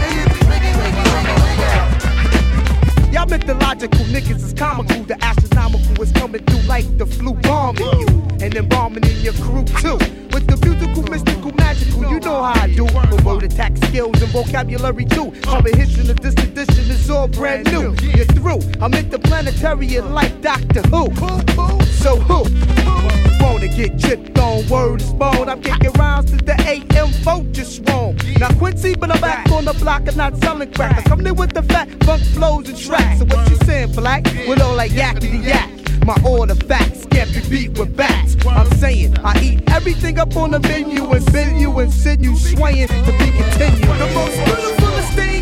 And 0.06 0.14
it 0.14 0.30
be 0.30 0.46
wiggy, 0.46 0.72
wiggy, 0.78 1.04
wiggy, 1.10 1.36
wiggy. 1.42 3.18
Y'all 3.18 3.26
mythological 3.26 4.06
niggas 4.14 4.46
is 4.46 4.54
comical. 4.54 5.02
The 5.10 5.18
astronomical 5.26 5.85
is 6.02 6.12
coming 6.12 6.44
through 6.46 6.62
like 6.68 6.98
the 6.98 7.06
flu 7.06 7.34
bombing 7.34 8.00
you. 8.00 8.08
And 8.42 8.70
bombing 8.70 9.04
in 9.06 9.22
your 9.22 9.34
crew 9.34 9.64
too. 9.64 9.98
With 10.34 10.48
the 10.48 10.58
musical, 10.64 11.04
mystical, 11.04 11.52
magical, 11.54 12.10
you 12.12 12.20
know 12.20 12.44
how 12.44 12.62
I 12.62 12.68
do. 12.68 12.86
But 12.86 13.24
word 13.24 13.44
attack 13.44 13.78
skills 13.78 14.22
and 14.22 14.32
vocabulary 14.32 15.06
too. 15.06 15.32
Comprehension 15.42 16.10
of 16.10 16.20
this 16.20 16.34
edition 16.34 16.92
is 16.92 17.10
all 17.10 17.28
brand 17.28 17.72
new. 17.72 17.96
You're 18.02 18.26
through. 18.26 18.60
I'm 18.82 18.94
interplanetary 18.94 19.96
and 19.96 20.14
like 20.14 20.42
Doctor 20.42 20.82
Who. 20.90 21.10
So 22.04 22.18
who? 22.18 22.44
Wanna 23.42 23.68
get 23.68 23.98
chipped 23.98 24.38
on 24.38 24.68
words 24.68 25.12
bone. 25.14 25.50
I'm 25.50 25.62
kicking 25.62 25.92
rounds 25.94 26.32
to 26.32 26.38
the 26.38 26.56
AM 26.68 27.10
vote 27.24 27.52
just 27.52 27.88
wrong. 27.90 28.18
Now 28.40 28.50
Quincy, 28.58 28.96
but 28.96 29.12
I'm 29.12 29.22
back 29.22 29.50
on 29.52 29.66
the 29.66 29.74
block 29.74 30.08
and 30.08 30.18
not 30.18 30.38
selling 30.38 30.72
crack. 30.74 30.98
I 30.98 31.02
come 31.04 31.26
in 31.26 31.36
with 31.36 31.54
the 31.54 31.64
fat 31.64 31.90
funk 32.04 32.22
flows 32.34 32.68
and 32.70 32.78
tracks. 32.78 33.20
So 33.20 33.26
what 33.26 33.50
you 33.50 33.56
saying, 33.66 33.94
black? 33.94 34.24
With 34.48 34.62
all 34.62 34.76
like 34.76 34.92
yakety 34.92 35.44
yak. 35.44 35.70
My 36.06 36.16
order 36.24 36.54
facts 36.54 37.04
can't 37.08 37.34
be 37.34 37.42
beat 37.50 37.80
with 37.80 37.98
bats. 37.98 38.36
I'm 38.46 38.70
saying 38.78 39.18
I 39.24 39.42
eat 39.42 39.64
everything 39.72 40.20
up 40.20 40.36
on 40.36 40.52
the 40.52 40.60
menu 40.60 41.04
and 41.10 41.34
bend 41.34 41.60
you 41.60 41.80
and 41.80 41.92
send 41.92 42.24
you 42.24 42.38
swaying 42.38 42.90
to 42.90 43.12
be 43.18 43.32
continued. 43.32 43.82
The 43.82 44.12
most 44.14 44.36
beautifulest 44.46 45.14
thing 45.14 45.35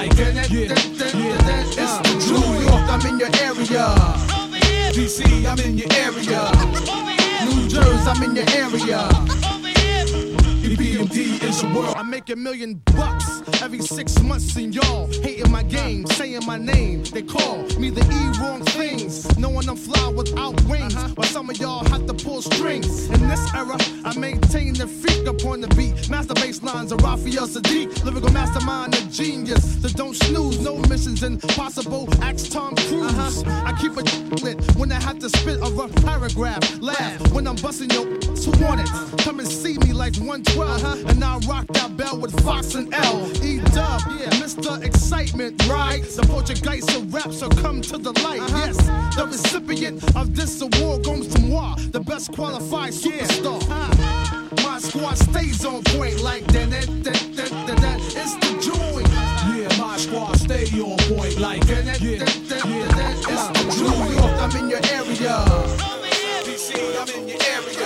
like 0.00 0.16
that, 0.16 0.34
that. 0.34 0.48
It's 0.50 1.98
the. 1.98 2.32
New 2.32 2.60
York, 2.64 2.88
I'm 2.88 3.04
in 3.06 3.18
your 3.18 3.28
area. 3.44 3.84
DC, 4.96 5.20
I'm 5.44 5.58
in 5.60 5.76
your 5.76 5.92
area. 5.92 6.40
New 7.44 7.68
Jersey, 7.68 8.08
I'm 8.08 8.22
in 8.22 8.36
your 8.36 8.48
area. 8.56 9.59
BMD 11.10 11.42
is 11.42 11.60
the 11.60 11.68
world. 11.68 11.94
I 11.96 12.02
make 12.02 12.30
a 12.30 12.36
million 12.36 12.80
bucks 12.96 13.42
every 13.62 13.80
six 13.80 14.20
months, 14.22 14.54
and 14.56 14.74
y'all 14.74 15.08
hating 15.22 15.50
my 15.50 15.62
game, 15.62 16.06
saying 16.06 16.46
my 16.46 16.56
name. 16.56 17.02
They 17.04 17.22
call 17.22 17.62
me 17.78 17.90
the 17.90 18.02
E 18.02 18.40
wrong 18.40 18.62
things, 18.64 19.36
knowing 19.36 19.68
I'm 19.68 19.76
fly 19.76 20.08
without 20.08 20.60
wings. 20.64 20.94
While 20.94 21.26
some 21.26 21.50
of 21.50 21.58
y'all 21.58 21.84
have 21.88 22.06
to 22.06 22.14
pull 22.14 22.42
strings. 22.42 23.08
In 23.10 23.28
this 23.28 23.54
era, 23.54 23.76
I 24.04 24.16
maintain 24.18 24.74
the 24.74 24.86
freak 24.86 25.26
upon 25.26 25.60
the 25.60 25.68
beat. 25.68 26.08
Master 26.08 26.34
bass 26.34 26.62
lines 26.62 26.92
of 26.92 27.02
Raphael 27.02 27.48
Saadiq, 27.48 28.04
lyrical 28.04 28.30
mastermind, 28.30 28.94
a 28.94 29.02
genius. 29.10 29.76
The 29.76 29.88
don't 29.90 30.14
snooze, 30.14 30.60
no 30.60 30.76
missions 30.88 31.22
impossible. 31.22 32.08
Axe 32.22 32.48
Tom 32.48 32.76
Cruise. 32.76 33.12
Uh-huh. 33.12 33.64
I 33.66 33.72
keep 33.80 33.96
a 33.96 34.02
lit 34.44 34.76
when 34.76 34.92
I 34.92 35.00
have 35.02 35.18
to 35.18 35.28
spit 35.28 35.58
a 35.58 35.70
rough 35.70 35.94
paragraph. 36.04 36.80
Laugh 36.80 37.32
when 37.32 37.48
I'm 37.48 37.56
busting 37.56 37.90
your 37.90 38.06
who 38.44 38.64
want 38.64 38.80
it. 38.80 39.18
Come 39.18 39.40
and 39.40 39.48
see 39.48 39.76
me 39.78 39.92
like 39.92 40.16
112. 40.16 40.70
Uh-huh. 40.70 40.99
And 41.06 41.22
I'll 41.24 41.40
rock 41.40 41.66
that 41.68 41.96
bell 41.96 42.18
with 42.18 42.38
Fox 42.42 42.74
and 42.74 42.92
L. 42.92 43.30
E 43.44 43.58
dub, 43.58 44.00
yeah, 44.18 44.30
Mr. 44.42 44.82
Excitement, 44.82 45.66
right? 45.68 46.02
The 46.02 46.22
Portuguese 46.22 46.88
of 46.96 47.12
rap, 47.12 47.32
so 47.32 47.48
come 47.48 47.80
to 47.82 47.98
the 47.98 48.12
light. 48.22 48.40
Uh-huh. 48.40 48.66
Yes, 48.66 48.76
the 49.16 49.26
recipient 49.26 50.16
of 50.16 50.34
this 50.36 50.60
award 50.60 51.04
goes 51.04 51.28
to 51.28 51.40
moi, 51.42 51.74
the 51.90 52.00
best 52.00 52.32
qualified 52.32 52.92
superstar. 52.92 53.62
Ah, 53.70 54.48
My 54.64 54.78
squad 54.78 55.16
stays 55.16 55.64
on 55.64 55.82
point 55.84 56.20
like 56.20 56.44
that. 56.48 56.70
that, 56.70 56.86
that, 57.04 57.36
that, 57.36 57.50
that, 57.66 57.78
that. 57.80 57.98
It's 58.16 58.34
the 58.36 58.52
joint. 58.60 59.08
Yeah, 59.54 59.82
my 59.82 59.96
squad 59.96 60.36
stay 60.38 60.64
on 60.80 60.98
point 61.14 61.38
like 61.38 61.64
that. 61.66 61.84
that, 61.84 62.00
that, 62.00 62.18
that, 62.18 62.62
that, 62.62 62.90
that. 62.96 63.16
It's 63.18 63.26
the 63.26 63.86
uh-huh. 63.86 64.08
New 64.08 64.20
I'm 64.40 64.56
in 64.56 64.70
your 64.70 64.80
area. 64.90 65.44
DC, 66.44 66.68
I'm 67.00 67.08
in 67.22 67.28
your 67.28 67.38
area. 67.42 67.79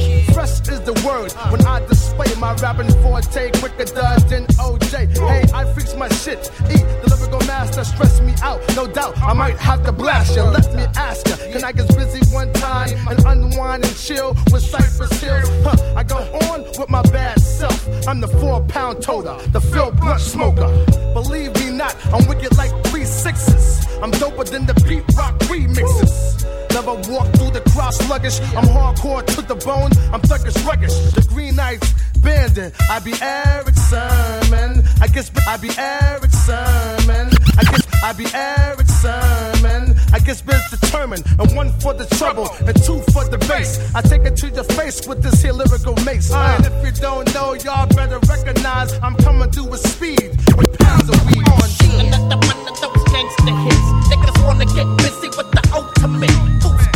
Fresh 0.00 0.68
is 0.68 0.80
the 0.80 0.92
word. 1.06 1.32
When 1.52 1.64
I 1.66 1.80
display 2.16 2.40
my 2.40 2.54
rapping 2.54 2.90
forte 3.02 3.50
quicker 3.58 3.84
than 3.84 4.46
OJ. 4.46 5.18
Hey, 5.18 5.44
I 5.52 5.64
fix 5.74 5.94
my 5.96 6.08
shit. 6.08 6.50
Eat 6.70 6.84
the 7.02 7.14
lyrical 7.16 7.46
master, 7.46 7.84
stress 7.84 8.20
me 8.20 8.34
out. 8.42 8.60
No 8.76 8.86
doubt, 8.86 9.18
I 9.18 9.32
might 9.32 9.56
have 9.58 9.84
to 9.84 9.92
blast 9.92 10.36
you. 10.36 10.42
Let 10.42 10.74
me 10.74 10.84
ask 10.96 11.26
you, 11.28 11.36
can 11.52 11.64
I 11.64 11.72
get 11.72 11.88
busy 11.88 12.20
one 12.32 12.52
time 12.54 12.96
and 13.08 13.24
unwind 13.24 13.84
and 13.84 13.96
chill 13.96 14.34
with 14.52 14.62
Cypress 14.62 15.20
Hills? 15.20 15.48
Huh, 15.64 15.94
I 15.96 16.02
go 16.02 16.18
on 16.50 16.62
with 16.78 16.88
my 16.88 17.02
bad 17.02 17.40
self. 17.40 18.06
I'm 18.06 18.20
the 18.20 18.28
four 18.28 18.62
pound 18.64 19.02
toter, 19.02 19.36
the 19.50 19.60
Phil 19.60 19.90
Blunt 19.92 20.20
smoker. 20.20 20.68
Believe 21.14 21.54
me 21.54 21.70
not, 21.70 21.94
I'm 22.12 22.26
wicked 22.28 22.56
like 22.56 22.72
three 22.86 23.04
sixes. 23.04 23.86
I'm 24.02 24.12
doper 24.12 24.48
than 24.48 24.66
the 24.66 24.74
Pete 24.74 25.04
Rock 25.16 25.38
remixes. 25.50 26.44
Never 26.70 26.94
walk 27.12 27.32
through 27.36 27.52
the 27.52 27.62
crowd 27.70 27.94
sluggish. 27.94 28.40
I'm 28.56 28.64
hardcore 28.64 29.24
to 29.24 29.42
the 29.42 29.54
bone. 29.54 29.92
I'm 30.12 30.20
thuggish, 30.20 30.58
ruggish. 30.66 31.14
The 31.14 31.22
Green 31.32 31.54
Knights 31.54 32.03
bandit. 32.24 32.74
I 32.90 32.98
be 33.00 33.12
Erick 33.20 33.76
Sermon. 33.76 34.82
I 35.00 35.06
guess 35.06 35.30
I 35.46 35.56
be 35.58 35.70
Erick 35.76 36.32
Sermon. 36.32 37.28
I 37.58 37.62
guess 37.70 37.86
I 38.02 38.12
be 38.12 38.26
Erick 38.32 38.88
Sermon. 38.88 39.94
I 40.12 40.18
guess 40.18 40.40
biz 40.42 40.62
determined. 40.70 41.24
And 41.38 41.54
one 41.54 41.70
for 41.80 41.92
the 41.94 42.06
trouble 42.16 42.48
and 42.66 42.74
two 42.82 43.00
for 43.12 43.24
the 43.28 43.38
bass. 43.46 43.94
I 43.94 44.00
take 44.00 44.22
it 44.22 44.36
to 44.38 44.48
your 44.48 44.64
face 44.64 45.06
with 45.06 45.22
this 45.22 45.42
here 45.42 45.52
lyrical 45.52 45.94
mace. 46.04 46.32
Uh. 46.32 46.56
And 46.56 46.66
if 46.66 46.74
you 46.84 46.92
don't 47.00 47.32
know, 47.34 47.52
y'all 47.54 47.86
better 47.86 48.18
recognize 48.26 48.94
I'm 49.00 49.16
coming 49.16 49.50
through 49.50 49.68
with 49.68 49.86
speed 49.86 50.30
with 50.56 50.78
pounds 50.78 51.08
of 51.08 51.18
weed 51.26 51.44
oh, 51.46 51.62
on 51.62 51.70
Another 52.06 52.36
one 52.36 52.68
of 52.68 52.80
those 52.80 53.04
gangster 53.12 53.54
hits. 53.64 53.88
Niggas 54.10 54.46
wanna 54.46 54.66
get 54.66 54.88
busy 54.98 55.28
with 55.28 55.50
the 55.52 55.62
ultimate. 55.72 56.30
Who's 56.62 56.93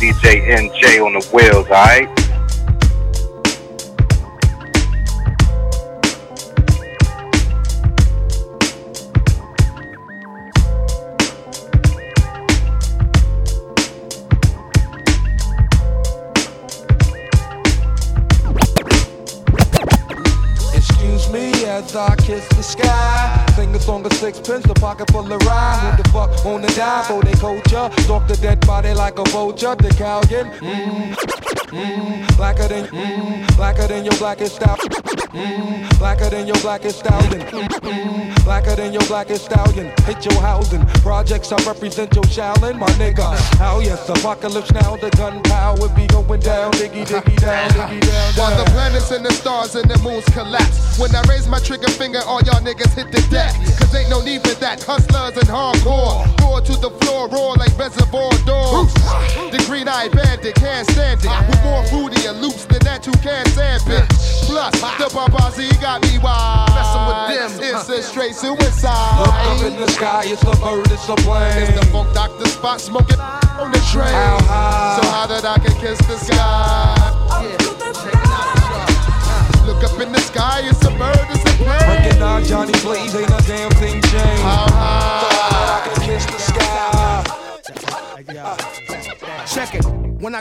DJ 0.00 0.48
NJ 0.48 1.04
on 1.04 1.12
the 1.12 1.20
wheels, 1.30 1.66
alright? 1.66 2.08
As 21.80 21.96
I 21.96 22.14
kiss 22.16 22.46
the 22.48 22.62
sky. 22.62 23.46
Sing 23.56 23.74
a 23.74 23.80
song 23.80 24.04
of 24.04 24.12
sixpence, 24.12 24.64
a 24.66 24.74
pocket 24.74 25.10
full 25.10 25.32
of 25.32 25.42
rhyme. 25.42 25.96
Who 25.96 26.02
the 26.02 26.08
fuck 26.10 26.44
wanna 26.44 26.68
die 26.68 27.02
for 27.08 27.22
culture? 27.40 27.90
Stalk 28.02 28.28
the 28.28 28.36
dead 28.36 28.64
body 28.66 28.92
like 28.92 29.18
a 29.18 29.24
vulture. 29.30 29.74
The 29.74 29.88
Callion, 29.96 30.46
mmm, 30.58 31.14
mmm, 31.72 32.36
blacker 32.36 32.68
than, 32.68 32.84
mmm, 32.86 33.56
blacker 33.56 33.86
than 33.88 34.04
your 34.04 34.16
blackest 34.18 34.56
style. 34.56 34.76
Mmm, 34.76 35.98
blacker 35.98 36.28
than 36.28 36.46
your 36.46 36.58
blackest 36.60 36.98
stallion. 37.00 37.40
Mmm, 37.40 38.44
blacker 38.44 38.76
than 38.76 38.92
your 38.92 39.06
blackest 39.06 39.46
stallion. 39.46 39.92
Hit 40.04 40.24
your 40.26 40.40
housing. 40.40 40.84
Projects 41.06 41.52
I 41.52 41.56
represent 41.64 42.14
your 42.14 42.24
Shaolin, 42.24 42.78
my 42.78 42.90
nigga. 42.98 43.34
How 43.56 43.80
yes, 43.80 44.08
apocalypse 44.08 44.72
now. 44.72 44.96
The 44.96 45.10
gunpowder 45.10 45.88
be 45.94 46.06
going 46.08 46.40
down. 46.40 46.72
Diggy, 46.72 47.06
diggy 47.06 47.36
down, 47.40 47.70
diggy 47.70 48.00
down. 48.00 48.32
While 48.34 48.56
the 48.58 48.68
planets 48.70 49.10
and 49.12 49.24
the 49.24 49.32
stars 49.32 49.76
and 49.76 49.88
the 49.88 49.98
moons 50.02 50.24
collapse. 50.26 50.98
When 50.98 51.14
I 51.14 51.22
raise 51.28 51.46
my 51.48 51.60
trigger 51.60 51.90
finger, 51.90 52.20
all 52.26 52.42
y'all 52.42 52.60
niggas 52.60 52.92
hit 52.94 53.10
the 53.12 53.22
deck. 53.30 53.54
Cause 53.78 53.94
ain't 53.94 54.10
no 54.10 54.20
need 54.20 54.42
for 54.42 54.54
that. 54.60 54.82
Hustlers 54.82 55.36
and 55.38 55.48
hardcore. 55.48 56.26
Roar 56.42 56.60
to 56.60 56.76
the 56.76 56.90
floor, 57.00 57.28
roar 57.30 57.54
like 57.56 57.76
reservoir 57.78 58.30
dogs. 58.44 58.94
The 59.50 59.62
green 59.66 59.88
eye 59.88 60.08
bandit 60.08 60.54
can't 60.56 60.88
stand 60.90 61.20
it. 61.24 61.30
With 61.48 61.62
more 61.62 61.84
fruity 61.86 62.26
and 62.26 62.40
loops 62.40 62.64
than 62.66 62.80
that, 62.80 63.06
you 63.06 63.12
can't 63.22 63.48
stand 63.48 63.82
it. 63.86 64.08
Plus, 64.46 64.74
the 64.98 65.08
Babazi 65.14 65.70
got 65.80 66.02
me 66.02 66.18
wild. 66.18 66.70
Messing 66.74 67.06
with 67.06 67.22
them. 67.30 67.50
It's 67.62 67.88
a 67.88 68.02
straight 68.02 68.34
suicide. 68.34 69.20
Look 69.20 69.34
up 69.34 69.62
in 69.64 69.80
the 69.80 69.88
sky, 69.88 70.22
it's 70.26 70.42
a 70.42 70.54
bird, 70.60 70.90
it's 70.90 71.08
a 71.08 71.16
plane. 71.16 71.62
It's 71.62 71.80
the 71.80 71.86
funk 71.86 72.12
doctor 72.14 72.44
Spock 72.44 72.80
smoking 72.80 73.20
on 73.20 73.70
the 73.70 73.80
train. 73.92 74.12
How 74.12 74.38
high? 74.42 75.00
So 75.00 75.08
high 75.08 75.26
that 75.28 75.44
I 75.44 75.58
can 75.58 75.74
kiss 75.80 75.98
the 76.06 76.18
sky. 76.18 76.96
Look 79.66 79.84
up 79.84 80.00
in 80.00 80.12
the 80.12 80.20
sky, 80.20 80.62
it's 80.64 80.82
a 80.84 80.90
bird, 80.90 81.26
it's 81.30 81.44
a 81.44 81.54
plane. 81.62 81.78
Recognize 81.88 82.48
Johnny 82.48 82.72
Blaze, 82.82 83.14
ain't 83.14 83.30
a 83.30 83.42
damn 83.46 83.69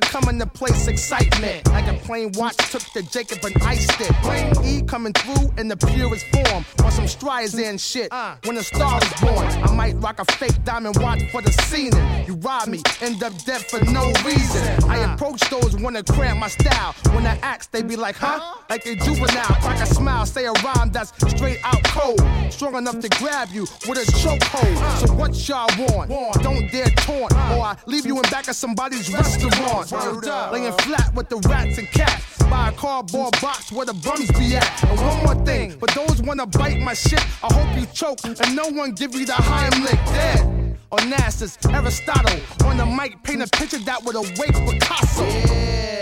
I 0.02 0.06
come 0.06 0.30
into 0.30 0.46
place, 0.46 0.88
excitement. 0.88 1.68
Like 1.68 1.88
a 1.88 1.94
plain 2.06 2.32
watch 2.36 2.56
took 2.72 2.84
the 2.94 3.02
Jacob 3.02 3.44
and 3.44 3.62
iced 3.64 4.00
it. 4.00 4.12
Plain 4.24 4.54
E 4.64 4.82
coming 4.84 5.12
through 5.12 5.52
in 5.58 5.68
the 5.68 5.76
purest 5.76 6.26
form. 6.28 6.64
On 6.86 6.92
some 6.92 7.04
Streisand 7.06 7.80
shit. 7.82 8.08
Uh. 8.12 8.36
When 8.46 8.56
a 8.56 8.64
star 8.64 9.02
is 9.04 9.14
born, 9.20 9.46
I 9.46 9.76
might 9.76 9.96
rock 9.96 10.20
a 10.20 10.26
fake 10.34 10.64
diamond 10.64 10.96
watch 11.02 11.30
for 11.32 11.42
the 11.42 11.52
scene. 11.52 11.92
You 12.26 12.36
rob 12.36 12.70
me, 12.70 12.82
end 13.02 13.22
up 13.24 13.34
dead 13.44 13.62
for 13.66 13.84
no 13.92 14.08
reason. 14.24 14.90
I 14.90 15.04
uh. 15.04 15.14
approach 15.14 15.42
those 15.50 15.76
wanna 15.76 16.04
cramp 16.04 16.40
my 16.40 16.48
style. 16.48 16.96
When 17.14 17.26
I 17.26 17.38
ask, 17.40 17.70
they 17.72 17.82
be 17.82 17.98
like, 17.98 18.16
huh? 18.16 18.56
Like 18.70 18.86
a 18.86 18.96
juvenile. 18.96 19.56
Crack 19.62 19.82
a 19.82 19.86
smile, 19.86 20.26
say 20.26 20.46
a 20.46 20.54
rhyme 20.64 20.92
that's 20.92 21.12
straight 21.36 21.60
out 21.66 21.84
cold. 21.86 22.22
Strong 22.50 22.76
enough 22.76 23.00
to 23.00 23.10
grab 23.10 23.50
you 23.52 23.64
with 23.86 23.98
a 23.98 24.12
chokehold. 24.14 24.78
Uh. 24.78 24.96
So 24.96 25.14
what 25.14 25.50
y'all 25.50 25.68
want? 25.78 26.10
Don't 26.42 26.72
dare 26.72 26.90
taunt, 27.04 27.34
or 27.34 27.66
I 27.68 27.76
leave 27.86 28.06
you 28.06 28.16
in 28.16 28.22
back 28.32 28.48
of 28.48 28.56
somebody's 28.56 29.12
restaurant. 29.12 29.89
Laying 29.92 30.74
flat 30.74 31.14
with 31.16 31.30
the 31.30 31.38
rats 31.50 31.78
and 31.78 31.88
cats. 31.88 32.38
Buy 32.44 32.70
a 32.70 32.72
cardboard 32.72 33.34
box 33.42 33.72
where 33.72 33.86
the 33.86 33.94
bums 33.94 34.30
be 34.32 34.56
at. 34.56 34.84
And 34.84 35.00
one 35.00 35.24
more 35.24 35.46
thing, 35.46 35.72
for 35.80 35.88
those 35.88 36.22
wanna 36.22 36.46
bite 36.46 36.80
my 36.80 36.94
shit, 36.94 37.24
I 37.44 37.54
hope 37.54 37.80
you 37.80 37.86
choke 37.94 38.24
and 38.24 38.56
no 38.56 38.68
one 38.70 38.92
give 38.92 39.16
you 39.16 39.26
the 39.26 39.34
Heimlich. 39.34 40.06
Dead. 40.14 40.78
Onassis, 40.92 41.58
Aristotle, 41.72 42.40
on 42.68 42.78
the 42.78 42.86
mic, 42.86 43.22
paint 43.24 43.44
a 43.44 43.48
picture 43.48 43.78
that 43.80 44.04
would 44.04 44.16
awake 44.16 44.54
Picasso. 44.54 45.24
Yeah, 45.24 45.99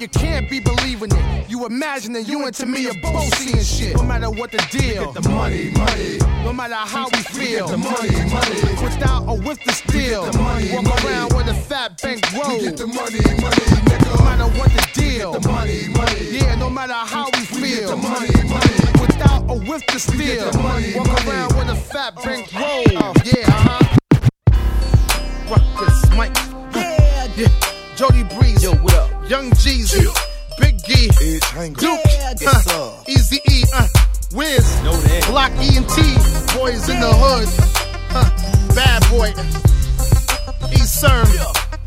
you 0.00 0.08
can't 0.08 0.48
be 0.48 0.60
believing 0.60 1.10
it. 1.12 1.50
You 1.50 1.66
imagining 1.66 2.24
you 2.24 2.46
and 2.46 2.54
to 2.54 2.66
me 2.66 2.88
are 2.88 2.94
both 3.02 3.34
seeing 3.36 3.62
shit. 3.62 3.96
No 3.96 4.02
matter 4.02 4.30
what 4.30 4.50
the 4.50 4.58
deal, 4.70 5.12
get 5.12 5.22
the 5.22 5.28
money, 5.28 5.70
money. 5.72 6.18
no 6.44 6.52
matter 6.52 6.74
how 6.74 7.08
we 7.12 7.18
feel, 7.18 7.68
the 7.68 7.76
money, 7.76 8.10
money. 8.32 8.60
without 8.82 9.24
a 9.28 9.34
whiff 9.34 9.58
to 9.64 9.72
steal. 9.72 10.24
the 10.24 10.38
money, 10.38 10.72
Walk 10.72 10.84
money. 10.84 11.06
around 11.06 11.34
with 11.36 11.48
a 11.48 11.54
fat 11.54 12.00
bank 12.00 12.24
roll. 12.32 12.60
Get 12.60 12.76
the 12.78 12.86
money, 12.86 13.20
money, 13.20 13.66
nigga. 13.84 14.16
No 14.18 14.24
matter 14.24 14.58
what 14.58 14.70
the 14.70 14.88
deal, 15.00 15.32
the 15.32 15.48
money, 15.48 15.88
money. 15.88 16.28
yeah, 16.30 16.54
no 16.54 16.70
matter 16.70 16.94
how 16.94 17.26
we 17.34 17.44
feel, 17.44 17.90
the 17.90 17.96
money, 17.96 18.30
money. 18.48 19.00
without 19.00 19.42
a 19.50 19.54
whiff 19.68 19.84
to 19.86 19.98
steal. 20.00 20.50
the 20.50 20.58
money, 20.58 20.94
Walk 20.94 21.08
money. 21.08 21.28
around 21.30 21.56
with 21.58 21.68
a 21.68 21.76
fat 21.76 22.14
bank 22.24 22.50
roll. 22.54 22.84
Yeah, 23.24 23.44
uh 23.48 23.78
huh. 23.80 24.20
Rock 25.50 25.62
this 25.78 26.10
mic. 26.16 26.74
Yeah, 26.74 27.28
yeah. 27.36 27.79
Jody 28.00 28.22
Breeze. 28.22 28.62
Yo, 28.62 28.72
what 28.76 28.94
up? 28.94 29.10
Young 29.28 29.50
Jeezy. 29.50 30.08
Big 30.58 30.82
G. 30.86 31.08
Duke. 31.74 32.00
Yes, 32.40 32.66
uh, 32.68 33.04
Easy 33.06 33.42
E. 33.46 33.64
Uh, 33.74 33.86
Wiz. 34.32 34.64
That. 34.80 35.26
Block 35.28 35.52
E 35.60 35.76
and 35.76 35.86
T. 35.86 36.00
Boys 36.56 36.88
in 36.88 36.98
the 36.98 37.12
hood. 37.12 37.46
Huh. 38.08 38.74
Bad 38.74 39.02
boy. 39.10 39.28
East 40.72 41.04
Serm. 41.04 41.28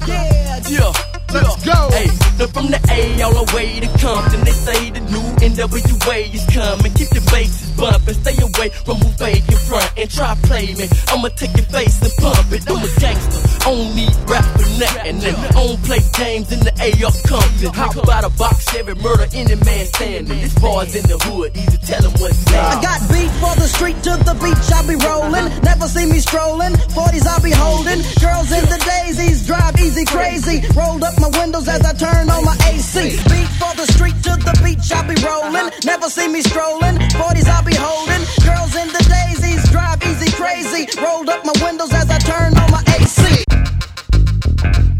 Yeah, 0.08 0.62
yeah. 0.70 1.13
Let's 1.34 1.66
go. 1.66 1.90
Hey, 1.90 2.08
Now 2.38 2.48
from 2.54 2.68
the 2.70 2.80
A 2.94 3.22
all 3.24 3.34
the 3.34 3.56
way 3.56 3.80
to 3.80 3.90
Compton, 3.98 4.42
they 4.46 4.52
say 4.54 4.92
the 4.92 5.02
new 5.02 5.26
NWA 5.42 6.18
is 6.30 6.46
coming. 6.54 6.94
Keep 6.94 7.10
your 7.14 7.26
bases 7.34 7.74
bumping, 7.74 8.14
stay 8.22 8.38
away 8.38 8.70
from 8.70 8.98
who 9.02 9.10
fake 9.18 9.42
in 9.50 9.58
front 9.66 9.90
and 9.98 10.10
try 10.10 10.36
play 10.46 10.74
me. 10.78 10.86
I'ma 11.10 11.30
take 11.34 11.58
your 11.58 11.66
face 11.74 11.98
and 12.06 12.14
pump 12.22 12.52
it. 12.54 12.62
I'm 12.70 12.86
a 12.86 12.90
gangster, 13.02 13.42
I 13.66 13.74
don't 13.74 13.96
need 13.96 14.14
rap 14.30 14.46
for 14.54 14.70
nothing. 14.78 15.02
And 15.10 15.18
I 15.26 15.34
don't 15.58 15.82
play 15.82 16.02
games 16.14 16.52
in 16.54 16.60
the 16.62 16.74
A 16.78 16.90
up 17.02 17.18
Compton. 17.26 17.74
How 17.74 17.90
about 17.90 18.24
a 18.30 18.32
box 18.38 18.70
every 18.78 18.96
murder 18.96 19.26
any 19.34 19.56
man 19.58 19.86
standing? 19.90 20.38
This 20.38 20.54
boy's 20.60 20.94
in 20.94 21.06
the 21.10 21.18
hood, 21.18 21.58
easy 21.58 21.78
tell 21.82 22.04
him 22.06 22.14
what's 22.22 22.46
I 22.54 22.78
got 22.82 23.02
beef 23.10 23.32
for 23.42 23.56
the 23.58 23.68
street 23.74 23.98
to 24.06 24.14
the 24.22 24.38
beach, 24.38 24.70
I 24.70 24.86
be 24.86 24.96
rolling. 25.02 25.50
Never 25.66 25.88
see 25.90 26.06
me 26.06 26.20
strolling. 26.20 26.74
40s 26.94 27.26
I 27.26 27.42
be 27.42 27.52
holding. 27.52 28.06
Girls 28.22 28.50
in 28.54 28.66
the 28.70 28.80
daisies, 28.86 29.48
drive 29.48 29.74
easy 29.82 30.06
crazy. 30.06 30.62
Rolled 30.78 31.04
up 31.04 31.23
my 31.24 31.40
windows 31.40 31.68
as 31.70 31.82
I 31.82 31.94
turn 31.94 32.30
on 32.30 32.44
my 32.44 32.56
AC. 32.68 33.16
Beat 33.32 33.52
for 33.62 33.74
the 33.76 33.88
street 33.94 34.16
to 34.24 34.36
the 34.44 34.54
beach, 34.64 34.92
I 34.92 35.08
be 35.08 35.16
rolling. 35.24 35.72
Never 35.86 36.10
see 36.10 36.28
me 36.28 36.42
strolling. 36.42 36.98
40s 37.16 37.48
I 37.48 37.62
be 37.64 37.76
holding. 37.76 38.24
Girls 38.44 38.76
in 38.76 38.88
the 38.90 39.04
daisies, 39.08 39.64
drive 39.72 40.04
easy 40.04 40.32
crazy. 40.32 40.88
Rolled 41.02 41.30
up 41.30 41.46
my 41.46 41.54
windows 41.64 41.94
as 41.94 42.10
I 42.10 42.18
turn 42.20 42.58
on 42.58 42.70
my 42.72 42.84
AC. 42.96 43.44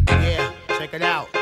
Yeah, 0.08 0.52
check 0.78 0.94
it 0.94 1.02
out. 1.02 1.33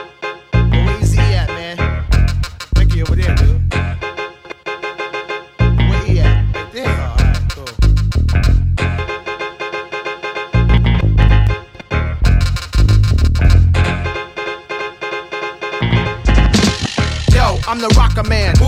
I'm 17.71 17.79
the 17.79 17.87
rocker 17.95 18.27
man. 18.27 18.60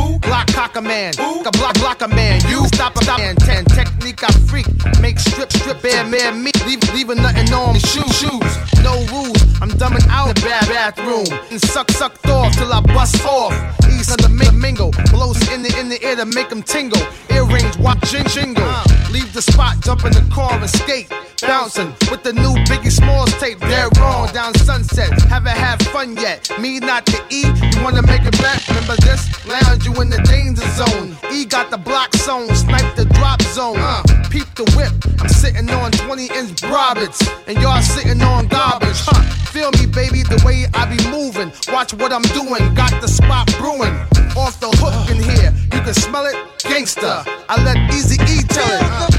Block 0.74 0.86
cocker 0.86 0.88
man. 0.88 1.14
Who? 1.18 1.44
block 1.44 1.76
block 1.76 2.02
a 2.02 2.08
man. 2.08 2.42
You 2.50 2.66
stop 2.66 2.96
a 2.96 3.04
stop 3.04 3.20
and 3.20 3.38
ten. 3.38 3.64
Technique 3.66 4.24
I 4.24 4.32
freak. 4.50 4.66
Make 5.00 5.20
strip 5.20 5.52
strip 5.52 5.84
bear 5.84 6.04
man 6.04 6.44
me. 6.44 6.52
Leave 6.66 6.82
leaving 6.96 7.18
nothing 7.18 7.54
on. 7.54 7.76
Shoes 7.76 8.18
shoes. 8.18 8.82
No 8.82 9.06
rules. 9.14 9.38
I'm 9.62 9.70
dumbing 9.70 10.08
out 10.10 10.34
the 10.34 10.42
bad 10.42 10.68
bathroom. 10.68 11.28
And 11.52 11.62
suck 11.62 11.92
sucked 11.92 12.28
off 12.28 12.54
till 12.54 12.74
I 12.74 12.82
bust 12.82 13.24
off. 13.24 13.54
East 13.88 14.10
of 14.12 14.18
the 14.18 14.30
mi- 14.30 14.58
mingle. 14.58 14.92
Blows 15.12 15.38
in 15.52 15.62
the 15.62 15.78
in 15.80 15.90
the 15.90 16.02
air 16.04 16.16
to 16.16 16.26
make 16.26 16.52
'em 16.52 16.64
tingle. 16.64 17.02
Earrings 17.30 17.78
watch 17.78 18.02
jing 18.10 18.26
jingle. 18.26 18.66
Leave 19.12 19.32
the 19.32 19.44
spot, 19.44 19.80
jump 19.82 20.04
in 20.06 20.14
the 20.14 20.26
car 20.34 20.54
and 20.54 20.70
skate. 20.70 21.08
Bouncing 21.42 21.94
with 22.10 22.24
the 22.24 22.34
new 22.34 22.56
Biggie 22.66 22.92
Smalls 22.92 23.34
tape. 23.34 23.60
They're 23.60 23.90
wrong 24.00 24.32
down 24.34 24.56
sunset. 24.60 25.12
Haven't 25.30 25.58
had 25.58 25.86
fun 25.88 26.16
yet. 26.16 26.50
Me 26.60 26.80
not 26.80 27.06
the 27.06 27.22
E. 27.30 27.44
You 27.44 27.84
wanna 27.84 28.02
make 28.02 28.24
it 28.26 28.38
back? 28.42 28.66
Remember 28.70 28.96
this? 29.04 29.22
Lounge 29.46 29.86
you 29.86 29.94
in 30.02 30.10
the 30.10 30.22
danger 30.24 30.63
zone. 30.72 31.18
E 31.32 31.46
got 31.46 31.70
the 31.70 31.78
block 31.78 32.16
zone. 32.16 32.54
Snipe 32.56 32.96
the 32.96 33.06
drop 33.06 33.42
zone. 33.42 33.78
Uh, 33.78 34.04
peep 34.30 34.48
the 34.56 34.66
whip. 34.76 34.94
I'm 35.20 35.30
sitting 35.30 35.70
on 35.70 35.92
20 35.92 36.28
inch 36.28 36.64
Roberts. 36.64 37.22
And 37.48 37.58
y'all 37.62 37.82
sitting 37.82 38.22
on 38.22 38.48
garbage. 38.48 39.00
Huh. 39.06 39.22
Feel 39.52 39.72
me, 39.72 39.86
baby, 39.86 40.24
the 40.24 40.42
way 40.46 40.66
I 40.74 40.86
be 40.86 41.00
moving. 41.10 41.52
Watch 41.72 41.94
what 41.94 42.12
I'm 42.12 42.28
doing. 42.34 42.74
Got 42.74 43.00
the 43.02 43.08
spot 43.08 43.48
brewing. 43.58 43.94
Off 44.36 44.60
the 44.60 44.70
hook 44.82 45.10
in 45.10 45.22
here. 45.22 45.54
You 45.74 45.82
can 45.86 45.94
smell 45.94 46.26
it. 46.26 46.36
Gangsta. 46.60 47.24
I 47.50 47.64
let 47.64 47.78
Easy 47.94 48.16
E 48.16 48.42
tell 48.44 48.70
it. 48.70 48.82
Uh. 48.84 49.13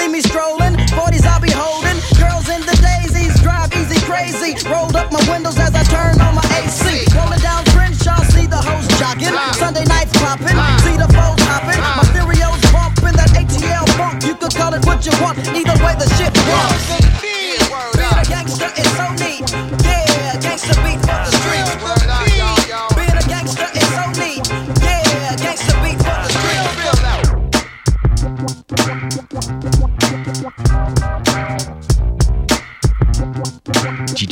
See 0.00 0.08
me 0.08 0.20
strolling. 0.20 0.74
40s 0.96 1.26
I'll 1.26 1.40
be 1.40 1.52
holding. 1.52 1.98
Girls 2.16 2.48
in 2.48 2.62
the 2.64 2.76
daisies, 2.80 3.36
drive 3.42 3.72
easy 3.76 4.00
crazy. 4.08 4.56
Rolled 4.68 4.96
up 4.96 5.12
my 5.12 5.20
windows 5.30 5.58
as 5.58 5.74
I 5.74 5.84
turn 5.84 6.20
on 6.20 6.34
my 6.34 6.46
AC. 6.56 7.04
Rolling 7.16 7.40
down 7.40 7.64
Crenshaw, 7.76 8.22
see 8.32 8.46
the 8.46 8.56
hoes 8.56 8.86
jogging. 8.98 9.36
Sunday 9.60 9.84
nights 9.84 10.12
popping, 10.16 10.56
see 10.84 10.96
the 10.96 11.10
foes 11.12 11.40
hopping. 11.48 11.80
My 11.98 12.04
stereos 12.10 12.62
bumping 12.72 13.16
that 13.20 13.30
ATL 13.36 13.86
funk. 13.98 14.24
You 14.24 14.34
could 14.36 14.54
call 14.54 14.72
it 14.74 14.84
what 14.86 15.04
you 15.04 15.12
want. 15.20 15.38
Either 15.58 15.76
way, 15.84 15.94
the 16.00 16.08
shit 16.16 16.32
works. 16.48 16.99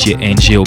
DJ 0.09 0.15
NG 0.17 0.57
au 0.57 0.65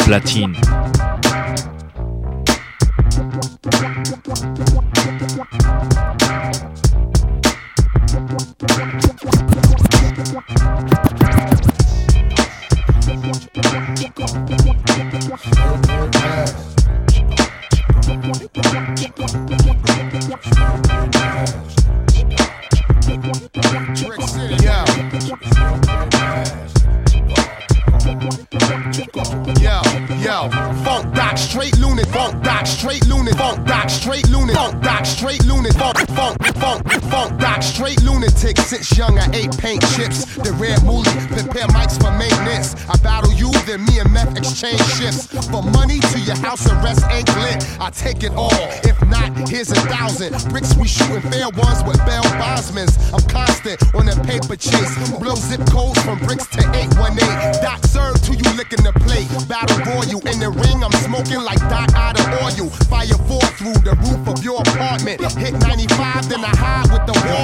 lunatic. 38.52 38.66
Since 38.66 38.97
young, 38.97 39.18
I 39.18 39.30
ate 39.34 39.58
paint 39.58 39.82
chips, 39.95 40.26
the 40.38 40.52
red 40.54 40.80
moolie, 40.80 41.28
prepare 41.28 41.68
mics 41.68 41.99
for 41.99 42.12
maintenance. 42.18 42.76
I 42.89 42.97
battle 42.97 43.34
you, 43.34 43.52
then 43.66 43.86
me 43.86 43.99
and 43.99 44.12
meth 44.12 44.38
exchange 44.38 44.82
shifts. 44.84 45.28
For 45.49 45.62
money 45.62 45.99
to 45.99 46.20
your 46.20 46.38
house 46.38 46.66
arrest 46.68 47.04
ain't 47.12 47.28
lit. 47.38 47.66
I 47.80 47.89
take 47.89 48.24
it 48.24 48.32
all. 48.32 48.52
If 48.84 48.99
not, 49.08 49.49
here's 49.49 49.72
a 49.72 49.76
thousand 49.76 50.34
bricks. 50.49 50.76
We 50.76 50.88
shooting 50.88 51.22
fair 51.32 51.49
ones 51.49 51.84
with 51.84 51.97
bell 52.06 52.24
bondsmans. 52.39 52.95
I'm 53.14 53.28
constant 53.30 53.82
on 53.95 54.08
a 54.08 54.16
paper 54.24 54.56
chase. 54.56 55.12
Blow 55.20 55.36
zip 55.36 55.62
codes 55.70 56.02
from 56.04 56.20
bricks 56.20 56.47
to 56.56 56.60
818. 56.60 57.62
Doc 57.62 57.86
serve 57.86 58.22
to 58.24 58.32
you 58.34 58.49
licking 58.56 58.84
the 58.84 58.93
plate. 59.04 59.28
Battle 59.47 59.80
royal 59.86 60.22
in 60.28 60.39
the 60.39 60.49
ring. 60.49 60.84
I'm 60.84 60.95
smoking 61.04 61.41
like 61.43 61.60
Doc 61.70 61.93
out 61.95 62.20
of 62.20 62.28
oil. 62.43 62.70
Fire 62.88 63.20
four 63.28 63.43
through 63.60 63.80
the 63.84 63.95
roof 64.08 64.28
of 64.28 64.43
your 64.43 64.62
apartment. 64.62 65.22
Hit 65.38 65.54
95, 65.54 65.60
then 65.62 65.70
I 65.76 65.89
hide 65.89 65.90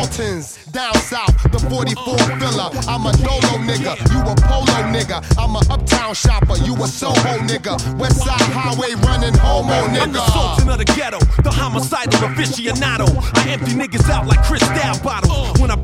Waltons. 0.07 0.57
Down 0.71 0.93
south, 0.95 1.35
the 1.51 1.59
44 1.59 2.17
filler. 2.39 2.69
I'm 2.87 3.05
a 3.05 3.11
dolo 3.17 3.59
nigga. 3.67 3.99
You 4.11 4.19
a 4.23 4.35
polo 4.47 4.77
nigga. 4.95 5.19
I'm 5.37 5.55
a 5.55 5.61
uptown 5.73 6.13
shopper. 6.13 6.55
You 6.63 6.75
a 6.75 6.87
Soho 6.87 7.33
nigga. 7.43 7.75
West 7.99 8.19
Side 8.19 8.39
Highway 8.55 8.93
running 9.03 9.33
homo 9.35 9.73
I'm 9.73 9.93
the 9.93 10.19
nigga. 10.19 10.31
sultan 10.31 10.69
of 10.69 10.77
the 10.77 10.85
ghetto, 10.85 11.19
the 11.43 11.51
homicidal 11.51 12.19
aficionado. 12.29 13.07
I 13.35 13.49
empty 13.49 13.73
niggas 13.73 14.09
out 14.09 14.27
like 14.27 14.41
Cristal 14.43 14.97
bottles. 15.03 15.59
When 15.59 15.71
I 15.71 15.75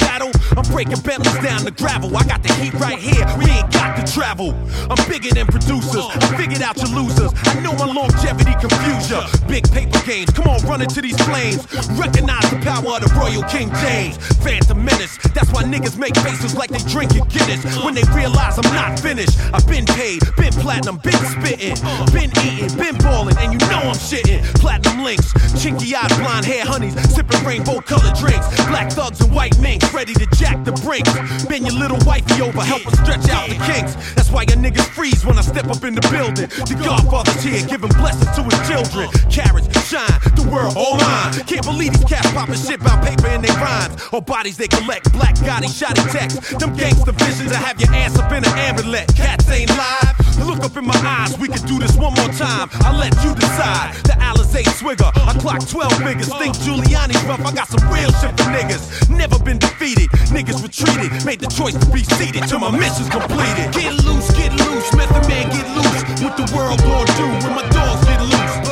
I'm 0.58 0.64
breaking 0.72 0.99
Bentleys 1.01 1.39
down 1.39 1.62
to 1.66 1.72
gravel. 1.72 2.16
I 2.16 2.24
got 2.24 2.43
the 2.43 2.54
heat 2.54 2.74
right 2.76 2.99
here, 2.99 3.26
we 3.38 3.45
ain't 3.49 3.72
got 3.74 3.97
to 3.97 4.04
travel. 4.14 4.54
I'm 4.89 4.99
bigger 5.10 5.34
than 5.34 5.47
producers, 5.47 6.06
I 6.06 6.38
figured 6.38 6.62
out 6.62 6.78
your 6.78 6.93
losers. 6.93 7.32
I 7.45 7.60
know 7.62 7.74
my 7.74 7.86
longevity 7.86 8.54
confuse 8.62 9.10
ya. 9.10 9.26
Big 9.47 9.70
paper 9.72 9.99
games, 10.06 10.30
come 10.32 10.47
on, 10.47 10.62
run 10.68 10.82
into 10.82 11.01
these 11.01 11.20
flames. 11.26 11.66
Recognize 11.97 12.49
the 12.49 12.60
power 12.62 12.97
of 12.97 13.01
the 13.01 13.12
Royal 13.18 13.43
King 13.49 13.74
James. 13.82 14.18
Phantom 14.43 14.78
Menace, 14.78 15.18
that's 15.34 15.51
why 15.51 15.64
niggas 15.64 15.97
make 15.97 16.16
faces 16.18 16.56
like 16.56 16.70
they 16.70 16.84
drinking 16.89 17.26
Guinness. 17.30 17.64
When 17.84 17.95
they 17.95 18.04
realize 18.14 18.58
I'm 18.60 18.74
not 18.76 18.99
finished, 18.99 19.39
I've 19.54 19.68
been 19.68 19.86
paid, 19.86 20.22
been 20.38 20.54
platinum, 20.54 20.97
been 20.97 21.18
spitting, 21.34 21.76
been 22.14 22.32
eating, 22.45 22.78
been 22.78 22.97
balling, 22.97 23.38
and 23.39 23.54
you 23.54 23.60
know 23.70 23.89
I'm 23.89 23.97
shitting. 23.97 24.43
Platinum 24.62 25.04
links, 25.04 25.34
chinky 25.58 25.95
eyed 25.95 26.14
blonde 26.22 26.45
hair 26.45 26.66
honeys, 26.66 26.93
sipping 27.14 27.43
rainbow 27.43 27.82
colored 27.82 28.16
drinks. 28.16 28.47
Black 28.68 28.91
thugs 28.91 29.22
and 29.22 29.34
white 29.34 29.58
minks, 29.60 29.91
ready 29.93 30.14
to 30.14 30.26
jack 30.44 30.60
the 30.66 30.76
brinks. 30.84 31.14
Bend 31.48 31.64
your 31.66 31.80
little 31.80 32.00
wifey 32.06 32.41
over, 32.41 32.60
help 32.60 32.84
her 32.84 32.96
stretch 33.00 33.30
out 33.32 33.48
the 33.48 33.56
kinks. 33.64 33.96
That's 34.16 34.30
why 34.30 34.44
your 34.44 34.60
niggas 34.60 34.88
freeze 34.91 35.26
when 35.26 35.38
I 35.38 35.41
step 35.41 35.68
up 35.72 35.84
in 35.88 35.96
the 35.96 36.04
building. 36.12 36.52
The 36.68 36.76
Godfather's 36.84 37.41
here, 37.41 37.64
giving 37.66 37.94
blessings 37.96 38.36
to 38.36 38.44
his 38.44 38.60
children. 38.68 39.08
Carrots, 39.32 39.72
shine. 39.88 40.20
The 40.36 40.44
world 40.52 40.76
all 40.76 40.98
mine. 41.00 41.32
Can't 41.48 41.64
believe 41.64 41.94
these 41.96 42.04
cats 42.04 42.30
popping 42.36 42.60
shit 42.60 42.82
about 42.82 43.00
paper 43.06 43.32
in 43.32 43.41
their 43.41 43.56
rhymes. 43.56 43.96
Or 44.12 44.22
bodies 44.22 44.58
they 44.58 44.68
collect. 44.68 45.14
Black 45.14 45.36
Gotti, 45.36 45.72
shoddy 45.72 46.04
text. 46.12 46.60
Them 46.60 46.76
gangster 46.76 47.14
visions 47.14 47.52
that 47.52 47.64
have 47.64 47.80
your 47.80 47.91
ass 47.96 48.20
up 48.20 48.32
in 48.32 48.44
an 48.44 48.56
amulet. 48.68 49.08
Cats 49.16 49.50
ain't 49.50 49.72
live. 49.72 50.24
Look 50.39 50.64
up 50.64 50.76
in 50.76 50.86
my 50.86 50.98
eyes, 51.06 51.38
we 51.38 51.48
can 51.48 51.66
do 51.66 51.80
this 51.80 51.96
one 51.96 52.14
more 52.16 52.34
time. 52.34 52.68
I 52.82 52.91
let 52.98 53.14
you 53.24 53.34
decide. 53.36 53.94
The 54.04 54.18
Alizé 54.20 54.66
swigger, 54.76 55.12
I 55.16 55.34
clock 55.39 55.66
12 55.68 55.94
figures. 56.04 56.30
Think 56.36 56.56
Giuliani's 56.58 57.24
rough, 57.24 57.46
I 57.46 57.54
got 57.54 57.68
some 57.68 57.88
real 57.88 58.12
shit 58.20 58.32
for 58.36 58.50
niggas. 58.52 59.10
Never 59.10 59.39
been 59.39 59.58
defeated, 59.58 60.10
niggas 60.34 60.62
retreated. 60.64 61.26
Made 61.26 61.40
the 61.40 61.48
choice 61.48 61.76
to 61.78 61.86
be 61.92 62.04
seated 62.04 62.48
till 62.48 62.60
my 62.60 62.72
mission's 62.72 63.10
completed. 63.10 63.72
Get 63.72 63.94
loose, 64.04 64.30
get 64.34 64.52
loose, 64.52 64.94
method 64.96 65.28
man, 65.30 65.50
get 65.54 65.68
loose. 65.78 66.02
What 66.24 66.36
the 66.36 66.52
world 66.56 66.80
gon' 66.82 67.06
do 67.16 67.28
when 67.46 67.56
my 67.56 67.70
dogs 67.70 68.04
get 68.06 68.22
loose? 68.22 68.62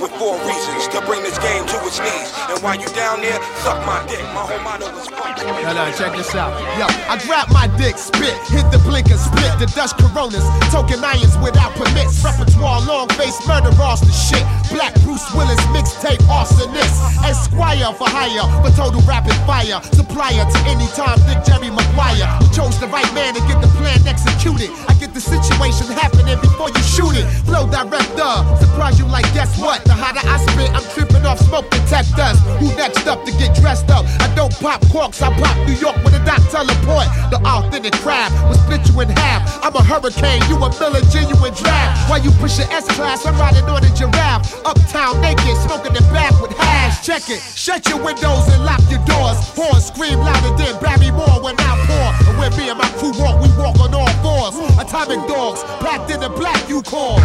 With 0.00 0.10
four 0.16 0.34
reasons 0.48 0.88
to 0.88 0.98
bring 1.04 1.22
this 1.22 1.36
game 1.38 1.64
to 1.68 1.76
its 1.84 2.00
knees. 2.00 2.32
And 2.48 2.58
while 2.64 2.74
you 2.80 2.88
down 2.96 3.20
there, 3.20 3.36
suck 3.60 3.84
my 3.84 4.00
dick. 4.08 4.24
My 4.32 4.48
whole 4.48 4.64
motto 4.64 4.88
is 4.96 5.06
fuck. 5.12 5.36
No, 5.44 5.72
no, 5.76 5.84
check 5.92 6.16
this 6.16 6.34
out. 6.34 6.56
Yo, 6.80 6.88
I 6.88 7.20
grab 7.28 7.52
my 7.52 7.68
dick, 7.76 8.00
spit, 8.00 8.32
hit 8.48 8.64
the 8.72 8.80
blink 8.88 9.12
and 9.12 9.20
split 9.20 9.52
the 9.60 9.68
Dutch 9.76 9.92
Coronas, 10.00 10.44
token 10.72 11.04
irons 11.04 11.36
without 11.44 11.76
permits, 11.76 12.24
repertoire, 12.24 12.80
long 12.88 13.08
face, 13.20 13.36
murder, 13.46 13.70
all 13.76 14.00
the 14.00 14.10
shit. 14.10 14.42
Black 14.72 14.94
Bruce 15.04 15.26
Willis, 15.36 15.60
mixtape, 15.76 16.22
arsonist, 16.32 16.96
Esquire 17.26 17.92
for 17.92 18.08
hire, 18.08 18.46
for 18.64 18.72
total 18.72 19.02
rapid 19.04 19.36
fire, 19.44 19.82
supplier 19.92 20.48
to 20.48 20.58
any 20.64 20.88
time, 20.96 21.20
Dick 21.28 21.44
Jerry 21.44 21.68
Maguire. 21.68 22.24
Chose 22.56 22.78
the 22.80 22.88
right 22.88 23.08
man 23.12 23.34
to 23.34 23.42
get 23.44 23.60
the 23.60 23.68
plan 23.76 24.00
executed. 24.08 24.70
I 24.88 24.94
get 24.96 25.12
the 25.12 25.20
situation 25.20 25.92
happening 25.92 26.40
before 26.40 26.70
you 26.70 26.82
shoot 26.86 27.18
it. 27.18 27.26
Flow 27.44 27.68
director, 27.68 28.32
surprise 28.62 28.98
you 28.98 29.06
like 29.06 29.28
guess 29.34 29.58
what? 29.60 29.89
The 29.90 29.98
hotter 29.98 30.22
I 30.22 30.38
spit, 30.38 30.70
I'm 30.70 30.86
tripping 30.94 31.26
off 31.26 31.42
smoke 31.42 31.66
detectors. 31.66 32.38
Who 32.62 32.70
next 32.78 33.10
up 33.10 33.26
to 33.26 33.32
get 33.34 33.58
dressed 33.58 33.90
up? 33.90 34.06
I 34.22 34.30
don't 34.38 34.54
pop 34.62 34.78
corks, 34.86 35.18
I 35.18 35.34
pop 35.34 35.58
New 35.66 35.74
York 35.74 35.98
with 36.06 36.14
a 36.14 36.22
dot 36.22 36.38
teleport. 36.46 37.10
The 37.34 37.42
authentic 37.42 37.98
crab 37.98 38.30
will 38.46 38.54
split 38.54 38.86
you 38.86 38.94
in 39.02 39.10
half. 39.18 39.42
I'm 39.66 39.74
a 39.74 39.82
hurricane, 39.82 40.46
you 40.46 40.62
a 40.62 40.70
Miller 40.78 41.02
genuine 41.10 41.50
draft. 41.58 42.06
While 42.08 42.22
you 42.22 42.30
push 42.38 42.62
your 42.62 42.70
S 42.70 42.86
class, 42.94 43.26
I'm 43.26 43.34
riding 43.34 43.66
on 43.66 43.82
a 43.82 43.90
giraffe. 43.90 44.62
Uptown 44.62 45.18
naked, 45.26 45.58
smoking 45.66 45.98
the 45.98 46.06
back 46.14 46.38
with 46.38 46.54
hash. 46.54 47.02
Check 47.02 47.26
it, 47.26 47.42
shut 47.42 47.82
your 47.90 47.98
windows 47.98 48.46
and 48.46 48.62
lock 48.62 48.86
your 48.86 49.02
doors. 49.10 49.42
Horns 49.58 49.90
scream 49.90 50.22
louder 50.22 50.54
than 50.54 50.78
Barry 50.78 51.10
Moore 51.10 51.42
when 51.42 51.58
I 51.58 51.74
pour. 51.90 52.30
And 52.30 52.38
when 52.38 52.54
me 52.54 52.70
and 52.70 52.78
my 52.78 52.86
crew 53.02 53.10
walk, 53.18 53.42
we 53.42 53.50
walk 53.58 53.74
on 53.82 53.90
all 53.90 54.06
fours. 54.22 54.54
Atomic 54.78 55.26
dogs, 55.26 55.66
packed 55.82 56.14
in 56.14 56.20
the 56.22 56.30
black 56.30 56.62
you 56.70 56.78
call. 56.86 57.18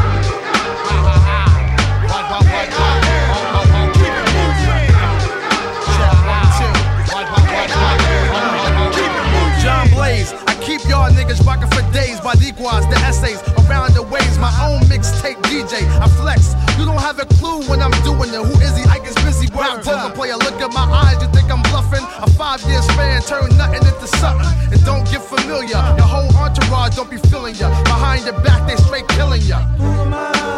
John 9.62 9.90
Blaze, 9.90 10.32
I 10.48 10.56
keep 10.62 10.84
y'all 10.88 11.10
niggas 11.12 11.46
rockin' 11.46 11.70
for 11.70 11.82
days 11.92 12.22
by 12.22 12.36
Dequas, 12.36 12.90
the 12.90 12.98
essays 13.04 13.42
around 13.68 13.94
the 13.96 14.04
ways. 14.04 14.38
My 14.38 14.54
own 14.64 14.82
mixtape 14.88 15.42
DJ, 15.44 15.84
I 16.00 16.08
flex. 16.08 16.54
You 16.78 16.86
don't 16.86 17.02
have 17.02 17.20
a 17.20 17.26
clue 17.26 17.62
when 17.68 17.82
I'm 17.82 17.92
doing 18.04 18.30
it. 18.30 18.42
Who 18.46 18.54
is 18.62 18.78
he? 18.78 18.84
I 18.84 19.00
busy. 19.00 19.25
Rap 19.56 19.84
poker 19.84 20.14
player, 20.14 20.36
look 20.36 20.60
at 20.60 20.74
my 20.74 20.84
eyes, 20.84 21.22
you 21.22 21.30
think 21.32 21.50
I'm 21.52 21.64
bluffing? 21.72 22.04
A 22.22 22.30
five 22.32 22.62
year 22.68 22.82
span, 22.82 23.22
turn 23.22 23.56
nothing 23.58 23.88
into 23.88 24.08
something. 24.20 24.48
And 24.72 24.84
don't 24.84 25.06
get 25.10 25.22
familiar. 25.24 25.80
Your 25.96 26.08
whole 26.08 26.30
entourage 26.36 26.96
don't 26.96 27.10
be 27.10 27.18
feeling 27.18 27.56
ya. 27.56 27.70
Behind 27.84 28.26
your 28.26 28.40
back, 28.42 28.68
they 28.68 28.76
straight 28.76 29.08
killing 29.10 29.42
ya. 29.42 29.60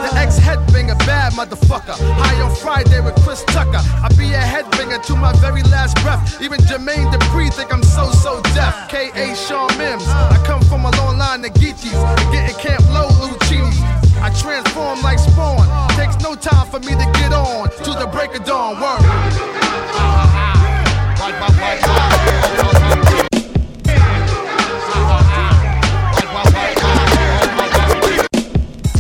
The 0.03 0.11
ex 0.17 0.39
headbanger, 0.39 0.97
bad 1.05 1.33
motherfucker. 1.33 1.95
High 2.17 2.41
on 2.41 2.55
Friday 2.55 2.99
with 3.01 3.15
Chris 3.23 3.43
Tucker. 3.45 3.81
I 3.81 4.09
be 4.17 4.33
a 4.33 4.41
headbanger 4.41 5.03
to 5.07 5.15
my 5.15 5.33
very 5.37 5.63
last 5.63 5.95
breath. 6.01 6.41
Even 6.41 6.59
Jermaine 6.61 7.11
Dupri 7.11 7.53
think 7.53 7.73
I'm 7.73 7.83
so 7.83 8.09
so 8.11 8.41
deaf. 8.55 8.89
K.A. 8.89 9.35
Sean 9.35 9.69
Mims. 9.77 10.07
I 10.07 10.41
come 10.45 10.61
from 10.61 10.85
a 10.85 10.91
long 10.97 11.17
line 11.17 11.45
of 11.45 11.53
Geechees. 11.53 11.93
And 11.93 12.31
getting 12.31 12.55
Camp 12.57 12.83
Low. 12.89 13.16
I 14.27 14.29
transform 14.31 15.01
like 15.03 15.19
Spawn. 15.19 15.65
Takes 15.95 16.21
no 16.21 16.35
time 16.35 16.67
for 16.67 16.79
me 16.81 16.91
to 16.91 17.11
get 17.13 17.31
on. 17.31 17.69
To 17.69 17.91
the 17.91 18.09
break 18.11 18.35
of 18.35 18.43
dawn. 18.43 18.75
Word. 18.75 18.99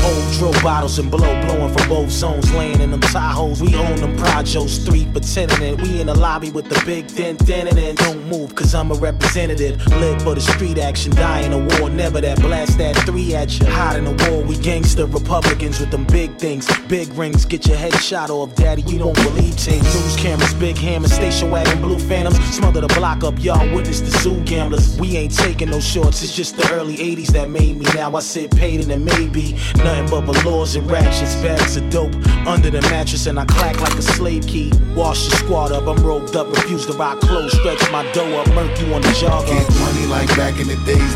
Old 0.05 0.31
drill 0.31 0.56
bottles 0.67 0.99
and 0.99 1.09
blow 1.09 1.33
blowing 1.45 1.73
from 1.73 1.87
both 1.87 2.09
zones, 2.09 2.53
laying 2.53 2.81
in 2.81 2.91
them 2.91 2.99
Tahoes. 2.99 3.61
We 3.61 3.73
own 3.75 3.95
them 4.01 4.17
projos, 4.17 4.85
three 4.85 5.05
pretending 5.05 5.61
it. 5.61 5.81
We 5.81 6.01
in 6.01 6.07
the 6.07 6.13
lobby 6.13 6.51
with 6.51 6.67
the 6.67 6.77
big 6.85 7.07
dent, 7.15 7.45
dent, 7.45 7.71
and 7.71 7.97
don't 7.97 8.27
move, 8.27 8.53
cause 8.53 8.75
I'm 8.75 8.91
a 8.91 8.95
representative. 8.95 9.75
Live 9.87 10.21
for 10.23 10.35
the 10.35 10.41
street 10.41 10.77
action, 10.77 11.15
die 11.15 11.43
in 11.43 11.53
a 11.53 11.59
war, 11.59 11.89
never 11.89 12.19
that 12.19 12.41
blast 12.41 12.79
that 12.79 12.97
three 13.05 13.33
at 13.33 13.57
you. 13.57 13.65
Hot 13.67 13.95
in 13.95 14.03
the 14.03 14.29
war, 14.29 14.43
we 14.43 14.57
gangster 14.57 15.05
Republicans 15.05 15.79
with 15.79 15.89
them 15.89 16.03
big 16.03 16.35
things. 16.35 16.67
Big 16.89 17.07
rings, 17.13 17.45
get 17.45 17.65
your 17.65 17.77
head 17.77 17.95
shot 18.01 18.29
off, 18.29 18.53
daddy. 18.55 18.81
You 18.81 18.99
don't 18.99 19.15
believe 19.15 19.53
things. 19.53 19.85
News 19.95 20.17
cameras, 20.17 20.53
big 20.55 20.77
hammers, 20.77 21.13
station 21.13 21.49
wagon, 21.49 21.81
blue 21.81 21.97
phantoms. 21.97 22.37
Smother 22.53 22.81
the 22.81 22.87
block 22.87 23.23
up, 23.23 23.41
y'all 23.41 23.73
witness 23.73 24.01
the 24.01 24.11
zoo 24.19 24.43
gamblers. 24.43 24.99
We 24.99 25.15
ain't 25.15 25.33
taking 25.33 25.69
no 25.69 25.79
shorts, 25.79 26.21
it's 26.23 26.35
just 26.35 26.57
the 26.57 26.69
early 26.73 26.97
80s 26.97 27.27
that 27.27 27.49
made 27.49 27.77
me. 27.77 27.85
Now 27.95 28.13
I 28.13 28.19
sit 28.19 28.51
paid 28.51 28.81
and 28.81 28.91
it 28.91 28.99
may 28.99 29.27
be 29.29 29.53
nothing 29.77 30.09
but 30.09 30.25
velours 30.57 30.75
and 30.75 30.89
ratchets, 30.89 31.35
bags 31.35 31.77
of 31.77 31.87
dope 31.89 32.13
under 32.47 32.69
the 32.69 32.81
mattress, 32.89 33.27
and 33.27 33.39
I 33.39 33.45
clack 33.45 33.79
like 33.79 33.93
a 33.93 34.01
slave 34.01 34.47
key. 34.47 34.71
Wash 34.95 35.29
the 35.29 35.35
squad 35.37 35.71
up, 35.71 35.87
I'm 35.87 36.03
roped 36.03 36.35
up, 36.35 36.49
refuse 36.49 36.85
to 36.87 36.93
rock 36.93 37.19
clothes, 37.19 37.53
stretch 37.53 37.81
my 37.91 38.09
dough 38.11 38.39
up, 38.39 38.47
murk 38.55 38.79
you 38.81 38.93
on 38.93 39.01
the 39.01 39.13
jog. 39.19 39.45
Get 39.45 39.69
money 39.79 40.05
like 40.07 40.27
back 40.35 40.59
in 40.59 40.67
the 40.67 40.77
days. 40.85 41.13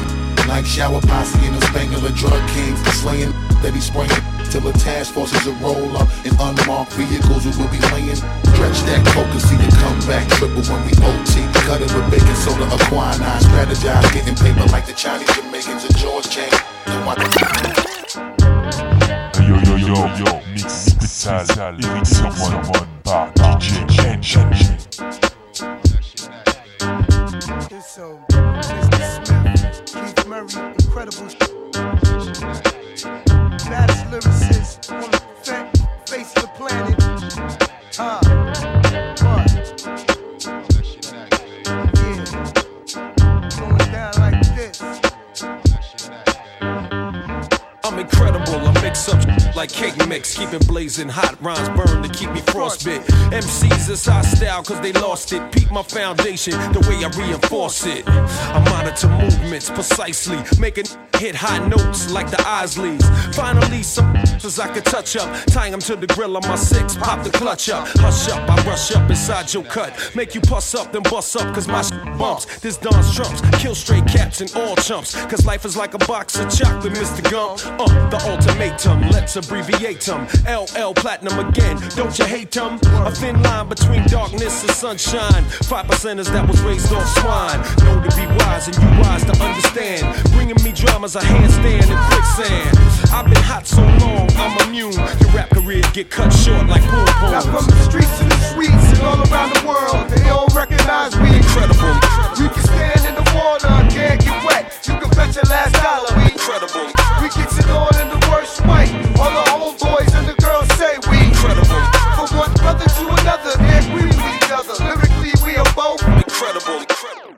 Like 0.48 0.66
shower 0.66 1.02
posse 1.02 1.40
and 1.46 1.56
a 1.56 1.62
spangler 1.68 2.12
drug 2.12 2.42
kings. 2.50 2.80
Slaying 3.02 3.32
that 3.62 3.74
he 3.74 3.82
spraying 3.82 4.10
till 4.52 4.62
the 4.62 4.74
task 4.78 5.14
forces 5.14 5.46
will 5.46 5.56
roll 5.64 5.98
up 5.98 6.10
in 6.26 6.34
unmarked 6.38 6.94
vehicles 6.94 7.46
we 7.46 7.52
will 7.58 7.72
be 7.72 7.80
laying. 7.94 8.20
Stretch 8.54 8.82
that 8.90 9.02
coke 9.14 9.32
and 9.32 9.42
see 9.42 9.56
the 9.56 9.70
comeback 9.80 10.28
triple 10.38 10.62
when 10.70 10.82
we 10.86 10.94
OT. 11.02 11.46
Cut 11.66 11.82
it 11.82 11.94
with 11.94 12.10
baking 12.12 12.38
soda, 12.42 12.66
a 12.68 12.78
quinine. 12.90 13.42
Strategize, 13.42 14.06
getting 14.14 14.36
paper 14.36 14.66
like 14.74 14.86
the 14.86 14.94
Chinese 14.94 15.30
Jamaicans 15.34 15.86
and 15.86 15.98
George 15.98 16.30
Chain. 16.30 16.52
Yo 19.92 19.98
yo 19.98 20.08
yo 20.08 20.26
yo, 20.26 20.42
mix 20.54 20.96
spécial, 21.04 21.76
Erick 21.84 22.06
Sermon 22.06 22.62
par 23.04 23.30
DJ 23.34 24.16
NG. 24.16 24.32
So, 27.84 28.18
Mr. 28.32 29.02
Smith, 29.12 29.84
Keith 29.86 30.28
Murray, 30.28 30.48
incredible. 30.80 31.28
Baddest 33.70 34.06
lyricist 34.10 34.80
on 34.94 35.12
the 35.12 35.20
face 36.06 36.32
the 36.36 36.48
planet. 36.56 36.98
Uh, 38.00 38.22
what? 39.26 39.52
Yeah. 41.98 42.26
Going 43.60 43.92
down 43.92 44.14
like 44.22 44.40
this. 44.56 44.80
I'm 47.84 48.00
incredible, 48.00 48.70
I 48.70 48.72
mix 48.82 49.10
up 49.10 49.41
like 49.56 49.72
cake 49.72 49.96
mix, 50.08 50.36
keep 50.36 50.54
it 50.54 50.68
blazing 50.68 51.10
hot, 51.10 51.42
rhymes 51.42 51.70
burn 51.70 52.04
to 52.04 52.10
keep 52.10 52.32
me 52.32 52.42
frostbit. 52.42 53.02
MCs 53.32 53.90
is 53.90 54.06
high 54.06 54.22
style 54.22 54.64
cause 54.64 54.80
they 54.82 54.94
lost 54.94 55.34
it. 55.34 55.52
Peak 55.52 55.72
my 55.72 55.84
foundation, 55.84 56.54
the 56.74 56.80
way 56.88 57.04
I 57.04 57.10
reinforce 57.18 57.86
it. 57.86 58.08
I 58.08 58.60
monitor 58.70 59.10
movements 59.10 59.70
precisely, 59.70 60.40
making 60.60 60.86
hit 61.18 61.36
high 61.36 61.66
notes 61.68 62.12
like 62.12 62.30
the 62.30 62.38
Isleys. 62.38 63.04
Finally, 63.36 63.84
some 63.84 64.16
as 64.16 64.60
I 64.66 64.74
can 64.74 64.84
touch 64.84 65.16
up, 65.16 65.30
tie 65.48 65.70
them 65.70 65.80
to 65.82 65.96
the 65.96 66.08
grill 66.08 66.36
on 66.38 66.48
my 66.48 66.56
six, 66.56 66.96
pop 66.96 67.24
the 67.24 67.30
clutch 67.30 67.70
up. 67.70 67.88
Hush 67.96 68.30
up, 68.30 68.50
I 68.50 68.56
rush 68.64 68.92
up 68.96 69.10
inside 69.10 69.54
your 69.54 69.64
cut, 69.64 69.94
make 70.16 70.34
you 70.34 70.42
puss 70.42 70.74
up, 70.76 70.92
then 70.92 71.04
bust 71.04 71.36
up 71.36 71.54
cause 71.54 71.68
my 71.68 71.84
bumps. 72.18 72.60
This 72.60 72.78
Don's 72.78 73.14
trumps, 73.16 73.42
kill 73.60 73.76
straight 73.76 74.08
caps 74.08 74.42
and 74.42 74.52
all 74.56 74.76
chumps, 74.78 75.14
cause 75.26 75.46
life 75.46 75.66
is 75.66 75.78
like 75.78 75.94
a 75.94 76.00
box 76.00 76.38
of 76.38 76.50
chocolate, 76.50 76.94
Mr. 76.94 77.22
Gump. 77.30 77.60
Uh, 77.80 78.10
the 78.10 78.20
ultimatum, 78.30 79.02
let's 79.10 79.36
abbreviate 79.42 80.02
them. 80.02 80.28
LL 80.46 80.94
Platinum 80.94 81.40
again, 81.40 81.78
don't 81.96 82.18
you 82.18 82.26
hate 82.26 82.52
them? 82.52 82.80
A 83.06 83.12
thin 83.12 83.42
line 83.44 83.68
between 83.68 84.06
darkness 84.08 84.64
and 84.64 84.72
sunshine. 84.72 85.44
Five 85.66 85.88
percenters 85.88 86.32
that 86.32 86.48
was 86.48 86.62
raised 86.62 86.92
off 86.94 87.08
swine. 87.20 87.60
Know 87.84 88.02
to 88.02 88.12
be 88.16 88.26
wise 88.44 88.68
and 88.68 88.78
you 88.78 88.90
wise 89.02 89.24
to 89.26 89.34
understand. 89.42 90.04
Bringing 90.34 90.62
me 90.64 90.72
dramas, 90.72 91.16
a 91.16 91.22
handstand 91.22 91.90
in 91.90 91.98
quicksand. 92.10 92.78
I've 93.12 93.26
been 93.26 93.44
hot 93.44 93.68
so 93.68 93.82
long, 93.82 94.30
I'm 94.36 94.54
immune. 94.68 94.94
Your 94.94 95.32
rap 95.34 95.50
career 95.50 95.84
get 95.94 96.10
cut 96.10 96.32
short 96.32 96.68
like 96.68 96.84
boom 96.84 97.06
Now 97.32 97.42
from 97.42 97.66
the 97.66 97.78
streets 97.90 98.12
to 98.20 98.26
the 98.26 98.38
suites 98.54 98.88
and 98.94 99.02
all 99.02 99.20
around 99.32 99.54
the 99.56 99.64
world, 99.68 100.10
they 100.10 100.30
all 100.30 100.48
recognize 100.56 101.18
we 101.18 101.36
incredible. 101.36 101.96
We 102.40 102.48
can 102.50 102.64
stand 102.64 103.06
in 103.06 103.16
the 103.16 103.26
water, 103.36 103.70
can't 103.90 104.22
get 104.22 104.46
wet. 104.46 104.80
You 104.88 104.98
can 105.00 105.10
bet 105.12 105.36
your 105.36 105.46
last 105.50 105.82
spite. 108.64 108.92
All 109.20 109.32
the 109.32 109.46
old 109.58 109.80
boys 109.80 110.14
and 110.14 110.28
the 110.28 110.38
girls 110.42 110.68
say 110.78 110.98
we 111.10 111.18
incredible. 111.26 111.82
From 112.18 112.30
one 112.38 112.54
brother 112.54 112.86
to 112.86 113.04
another, 113.22 113.54
and 113.60 113.86
we 113.94 114.10
each 114.10 114.52
other. 114.52 114.76
Lyrically, 114.84 115.34
we 115.44 115.58
are 115.58 115.72
both 115.74 116.02
incredible. 116.04 116.82
incredible. 116.82 117.31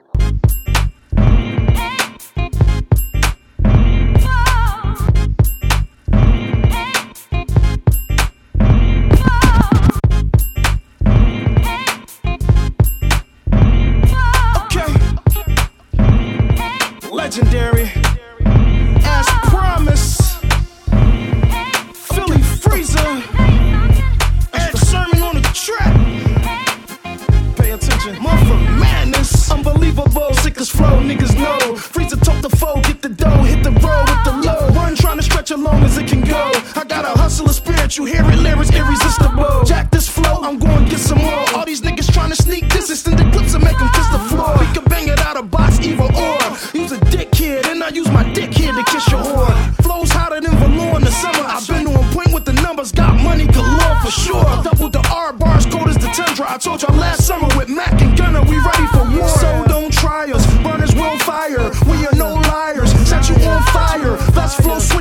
Can 36.14 36.22
go. 36.22 36.52
I 36.76 36.84
got 36.85 37.06
a 37.06 37.18
hustler 37.18 37.53
spirit, 37.53 37.98
you 37.98 38.06
hear 38.06 38.23
it, 38.23 38.38
lyrics 38.38 38.72
irresistible. 38.72 39.64
Jack 39.65 39.90
this 39.91 40.07
flow, 40.07 40.41
I'm 40.44 40.60
going 40.60 40.85
to 40.85 40.90
get 40.90 40.99
some 40.99 41.19
more. 41.19 41.45
All 41.56 41.65
these 41.65 41.81
niggas 41.81 42.11
trying 42.14 42.30
to 42.30 42.35
sneak 42.35 42.69
this, 42.69 42.90
extend 42.90 43.19
the 43.19 43.30
clips 43.31 43.53
and 43.53 43.64
make 43.64 43.77
them 43.77 43.90
kiss 43.94 44.07
the 44.10 44.19
floor. 44.30 44.53
We 44.60 44.65
can 44.73 44.84
bang 44.85 45.07
it 45.07 45.19
out 45.19 45.38
of 45.38 45.49
box, 45.49 45.80
either 45.80 46.03
or. 46.03 46.40
Use 46.73 46.91
a 46.91 46.99
dick 47.10 47.31
kid, 47.31 47.65
and 47.68 47.84
I 47.84 47.90
use 47.90 48.10
my 48.11 48.23
dick 48.34 48.53
here 48.53 48.73
to 48.73 48.84
kiss 48.85 49.10
your 49.10 49.22
whore. 49.22 49.56
Flows 49.84 50.11
hotter 50.11 50.40
than 50.41 50.56
velour 50.57 50.98
in 50.98 51.03
the 51.03 51.11
summer. 51.11 51.45
I've 51.45 51.68
been 51.68 51.88
on 51.88 52.03
point 52.14 52.34
with 52.34 52.45
the 52.45 52.53
numbers, 52.53 52.91
got 52.91 53.15
money 53.22 53.48
galore 53.48 53.95
for 54.03 54.11
sure. 54.11 54.45
Double 54.64 54.90
the 54.90 55.03
R 55.10 55.34
bars, 55.34 55.65
cold 55.65 55.90
as 55.90 55.98
the 55.98 56.10
tundra. 56.14 56.45
I 56.49 56.57
told 56.57 56.81
y'all 56.81 56.95
last 56.95 57.26
summer 57.26 57.48
with 57.57 57.69
Mac 57.69 58.02
and 58.02 58.18
Gunner, 58.18 58.44
we 58.44 58.57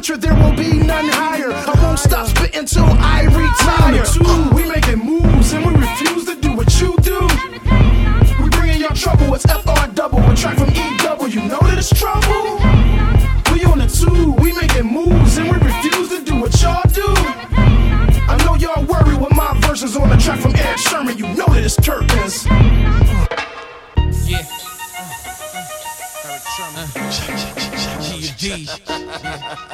There 0.03 0.35
will 0.35 0.57
be 0.57 0.79
none 0.79 1.07
higher. 1.07 1.53
I 1.53 1.81
won't 1.81 1.97
stop 1.97 2.27
spitting 2.27 2.67
till 2.67 2.83
I 2.83 3.23
retire. 3.23 4.52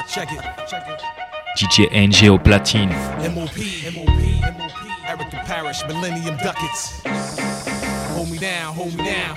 Check 0.09 0.33
it. 0.33 0.41
Check 0.67 0.89
it. 0.89 1.03
DJ 1.59 1.89
NG 1.93 2.31
au 2.31 2.39
platine. 2.39 2.89
MOP. 3.35 3.57
MOP. 3.93 4.09
MOP. 4.57 4.73
Erick 5.07 5.31
the 5.31 5.37
Parrish. 5.45 5.85
Millennium 5.87 6.37
Ducats. 6.39 7.03
Hold 8.15 8.31
me 8.31 8.39
down. 8.39 8.75
Hold 8.75 8.95
me 8.97 9.05
down. 9.05 9.37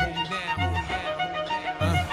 Uh. 1.82 2.08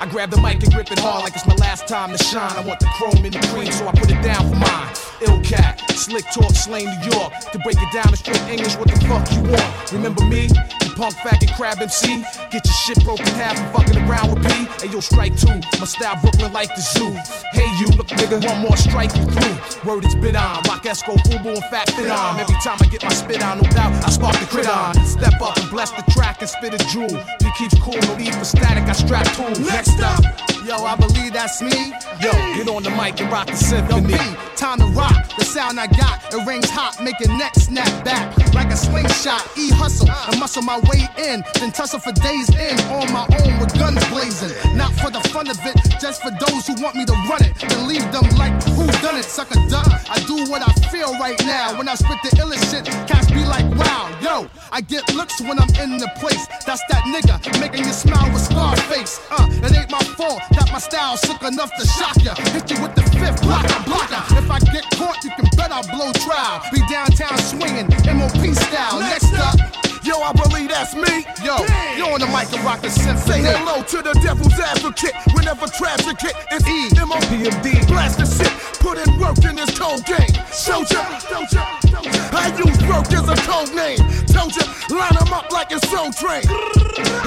I 0.00 0.06
grab 0.08 0.30
the 0.30 0.40
mic 0.40 0.62
and 0.62 0.72
grip 0.72 0.92
it 0.92 0.98
hard 0.98 1.24
like 1.24 1.34
it's 1.34 1.46
my 1.46 1.54
last 1.56 1.88
time 1.88 2.12
to 2.12 2.22
shine. 2.22 2.52
I 2.52 2.60
want 2.60 2.78
the 2.78 2.86
chrome 2.86 3.24
in 3.24 3.32
the 3.32 3.40
cream, 3.48 3.72
so 3.72 3.88
I 3.88 3.92
put 3.92 4.10
it 4.10 4.22
down 4.22 4.48
for 4.48 4.56
mine. 4.56 4.94
Ill 5.22 5.40
cat, 5.42 5.82
slick 5.90 6.26
talk, 6.30 6.54
slain 6.54 6.84
New 6.84 7.10
York. 7.10 7.32
To 7.50 7.58
break 7.60 7.78
it 7.80 7.92
down 7.92 8.10
in 8.10 8.16
straight 8.16 8.42
English, 8.42 8.76
what 8.76 8.86
the 8.86 9.00
fuck 9.08 9.26
you 9.32 9.42
want? 9.50 9.92
Remember 9.92 10.24
me? 10.26 10.48
Punk 10.94 11.14
faggot 11.16 11.54
crab 11.56 11.80
MC? 11.80 12.22
Get 12.50 12.64
your 12.64 12.74
shit 12.74 13.04
broken 13.04 13.26
half 13.26 13.58
and 13.58 13.68
fucking 13.74 14.08
around 14.08 14.34
with 14.34 14.46
P. 14.46 14.64
Hey 14.80 14.92
yo, 14.92 15.00
strike 15.00 15.36
two. 15.36 15.60
My 15.80 15.86
style 15.86 16.20
Brooklyn 16.22 16.52
like 16.52 16.68
the 16.74 16.80
zoo. 16.80 17.10
Hey 17.52 17.66
you, 17.78 17.86
look 17.96 18.06
nigga, 18.08 18.44
one 18.46 18.60
more 18.62 18.76
strike 18.76 19.14
you 19.16 19.24
through. 19.24 19.88
Word 19.88 20.04
is 20.04 20.14
bit 20.14 20.36
on. 20.36 20.62
Rock 20.68 20.84
Esco, 20.84 21.16
Fubu, 21.26 21.54
and 21.54 21.64
Fat 21.64 21.90
Fit 21.90 22.10
on. 22.10 22.38
Every 22.38 22.54
time 22.62 22.78
I 22.80 22.86
get 22.86 23.02
my 23.02 23.12
spit 23.12 23.42
on, 23.42 23.58
no 23.58 23.68
doubt, 23.70 23.92
I 24.04 24.10
spark 24.10 24.38
the 24.38 24.46
crit 24.46 24.68
on. 24.68 24.94
Step 25.04 25.40
up 25.42 25.56
and 25.56 25.68
bless 25.70 25.90
the 25.90 26.04
track 26.12 26.40
and 26.40 26.48
spit 26.48 26.74
a 26.74 26.78
jewel. 26.86 27.10
He 27.42 27.50
keeps 27.58 27.74
cool, 27.80 27.98
no 28.06 28.16
need 28.16 28.34
for 28.34 28.44
static, 28.44 28.84
I 28.84 28.92
strap 28.92 29.26
tools. 29.34 29.58
Next 29.58 30.00
up, 30.00 30.22
Yo, 30.64 30.76
I 30.76 30.96
believe 30.96 31.34
that's 31.34 31.60
me. 31.60 31.92
Yo, 32.24 32.32
get 32.56 32.68
on 32.68 32.82
the 32.82 32.90
mic 32.96 33.20
and 33.20 33.30
rock 33.30 33.46
the 33.46 33.56
symphony. 33.56 34.12
Yo, 34.12 34.16
B, 34.16 34.36
time 34.56 34.78
to 34.78 34.86
rock. 34.96 35.28
The 35.36 35.44
sound 35.44 35.78
I 35.78 35.86
got, 35.86 36.32
it 36.32 36.40
rings 36.46 36.70
hot, 36.70 37.04
make 37.04 37.20
your 37.20 37.36
neck 37.36 37.54
snap 37.54 37.92
back 38.02 38.32
like 38.54 38.72
a 38.72 38.76
slingshot. 38.76 39.44
E 39.58 39.68
hustle 39.68 40.08
and 40.08 40.40
muscle 40.40 40.62
my 40.62 40.78
way 40.88 41.04
in, 41.18 41.44
then 41.60 41.70
tussle 41.70 42.00
for 42.00 42.12
days 42.12 42.48
in 42.56 42.80
on 42.88 43.12
my 43.12 43.28
own 43.44 43.60
with 43.60 43.76
guns 43.78 44.00
blazing. 44.08 44.56
Not 44.74 44.92
for 44.94 45.10
the 45.10 45.20
fun 45.28 45.50
of 45.50 45.58
it, 45.66 45.76
just 46.00 46.22
for 46.22 46.30
those 46.30 46.66
who 46.66 46.80
want 46.80 46.96
me 46.96 47.04
to 47.04 47.16
run 47.28 47.44
it. 47.44 47.52
Then 47.60 47.86
leave 47.86 48.06
them 48.10 48.24
like 48.38 48.56
who 48.72 48.86
done 49.04 49.20
it, 49.20 49.28
sucker 49.28 49.60
duck. 49.68 49.84
I 50.08 50.16
do 50.24 50.48
what 50.48 50.62
I 50.64 50.72
feel 50.88 51.12
right 51.20 51.38
now. 51.44 51.76
When 51.76 51.88
I 51.88 51.94
spit 51.94 52.16
the 52.24 52.30
illest 52.40 52.72
shit, 52.72 52.86
cats 53.06 53.30
be 53.30 53.44
like, 53.44 53.68
wow, 53.76 54.08
yo. 54.22 54.48
I 54.72 54.80
get 54.80 55.14
looks 55.14 55.42
when 55.42 55.58
I'm 55.58 55.68
in 55.76 55.98
the 55.98 56.10
place. 56.16 56.46
That's 56.64 56.82
that 56.88 57.04
nigga 57.12 57.36
making 57.60 57.84
you 57.84 57.92
smile 57.92 58.32
with 58.32 58.42
scar 58.42 58.74
face. 58.88 59.20
Uh, 59.30 59.46
it 59.50 59.76
ain't 59.76 59.90
my 59.90 60.02
fault 60.16 60.40
that 60.56 60.70
my 60.72 60.78
style 60.78 61.16
sick 61.16 61.42
enough 61.42 61.70
to 61.78 61.86
shock 61.86 62.16
ya. 62.22 62.34
Hit 62.52 62.70
you 62.70 62.80
with 62.82 62.94
the 62.94 63.02
fifth 63.18 63.42
blocker, 63.42 63.80
blocker. 63.84 64.22
If 64.38 64.50
I 64.50 64.58
get 64.72 64.84
caught, 64.94 65.22
you 65.24 65.30
can 65.36 65.46
bet 65.56 65.70
I'll 65.72 65.86
blow 65.88 66.12
trial. 66.12 66.62
Be 66.72 66.80
downtown 66.90 67.38
swinging, 67.38 67.88
MOP 68.16 68.42
style. 68.54 69.00
Next 69.00 69.34
up. 69.34 69.58
Yo, 70.04 70.20
I 70.20 70.32
believe 70.32 70.68
that's 70.68 70.94
me. 70.94 71.24
Yo, 71.42 71.56
you 71.96 72.04
on 72.04 72.20
the 72.20 72.28
mic 72.28 72.52
and 72.52 72.62
rock 72.62 72.82
the 72.82 72.90
symphony. 72.90 73.24
Say 73.24 73.40
hello 73.40 73.82
to 73.82 74.02
the 74.02 74.12
devil's 74.20 74.52
advocate. 74.60 75.14
Whenever 75.32 75.66
traffic 75.66 76.20
hit, 76.20 76.36
it's 76.52 76.68
E 76.68 76.92
M 77.00 77.10
O 77.10 77.18
P 77.32 77.48
M 77.48 77.62
D. 77.62 77.72
Blast 77.86 78.18
the 78.18 78.26
shit, 78.26 78.52
put 78.80 78.98
in 78.98 79.18
work 79.18 79.42
in 79.44 79.56
this 79.56 79.72
cold 79.78 80.04
game. 80.04 80.28
Soldier, 80.52 81.04
soldier. 81.20 81.83
I 81.96 82.52
use 82.58 82.78
broke 82.82 83.12
as 83.12 83.28
a 83.28 83.36
code 83.46 83.72
name. 83.74 83.98
Told 84.26 84.54
ya, 84.56 84.64
line 84.90 85.16
'em 85.20 85.32
up 85.32 85.50
like 85.52 85.70
it's 85.70 85.88
Soul 85.90 86.10
Train. 86.12 86.42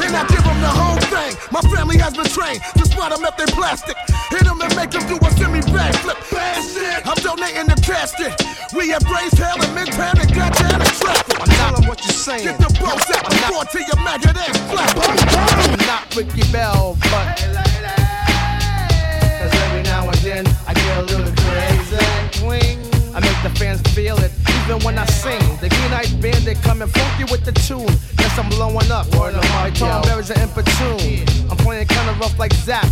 And 0.03 0.15
I 0.15 0.25
give 0.27 0.45
'em 0.45 0.59
the 0.61 0.73
whole 0.79 0.99
thing. 1.13 1.35
My 1.51 1.61
family 1.73 1.97
has 1.97 2.13
been 2.13 2.27
trained 2.27 2.61
to 2.77 2.85
spot 2.85 3.11
'em 3.13 3.23
if 3.23 3.35
they 3.37 3.45
plastic. 3.53 3.97
Hit 4.29 4.45
'em 4.47 4.61
and 4.61 4.75
make 4.75 4.93
'em 4.95 5.05
do 5.07 5.17
a 5.25 5.31
semi 5.37 5.61
backflip. 5.61 6.17
I'm 7.05 7.15
donating 7.23 7.67
the 7.67 7.79
casket. 7.81 8.33
We 8.73 8.89
have 8.89 9.03
raised 9.09 9.37
hell 9.37 9.61
in 9.61 9.73
Midtown 9.73 10.19
and 10.19 10.33
got 10.35 10.53
down 10.57 10.81
and 10.81 10.93
traffic. 10.99 11.37
Tell 11.57 11.75
'em 11.77 11.87
what 11.87 12.03
you're 12.05 12.13
saying. 12.13 12.43
Get 12.43 12.59
the 12.59 12.69
boats 12.79 13.09
out 13.15 13.29
before 13.29 13.65
to 13.65 13.79
your 13.79 13.99
maggot 14.03 14.37
ass 14.37 14.57
flap. 14.69 14.97
I'm 14.99 15.87
not 15.87 16.15
Ricky 16.15 16.43
Bell, 16.51 16.97
but. 17.11 17.27
Cause 19.39 19.53
every 19.65 19.83
now 19.83 20.09
and 20.09 20.21
then 20.27 20.45
I 20.67 20.73
get 20.73 20.97
a 20.97 21.01
little 21.03 21.31
crazy. 21.43 22.45
Wing. 22.45 22.76
The 23.47 23.59
fans 23.59 23.81
feel 23.95 24.17
it, 24.17 24.31
even 24.65 24.83
when 24.83 24.97
I 24.99 25.05
sing. 25.05 25.39
The 25.61 25.69
Green 25.69 25.93
Eyes 25.93 26.11
Band, 26.15 26.43
they 26.43 26.55
coming 26.55 26.89
funky 26.89 27.23
with 27.31 27.45
the 27.45 27.53
tune. 27.53 27.87
Yes, 28.19 28.37
I'm 28.37 28.49
blowing 28.49 28.91
up. 28.91 29.07
Word 29.15 29.35
of 29.35 29.43
my 29.51 29.69
Tom 29.69 30.01
Berry's 30.01 30.29
an 30.31 30.49
platoon. 30.49 31.25
I'm 31.49 31.55
playing 31.55 31.87
kinda 31.87 32.11
rough 32.19 32.37
like 32.37 32.53
Zapp. 32.53 32.85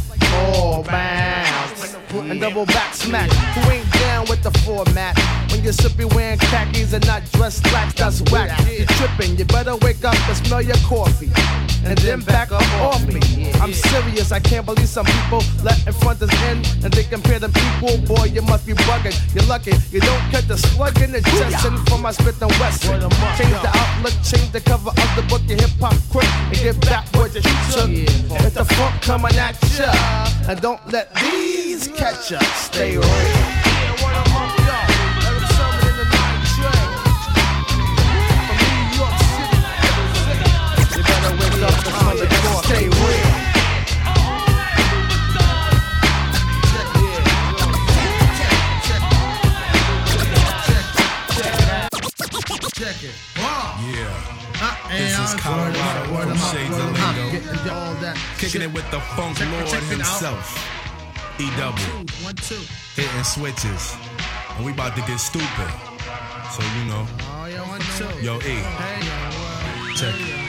Oh, 0.55 0.81
bounce. 0.83 1.94
And 2.21 2.39
double 2.39 2.65
back 2.65 2.93
smack. 2.93 3.29
Who 3.29 3.71
ain't 3.71 3.91
down 3.93 4.25
with 4.29 4.41
the 4.41 4.51
format? 4.59 5.17
When 5.51 5.63
you're 5.63 5.73
sipping 5.73 6.09
wearing 6.09 6.39
khakis 6.39 6.93
and 6.93 7.05
not 7.05 7.23
dressed 7.33 7.67
slacks, 7.67 7.93
that's 7.93 8.21
whack. 8.31 8.49
You're 8.67 8.87
tripping, 8.87 9.37
you 9.37 9.45
better 9.45 9.75
wake 9.77 10.03
up 10.03 10.15
and 10.27 10.37
smell 10.37 10.61
your 10.61 10.77
coffee. 10.87 11.31
And 11.85 11.97
then 11.99 12.21
back 12.21 12.51
up 12.51 12.63
off 12.81 13.05
me. 13.05 13.51
I'm 13.61 13.73
serious, 13.73 14.31
I 14.31 14.39
can't 14.39 14.65
believe 14.65 14.87
some 14.87 15.05
people 15.05 15.43
let 15.63 15.85
in 15.85 15.93
front 15.93 16.21
us 16.21 16.33
in 16.49 16.57
and 16.83 16.91
they 16.93 17.03
compare 17.03 17.39
them 17.39 17.51
equal. 17.51 17.97
Boy, 18.15 18.25
you 18.25 18.41
must 18.41 18.65
be 18.65 18.73
bugging. 18.73 19.15
You're 19.35 19.45
lucky, 19.45 19.73
you 19.91 19.99
don't 19.99 20.23
catch 20.31 20.47
the 20.47 20.57
slug 20.57 20.99
in 21.01 21.11
the 21.11 21.21
chest 21.21 21.65
and 21.65 21.77
from 21.87 22.01
my 22.01 22.11
spit 22.11 22.41
and 22.41 22.51
west. 22.59 22.83
Change 22.83 23.59
the 23.61 23.71
outlook, 23.71 24.13
change 24.23 24.51
the 24.51 24.61
cover 24.61 24.89
of 24.89 25.09
the 25.15 25.23
book, 25.29 25.41
your 25.47 25.59
hip 25.59 25.71
hop 25.79 25.95
quick 26.09 26.29
and 26.49 26.57
get 26.57 26.81
back 26.81 27.05
what 27.13 27.33
you 27.35 27.41
took. 27.41 27.89
It's 27.89 28.55
the 28.55 28.65
funk 28.65 29.01
coming 29.01 29.35
at 29.35 29.55
ya. 29.77 29.91
And 30.49 30.59
don't 30.61 30.81
let 30.91 31.13
these 31.15 31.54
catch 31.83 32.31
ya. 32.31 32.39
Stay 32.55 32.97
real. 32.97 33.03
You 40.95 41.03
better 41.03 41.35
wake 41.35 41.61
up 41.63 41.75
and 41.75 41.95
smell 41.95 42.15
the 42.15 42.27
door. 42.43 42.63
Stay 42.63 42.87
real. 42.87 43.45
Check 52.75 53.03
it. 53.03 53.15
Yeah. 53.35 54.13
This 54.89 55.17
This 55.17 55.19
is 55.19 55.33
is 55.33 55.39
Colorado 55.41 55.73
Colorado 55.79 56.05
from 56.05 56.27
from 56.29 56.37
Shades 56.37 56.51
Shades 56.51 56.77
of 56.77 56.85
of 56.85 56.93
Lingo. 56.93 57.31
Lingo. 57.31 57.73
all 57.73 57.93
that 57.95 58.17
Kicking 58.37 58.61
it 58.61 58.71
with 58.73 58.89
the 58.91 58.99
funk 59.15 59.39
lord 59.51 59.65
check 59.67 59.81
it 59.83 60.01
out. 60.01 60.19
himself. 60.19 60.74
E 61.37 61.49
double. 61.57 61.81
One, 62.23 62.35
two. 62.35 62.55
Hitting 62.95 63.23
switches. 63.25 63.95
And 64.55 64.65
we 64.65 64.71
about 64.71 64.95
to 64.95 65.01
get 65.01 65.19
stupid. 65.19 65.69
So 66.51 66.63
you 66.77 66.85
know. 66.85 67.05
Oh, 67.05 67.45
yeah, 67.45 67.67
one, 67.67 67.81
two. 67.97 68.07
Yo, 68.23 68.37
E. 68.37 68.63
Check 69.97 70.15
it. 70.15 70.45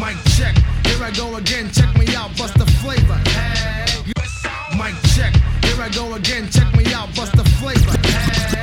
Mic 0.00 0.16
check, 0.36 0.56
here 0.86 1.04
I 1.04 1.10
go 1.14 1.36
again. 1.36 1.70
Check 1.72 1.94
me 1.98 2.14
out, 2.16 2.34
bust 2.38 2.54
the 2.54 2.64
flavor. 2.80 3.20
Hey. 3.28 3.84
Mic 4.78 4.94
check, 5.14 5.34
here 5.64 5.82
I 5.82 5.90
go 5.90 6.14
again. 6.14 6.48
Check 6.50 6.74
me 6.74 6.94
out, 6.94 7.14
bust 7.14 7.36
the 7.36 7.44
flavor. 7.60 7.98
Hey. 8.08 8.62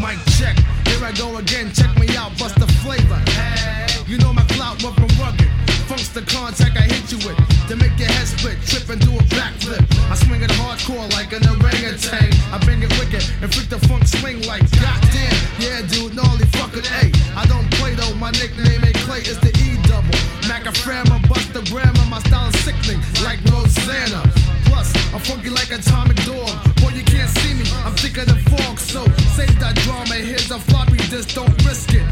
Mic 0.00 0.18
check, 0.36 0.56
here 0.88 1.04
I 1.04 1.12
go 1.16 1.36
again. 1.36 1.72
Check 1.72 1.96
me 1.96 2.16
out, 2.16 2.36
bust 2.38 2.58
the 2.58 2.66
flavor. 2.82 3.22
Hey. 3.30 3.87
You 4.08 4.16
know 4.16 4.32
my 4.32 4.44
clout 4.56 4.82
wasn't 4.82 5.12
rugged. 5.20 5.52
Funk's 5.84 6.08
the 6.08 6.24
contact 6.24 6.72
I 6.80 6.88
hit 6.88 7.12
you 7.12 7.20
with 7.28 7.36
to 7.68 7.76
make 7.76 7.92
your 8.00 8.08
head 8.08 8.24
split, 8.24 8.56
trip 8.64 8.88
and 8.88 8.96
do 9.04 9.12
a 9.12 9.20
backflip. 9.36 9.84
I 10.08 10.16
swing 10.16 10.40
it 10.40 10.48
hardcore 10.56 11.04
like 11.12 11.36
an 11.36 11.44
orangutan. 11.44 12.32
I 12.48 12.56
bang 12.64 12.80
it 12.80 12.88
wicked 12.96 13.20
and 13.44 13.52
freak 13.52 13.68
the 13.68 13.76
funk 13.84 14.08
swing 14.08 14.40
like 14.48 14.64
goddamn. 14.80 15.36
Yeah, 15.60 15.84
dude, 15.92 16.16
gnarly 16.16 16.48
fucking 16.56 16.88
A. 16.88 17.12
I 17.36 17.44
don't 17.52 17.68
play 17.76 17.92
though, 18.00 18.14
my 18.16 18.32
nickname 18.32 18.80
ain't 18.80 18.96
Clay, 19.04 19.20
it's 19.28 19.36
the 19.44 19.52
E 19.60 19.76
double. 19.84 20.16
Macaframa, 20.48 21.20
bust 21.28 21.52
the 21.52 21.60
grammar, 21.68 22.08
my 22.08 22.24
style 22.24 22.48
is 22.48 22.56
sickening 22.64 23.04
like 23.28 23.44
Rosanna. 23.52 24.24
Plus, 24.72 24.88
I'm 25.12 25.20
funky 25.20 25.52
like 25.52 25.68
atomic 25.68 26.16
dog. 26.24 26.48
Boy, 26.80 26.96
you 26.96 27.04
can't 27.04 27.28
see 27.44 27.52
me, 27.52 27.68
I'm 27.84 27.92
thicker 27.92 28.24
than 28.24 28.40
fog. 28.48 28.80
So 28.80 29.04
save 29.36 29.52
that 29.60 29.76
drama, 29.84 30.16
here's 30.16 30.50
a 30.50 30.58
floppy 30.58 30.96
disk, 31.12 31.36
don't 31.36 31.52
risk 31.68 31.92
it. 31.92 32.08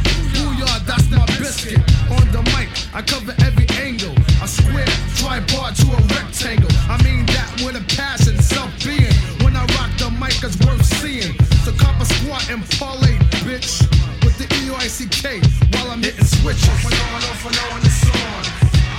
Booyah, 0.57 0.87
that's 0.87 1.11
my 1.11 1.27
biscuit. 1.39 1.79
On 2.11 2.25
the 2.33 2.43
mic, 2.57 2.69
I 2.95 3.03
cover 3.03 3.35
every 3.45 3.69
angle. 3.77 4.15
A 4.43 4.49
square, 4.49 4.87
tripod 5.17 5.77
to 5.77 5.87
a 5.93 6.01
rectangle. 6.17 6.71
I 6.89 6.97
mean 7.05 7.27
that 7.27 7.61
with 7.65 7.77
a 7.77 7.85
passion, 7.95 8.41
self 8.41 8.71
being. 8.85 9.13
When 9.45 9.57
I 9.57 9.65
rock 9.77 9.91
the 9.99 10.11
mic, 10.11 10.41
it's 10.43 10.57
worth 10.65 10.85
seeing. 10.85 11.37
So 11.65 11.73
cop 11.73 12.01
a 12.01 12.05
squat 12.05 12.49
and 12.51 12.65
parlay, 12.79 13.17
bitch. 13.45 13.85
With 14.25 14.39
the 14.39 14.47
E 14.65 14.71
O 14.71 14.75
I 14.77 14.89
C 14.89 15.07
K 15.09 15.41
while 15.73 15.91
I'm 15.91 16.03
hitting 16.03 16.25
switches. 16.25 16.69
Off 16.69 16.85
and 16.85 16.95
on, 16.95 17.23
off 17.29 17.47
and 17.47 17.59
on, 17.73 17.81
it's 17.85 18.05
on. 18.09 18.45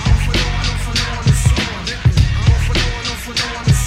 Off 0.06 0.26
and 0.30 0.38
on, 0.38 0.62
off 0.70 0.86
and 0.90 1.00
on, 1.10 1.26
it's 1.26 1.46
on. 1.58 1.82
Off 2.54 2.68
and 2.70 2.78
on, 2.86 3.02
off 3.10 3.26
and 3.28 3.40
on, 3.42 3.66
it's 3.66 3.72
on. 3.72 3.77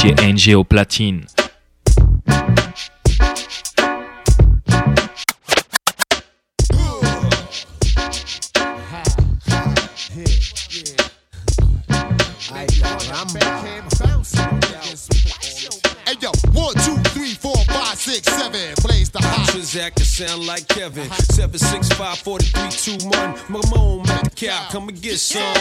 DJ 0.00 0.14
NG 0.22 0.54
au 0.54 0.64
platine. 0.64 1.26
Hey 16.06 16.16
yo, 16.18 16.30
one, 16.54 16.74
two, 16.76 16.96
three, 17.10 17.34
four, 17.34 17.54
five, 17.66 17.98
six, 17.98 18.22
seven. 18.32 18.74
Blaze 18.82 19.10
the 19.10 19.18
hot. 19.18 19.48
Transact 19.50 20.00
sound 20.00 20.46
like 20.46 20.66
Kevin. 20.68 21.10
765 21.10 22.18
4321. 22.18 23.34
Mamone 23.50 23.99
Metcalf, 24.40 24.72
come 24.72 24.88
and 24.88 25.02
get 25.02 25.18
some. 25.18 25.54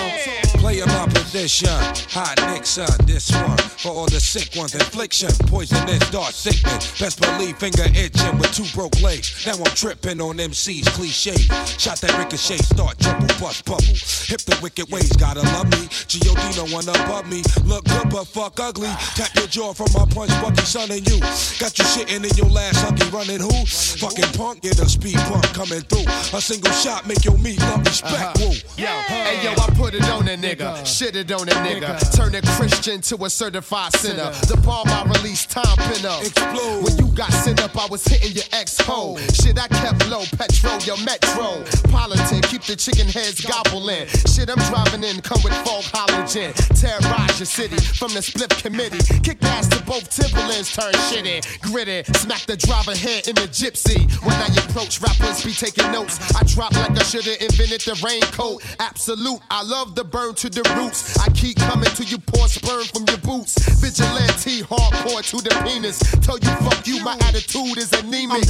Play 0.59 0.79
my 0.79 1.05
position. 1.07 1.69
Hot 2.11 2.35
Nixon, 2.47 2.87
this 3.05 3.31
one. 3.31 3.57
For 3.57 3.89
all 3.89 4.05
the 4.05 4.19
sick 4.19 4.55
ones, 4.57 4.73
infliction. 4.73 5.29
Poisonous, 5.47 6.09
dark 6.11 6.31
sickness. 6.31 6.99
Best 6.99 7.19
believe 7.21 7.57
finger 7.57 7.83
itching 7.95 8.37
with 8.37 8.53
two 8.53 8.67
broke 8.75 8.99
legs. 9.01 9.45
Now 9.45 9.53
I'm 9.53 9.75
tripping 9.75 10.21
on 10.21 10.39
MC's 10.39 10.87
cliche. 10.89 11.35
Shot 11.77 11.99
that 12.01 12.17
ricochet, 12.17 12.57
start 12.57 12.99
trouble, 12.99 13.27
bust 13.39 13.65
bubble. 13.65 13.95
Hip 14.27 14.41
the 14.47 14.57
wicked 14.61 14.89
ways, 14.91 15.11
gotta 15.15 15.41
love 15.55 15.71
me. 15.71 15.87
G.O.D. 16.07 16.41
no 16.55 16.67
one 16.73 16.87
above 16.87 17.27
me. 17.29 17.43
Look 17.65 17.85
good 17.85 18.09
but 18.09 18.25
fuck 18.25 18.59
ugly. 18.59 18.91
Tap 19.15 19.33
your 19.35 19.47
jaw 19.47 19.73
from 19.73 19.91
my 19.91 20.05
punch, 20.11 20.31
Bucky, 20.41 20.63
son, 20.63 20.91
and 20.91 21.07
you. 21.07 21.19
Got 21.59 21.75
you 21.79 21.85
shitting 21.87 22.23
in 22.23 22.35
your 22.37 22.51
last 22.51 22.79
huggy, 22.83 23.11
running 23.11 23.39
who? 23.39 23.65
Fucking 23.99 24.31
punk, 24.39 24.61
get 24.61 24.79
a 24.79 24.87
speed 24.87 25.19
bump 25.27 25.47
coming 25.51 25.81
through. 25.81 26.07
A 26.35 26.41
single 26.41 26.71
shot 26.71 27.07
make 27.07 27.23
your 27.25 27.37
meat 27.39 27.59
love 27.59 27.83
respect. 27.83 28.39
Uh-huh. 28.39 28.49
Woo. 28.49 28.68
Yo, 28.77 28.87
hey 28.87 29.43
yo, 29.43 29.51
I 29.51 29.69
put 29.75 29.93
it 29.93 30.07
on 30.09 30.27
a 30.27 30.37
nigga, 30.37 30.85
shit 30.85 31.15
it 31.15 31.31
on 31.31 31.49
a 31.49 31.51
nigga, 31.51 31.99
turn 32.15 32.33
a 32.35 32.41
Christian 32.55 33.01
to 33.01 33.25
a 33.25 33.29
certified 33.29 33.93
sinner. 33.93 34.31
The 34.47 34.55
bomb 34.63 34.87
I 34.87 35.03
released, 35.03 35.51
time 35.51 35.75
pin 35.75 36.05
up. 36.05 36.21
Explode. 36.23 36.83
When 36.83 36.97
you 36.97 37.13
got 37.13 37.31
sent 37.33 37.61
up, 37.61 37.75
I 37.77 37.87
was 37.87 38.05
hitting 38.05 38.31
your 38.31 38.45
ex 38.53 38.79
hoe. 38.79 39.17
Oh. 39.17 39.33
Shit, 39.33 39.59
I 39.59 39.67
kept 39.67 40.07
low, 40.09 40.23
petrol, 40.37 40.79
your 40.87 40.97
metro. 41.03 41.63
Politic, 41.91 42.43
keep 42.47 42.63
the 42.63 42.75
chicken 42.75 43.07
heads 43.07 43.41
gobbling. 43.41 44.07
Shit, 44.31 44.49
I'm 44.49 44.59
driving 44.71 45.03
in, 45.03 45.19
come 45.21 45.41
with 45.43 45.53
fog 45.67 45.83
halogen. 45.91 46.55
Terrorize 46.79 47.39
your 47.39 47.47
city 47.47 47.77
from 47.99 48.13
the 48.13 48.21
split 48.21 48.49
committee. 48.63 49.03
Kick 49.19 49.43
ass 49.43 49.67
to 49.67 49.83
both 49.83 50.09
Timberlands, 50.09 50.71
turn 50.73 50.93
shit 51.11 51.25
in. 51.25 51.41
Gritty, 51.61 52.03
smack 52.13 52.45
the 52.45 52.55
driver 52.55 52.95
head 52.95 53.27
in 53.27 53.35
the 53.35 53.47
gypsy. 53.51 54.07
When 54.23 54.35
I 54.39 54.47
approach, 54.63 55.01
rappers 55.01 55.43
be 55.43 55.51
taking 55.51 55.91
notes. 55.91 56.15
I 56.35 56.43
drop 56.43 56.71
like 56.75 56.95
I 56.97 57.03
should've 57.03 57.41
invented 57.41 57.81
the 57.81 57.99
raincoat. 58.05 58.58
Absolute, 58.79 59.39
I 59.49 59.63
love 59.63 59.95
the 59.95 60.03
burn 60.03 60.35
to 60.35 60.49
the 60.49 60.63
roots. 60.77 61.17
I 61.19 61.29
keep 61.29 61.57
coming 61.57 61.89
to 61.91 62.03
you, 62.03 62.17
pour 62.19 62.47
sperm 62.47 62.83
from 62.85 63.05
your 63.07 63.17
boots. 63.17 63.57
Vigilante, 63.79 64.61
hardcore 64.63 65.23
to 65.29 65.37
the 65.37 65.55
penis. 65.63 65.99
Tell 66.21 66.37
you 66.39 66.49
fuck 66.65 66.85
you, 66.87 67.03
my 67.03 67.17
attitude 67.21 67.77
is 67.77 67.91
anemic. 67.93 68.45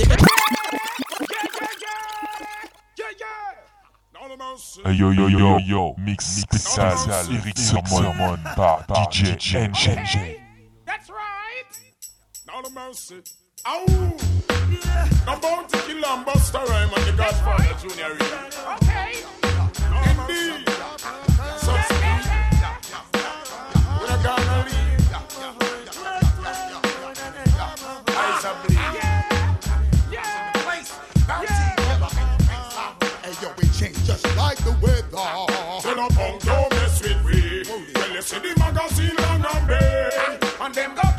Hey 4.85 4.93
yo 4.93 5.11
yo 5.11 5.27
yo 5.27 5.57
yo, 5.57 5.95
mix 5.97 6.41
spécial 6.41 6.97
Erick 7.31 7.57
Sermon 7.57 8.37
par 8.55 8.85
DJ 8.87 9.55
NG. 9.55 10.39
That's 10.85 11.09
right. 11.09 11.65
Now 12.47 12.61
the 12.61 12.69
mercy. 12.69 13.21
Ow! 13.65 13.85
Yeah. 14.69 15.09
No 15.25 15.39
bounty 15.39 15.77
kill 15.79 16.05
and 16.05 16.25
buster 16.25 16.59
rhyme 16.59 16.89
and 16.95 17.05
the 17.05 17.13
Godfather 17.17 17.75
Junior 17.81 18.13
Reid. 18.13 18.53
Okay. 18.83 19.38
See 38.29 38.37
the 38.37 38.59
magazine 38.59 39.15
long 39.15 39.43
and 39.43 39.67
big. 39.67 40.51
And 40.61 40.75
them 40.75 41.18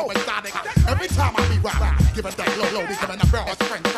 Every 0.00 1.08
time 1.08 1.34
I 1.36 1.46
be 1.48 1.58
rhyming, 1.58 1.98
giving 2.14 2.32
that 2.32 2.56
low, 2.56 2.80
low, 2.80 2.86
becoming 2.86 3.20
a 3.20 3.26
real 3.30 3.44
friend, 3.44 3.89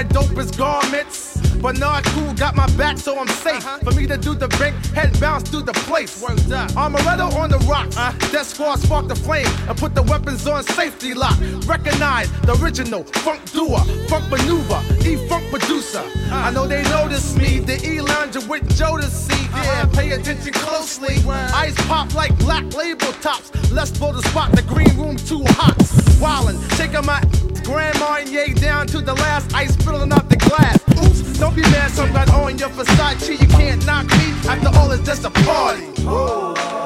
my 0.00 0.08
dopest 0.08 0.56
garments. 0.56 1.36
But 1.60 1.78
not 1.78 2.04
cool, 2.04 2.32
got 2.32 2.56
my 2.56 2.66
back, 2.76 2.96
so 2.96 3.18
I'm 3.18 3.28
safe. 3.28 3.66
Uh-huh. 3.66 3.78
For 3.80 3.92
me 3.92 4.06
to 4.06 4.16
do 4.16 4.34
the 4.34 4.48
bank, 4.48 4.74
head 4.94 5.12
bounce 5.20 5.50
through 5.50 5.64
the 5.64 5.74
place. 5.74 6.22
Word. 6.22 6.38
Amaretto 6.74 7.30
on 7.34 7.50
the 7.50 7.58
rocks. 7.68 7.98
Uh, 7.98 8.12
Def 8.32 8.46
Squad 8.46 8.76
spark 8.78 9.08
the 9.08 9.14
flame 9.14 9.46
and 9.68 9.76
put 9.76 9.94
the 9.94 10.02
weapons 10.02 10.46
on 10.46 10.62
safety 10.62 11.12
lock. 11.12 11.38
Recognize 11.66 12.30
the 12.48 12.56
original 12.62 13.04
funk 13.24 13.40
doer, 13.52 13.80
funk 14.08 14.24
maneuver, 14.30 14.80
E 15.06 15.28
funk 15.28 15.50
producer. 15.50 15.98
Uh-huh. 15.98 16.48
I 16.48 16.50
know 16.50 16.66
they 16.66 16.82
notice 16.84 17.36
me, 17.36 17.58
the 17.58 17.76
E 17.86 18.00
lounger 18.00 18.40
with 18.48 18.64
Jodeci. 18.78 19.32
Uh-huh. 19.32 19.62
Yeah, 19.62 19.84
pay 19.92 20.12
attention 20.12 20.54
closely. 20.54 21.18
Word. 21.26 21.50
Ice 21.52 21.76
pop 21.86 22.14
like 22.14 22.32
black 22.38 22.64
label 22.74 23.12
tops. 23.20 23.52
Let's 23.70 23.90
blow 23.90 24.12
the 24.12 24.22
spot, 24.30 24.52
the 24.52 24.62
green 24.62 24.96
room 24.96 25.16
too 25.16 25.44
hot. 25.60 25.76
Wildin', 26.20 26.58
shaking 26.76 27.04
my 27.04 27.20
grandma 27.70 28.16
and 28.16 28.28
yay 28.28 28.52
down 28.52 28.86
to 28.88 29.00
the 29.00 29.14
last 29.14 29.54
ice 29.54 29.76
filling 29.76 30.12
up 30.12 30.28
the 30.28 30.36
glass. 30.36 30.78
Oops, 31.04 31.38
don't 31.38 31.54
be 31.54 31.62
mad, 31.62 31.90
some 31.90 32.12
got 32.12 32.28
on 32.30 32.58
your 32.58 32.68
Versace. 32.70 33.40
You 33.40 33.48
can't 33.48 33.84
knock 33.86 34.06
me. 34.06 34.26
After 34.48 34.76
all, 34.76 34.90
it's 34.90 35.06
just 35.06 35.24
a 35.24 35.30
party. 35.30 35.86
Ooh. 36.02 36.79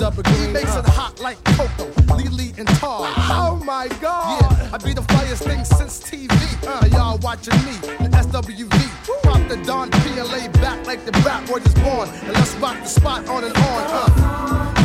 Him 0.00 0.06
out. 0.06 0.26
He 0.28 0.46
makes 0.50 0.74
it 0.76 0.86
hot 0.86 1.20
like 1.20 1.42
Coco, 1.44 1.84
Lily 2.16 2.54
and 2.56 2.66
Tar. 2.68 3.12
Oh 3.32 3.60
my 3.64 3.86
god. 4.00 4.40
Yeah, 4.40 4.70
I 4.72 4.78
be 4.78 4.94
the 4.94 5.02
flyest 5.02 5.44
thing 5.44 5.62
since 5.62 6.00
TV. 6.00 6.30
Uh, 6.66 6.86
y'all 6.86 7.18
watching 7.18 7.54
me, 7.66 7.72
the 7.98 8.08
SWV. 8.08 9.22
Pop 9.22 9.46
the 9.48 9.56
Don 9.58 9.90
P 9.90 10.18
and 10.18 10.28
lay 10.30 10.48
back 10.62 10.86
like 10.86 11.04
the 11.04 11.12
rap 11.20 11.46
boy 11.46 11.58
is 11.58 11.74
born. 11.74 12.08
And 12.08 12.32
let's 12.32 12.54
rock 12.56 12.78
the 12.80 12.86
spot 12.86 13.28
on 13.28 13.44
and 13.44 13.54
on. 13.54 13.60
Uh. 13.62 14.79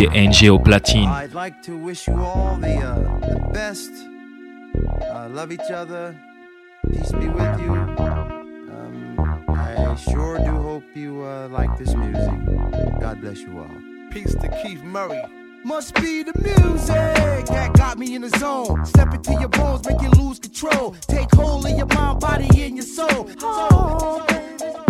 DJ 0.00 0.08
NG 0.14 0.48
au 0.50 0.58
platine. 0.58 1.08
I'd 1.08 1.34
like 1.34 1.60
to 1.62 1.76
wish 1.76 2.08
you 2.08 2.14
all 2.14 2.56
the, 2.56 2.74
uh, 2.78 2.94
the 3.20 3.38
best. 3.52 3.90
Uh, 5.02 5.28
love 5.28 5.52
each 5.52 5.70
other. 5.70 6.14
Peace 6.90 7.12
be 7.12 7.28
with 7.28 7.60
you. 7.60 7.72
Um, 7.74 9.16
I 9.50 9.94
sure 9.96 10.38
do 10.38 10.52
hope 10.52 10.84
you 10.94 11.22
uh, 11.22 11.48
like 11.48 11.76
this 11.76 11.94
music. 11.94 12.32
God 12.98 13.20
bless 13.20 13.40
you 13.40 13.58
all. 13.58 14.10
Peace 14.10 14.34
to 14.36 14.48
Keith 14.62 14.82
Murray. 14.82 15.22
Must 15.64 15.94
be 15.96 16.22
the 16.22 16.32
music 16.40 17.46
that 17.48 17.74
got 17.74 17.98
me 17.98 18.14
in 18.14 18.22
the 18.22 18.30
zone. 18.38 18.86
Step 18.86 19.12
into 19.12 19.32
your 19.34 19.50
bones, 19.50 19.86
make 19.86 20.00
you 20.00 20.10
lose 20.12 20.38
control. 20.38 20.94
Take 21.08 21.30
hold 21.34 21.66
of 21.66 21.76
your 21.76 21.86
mind, 21.88 22.20
body, 22.20 22.48
and 22.62 22.76
your 22.76 22.86
soul. 22.86 23.28
So, 23.38 24.24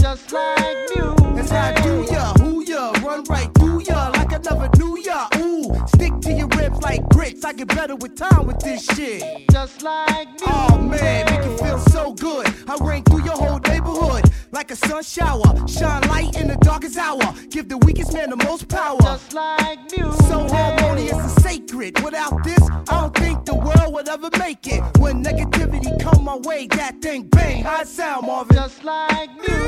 just 0.01 0.33
like 0.33 0.77
music. 0.95 1.17
That's 1.35 1.51
how 1.51 1.73
I 1.75 1.83
do 1.83 2.07
ya, 2.13 2.33
who 2.35 2.65
ya, 2.65 2.93
run 3.05 3.25
right 3.25 3.53
through 3.55 3.83
ya 3.83 4.20
I 4.41 4.55
never 4.55 4.71
knew 4.79 4.99
ya. 5.03 5.29
Ooh, 5.37 5.87
stick 5.89 6.19
to 6.23 6.33
your 6.33 6.49
ribs 6.57 6.81
like 6.81 7.07
grits. 7.11 7.45
I 7.45 7.53
get 7.53 7.69
better 7.69 7.95
with 7.95 8.17
time 8.17 8.47
with 8.47 8.59
this 8.61 8.87
shit. 8.87 9.23
Just 9.51 9.83
like 9.83 10.29
music. 10.29 10.49
Oh 10.49 10.79
man, 10.79 11.27
make 11.27 11.45
you 11.45 11.59
feel 11.59 11.79
so 11.79 12.15
good. 12.15 12.47
I 12.67 12.77
rain 12.81 13.03
through 13.05 13.25
your 13.25 13.37
whole 13.37 13.59
neighborhood 13.59 14.33
like 14.51 14.71
a 14.71 14.77
sun 14.77 15.03
shower. 15.03 15.69
Shine 15.69 16.09
light 16.09 16.41
in 16.41 16.49
the 16.49 16.57
darkest 16.57 16.97
hour. 16.97 17.21
Give 17.51 17.69
the 17.69 17.77
weakest 17.79 18.15
man 18.15 18.31
the 18.31 18.37
most 18.37 18.69
power. 18.69 18.99
Just 19.03 19.35
like 19.35 19.79
music. 19.95 20.27
So 20.27 20.49
harmonious 20.49 21.19
and 21.19 21.43
sacred. 21.43 22.03
Without 22.03 22.43
this, 22.43 22.63
I 22.89 23.01
don't 23.01 23.15
think 23.15 23.45
the 23.45 23.57
world 23.57 23.93
would 23.93 24.09
ever 24.09 24.31
make 24.39 24.67
it. 24.67 24.83
When 24.99 25.23
negativity 25.23 26.01
come 26.01 26.25
my 26.25 26.37
way, 26.37 26.67
that 26.69 27.03
thing 27.03 27.25
bang. 27.25 27.63
High 27.63 27.85
sound, 27.85 28.27
Marvin. 28.27 28.57
Just 28.57 28.85
like 28.85 29.29
music. 29.37 29.61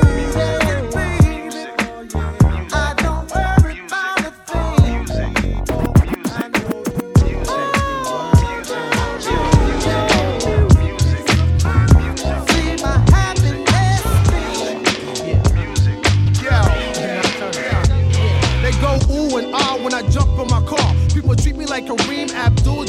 I 2.15 2.42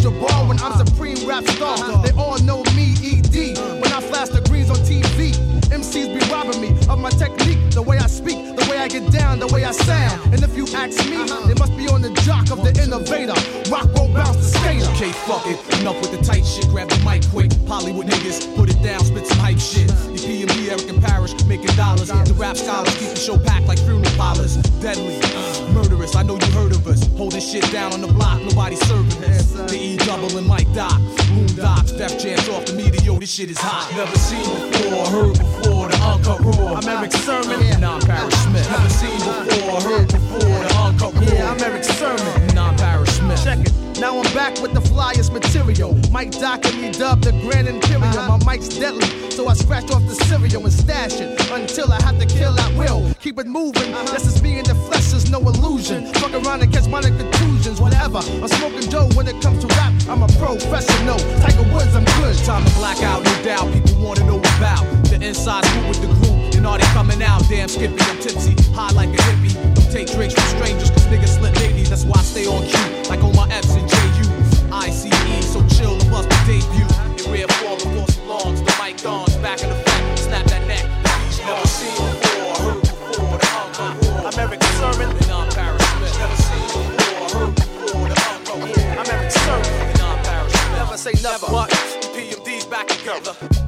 Abdul-Jabbar 0.05 0.49
when 0.49 0.59
I'm 0.59 0.85
supreme 0.85 1.25
rap 1.25 1.47
star. 1.47 1.77
Uh-huh. 1.77 2.01
They 2.01 2.11
all 2.11 2.37
know 2.39 2.63
me, 2.75 2.93
ED. 3.03 3.57
When 3.81 3.91
I 3.93 4.01
flash 4.01 4.29
the 4.29 4.41
greens 4.49 4.69
on 4.69 4.77
TV, 4.77 5.31
MCs 5.71 6.19
be 6.19 6.31
robbing 6.31 6.59
me 6.59 6.69
of 6.89 6.99
my 6.99 7.09
technique, 7.09 7.71
the 7.71 7.81
way 7.81 7.97
I 7.97 8.07
speak, 8.07 8.37
the 8.83 8.95
way 8.95 8.99
I 8.99 9.01
get 9.01 9.11
down, 9.11 9.39
the 9.39 9.47
way 9.47 9.63
I 9.63 9.71
sound. 9.71 10.33
And 10.33 10.43
if 10.43 10.55
you 10.55 10.65
ask 10.75 10.97
me, 11.09 11.17
uh-huh. 11.17 11.47
they 11.47 11.53
must 11.55 11.75
be 11.77 11.87
on 11.87 12.01
the 12.01 12.11
jock 12.23 12.51
of 12.51 12.63
the 12.63 12.71
innovator. 12.81 13.35
Rock 13.71 13.87
won't 13.95 14.13
bounce 14.13 14.37
the 14.37 14.59
skater. 14.59 14.89
Okay, 14.91 15.11
fuck 15.11 15.45
it. 15.47 15.57
Enough 15.79 15.99
with 16.01 16.11
the 16.11 16.21
tight 16.23 16.45
shit. 16.45 16.67
Grab 16.67 16.89
the 16.89 16.99
mic 17.03 17.23
quick. 17.29 17.51
Hollywood 17.67 18.07
niggas, 18.07 18.55
put 18.55 18.69
it 18.69 18.81
down, 18.83 19.03
spit 19.03 19.27
some 19.27 19.39
hype 19.39 19.59
shit. 19.59 19.87
The 19.87 20.19
PMB, 20.19 20.69
Erick 20.69 20.89
and 20.89 21.01
Parrish, 21.01 21.33
making 21.45 21.75
dollars. 21.75 22.09
The 22.09 22.35
rap 22.35 22.57
scholars 22.57 22.95
keep 22.97 23.09
the 23.09 23.19
show 23.19 23.37
packed 23.37 23.67
like 23.67 23.79
funeral 23.79 24.11
parlors. 24.17 24.55
Deadly, 24.81 25.19
uh. 25.21 25.71
murderous. 25.73 26.15
I 26.15 26.23
know 26.23 26.35
you 26.35 26.51
heard 26.51 26.71
of 26.71 26.85
us. 26.87 27.07
Holding 27.15 27.41
shit 27.41 27.69
down 27.71 27.93
on 27.93 28.01
the 28.01 28.07
block, 28.07 28.41
nobody 28.41 28.75
serving 28.75 29.23
us. 29.23 29.51
The 29.53 29.77
E 29.77 29.97
double 29.97 30.37
and 30.37 30.47
Mic 30.47 30.67
Doc. 30.73 30.99
Boom 31.31 31.47
Docs, 31.55 31.93
Def 31.93 32.19
Jams 32.19 32.47
off 32.49 32.65
the 32.65 32.73
media. 32.73 33.01
Yo, 33.01 33.17
this 33.17 33.31
shit 33.31 33.49
is 33.49 33.57
hot. 33.57 33.89
Never 33.95 34.17
seen 34.17 34.43
before, 34.71 35.07
heard 35.07 35.37
before. 35.37 35.87
The 35.89 35.97
uncut 36.03 36.39
raw. 36.41 36.75
I'm 36.75 36.87
Erick 36.87 37.13
Sermon. 37.13 37.79
Non 37.79 38.01
Parrish 38.01 38.35
Smith. 38.35 38.72
Never 38.73 38.89
seen 38.89 39.19
before, 39.19 39.81
heard 39.81 40.07
before. 40.07 40.39
The 40.39 40.75
uncut. 40.81 41.13
Yeah, 41.31 41.51
I'm 41.51 41.61
Erick 41.61 41.83
Sermon. 41.83 42.55
Non 42.55 42.75
Parrish 42.75 43.02
Smith. 43.37 43.43
Check 43.43 43.67
it. 43.67 43.99
Now 43.99 44.17
I'm 44.17 44.33
back 44.33 44.59
with 44.61 44.73
the 44.73 44.81
flyest 44.81 45.31
material. 45.31 45.93
Mic 46.11 46.31
Doc 46.31 46.65
and 46.65 46.81
me 46.81 46.91
dubbed 46.91 47.23
the 47.23 47.31
Grand 47.43 47.67
Imperial. 47.67 48.05
Uh-huh. 48.05 48.37
My 48.37 48.53
mic's 48.53 48.67
deadly, 48.67 49.07
so 49.29 49.47
I 49.47 49.53
scratch 49.53 49.91
off 49.91 50.01
the 50.07 50.15
cereal 50.15 50.63
and 50.63 50.73
stash 50.73 51.19
it 51.21 51.29
until 51.51 51.91
I 51.91 52.01
have 52.03 52.19
to 52.19 52.25
kill 52.25 52.57
at 52.59 52.73
will. 52.75 53.13
Keep 53.19 53.39
it 53.39 53.47
moving. 53.47 53.93
Uh-huh. 53.93 54.13
This 54.13 54.25
is 54.25 54.41
me 54.41 54.59
in 54.59 54.65
the 54.65 54.75
flesh, 54.75 55.11
there's 55.11 55.29
no 55.29 55.39
illusion. 55.39 56.11
Fuck 56.15 56.33
around 56.33 56.63
and 56.63 56.73
catch 56.73 56.87
minor 56.87 57.15
contusions, 57.15 57.79
whatever. 57.79 58.17
I'm 58.17 58.47
smoking 58.47 58.89
dough 58.89 59.09
when 59.15 59.27
it 59.27 59.41
comes 59.41 59.63
to 59.63 59.67
rap. 59.67 59.93
I'm 60.09 60.23
a 60.23 60.27
professional. 60.27 61.19
Tiger 61.41 61.63
Woods, 61.73 61.95
I'm 61.95 62.05
good. 62.19 62.35
Time 62.45 62.65
to 62.65 62.73
black 62.75 63.01
out, 63.03 63.23
no 63.23 63.43
doubt. 63.43 63.71
People 63.71 64.01
wanna 64.03 64.25
know 64.25 64.39
about 64.39 64.83
the 65.05 65.19
inside 65.21 65.65
scoop 65.65 65.87
with 65.87 66.01
the 66.01 66.07
group. 66.07 66.55
And 66.55 66.65
are 66.65 66.77
they 66.77 66.85
coming 66.87 67.21
out? 67.21 67.43
Damn, 67.47 67.69
Skippy, 67.69 67.95
I'm 67.99 68.19
tipsy, 68.19 68.55
high 68.73 68.91
like 68.91 69.09
a 69.09 69.21
hippie. 69.21 69.82
Take 69.93 70.11
drinks 70.11 70.33
from 70.33 70.57
strangers, 70.57 70.89
cause 70.89 71.05
niggas 71.05 71.37
slip 71.37 71.55
ladies. 71.57 71.87
That's 71.91 72.03
why 72.03 72.17
I 72.17 72.23
stay 72.23 72.47
on 72.47 72.65
cue, 72.65 73.09
like 73.11 73.23
on 73.23 73.35
my 73.35 73.47
F's 73.49 73.75
and 73.75 73.87
JU. 73.87 74.25
ICE, 74.73 75.05
so 75.45 75.61
chill, 75.67 75.95
the 75.99 76.09
bust 76.09 76.29
the 76.29 76.37
debut. 76.49 76.89
In 77.21 77.31
rare 77.31 77.47
form, 77.61 77.77
the 77.77 78.01
force 78.01 78.15
belongs. 78.17 78.59
The 78.63 78.73
mic 78.81 78.97
dawns, 78.97 79.35
back 79.35 79.61
in 79.61 79.69
effect. 79.69 80.17
Snap 80.17 80.47
that 80.47 80.65
neck. 80.65 80.89
Beats 81.03 81.37
never 81.45 81.67
seen 81.67 81.93
before, 81.93 82.73
heard 82.73 82.81
before. 82.81 83.37
The 83.37 84.01
roar. 84.01 84.25
I'm 84.25 84.33
Sermon. 84.81 85.15
And 85.15 85.29
I'm 85.29 85.49
Parrish 85.51 85.85
Smith. 85.85 86.17
Never 86.17 86.37
seen 86.41 86.65
before, 86.73 87.29
heard 87.37 87.53
before. 87.53 88.07
The 88.09 88.17
uncle 88.33 88.57
roar. 88.65 88.97
I'm 88.97 89.09
Erick 89.13 89.29
Sermon. 89.29 89.73
And 89.93 90.01
I'm 90.01 90.23
Parrish 90.25 90.53
Smith. 90.53 90.73
Never 90.73 90.97
say 90.97 91.13
never. 91.21 91.45
What? 91.53 91.69
PMD's 91.69 92.65
back 92.65 92.87
together. 92.87 93.62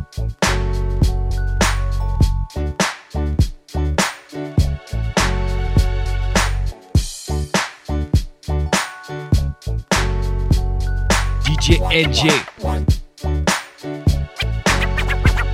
DJ 11.96 12.04
NJ. 12.04 12.28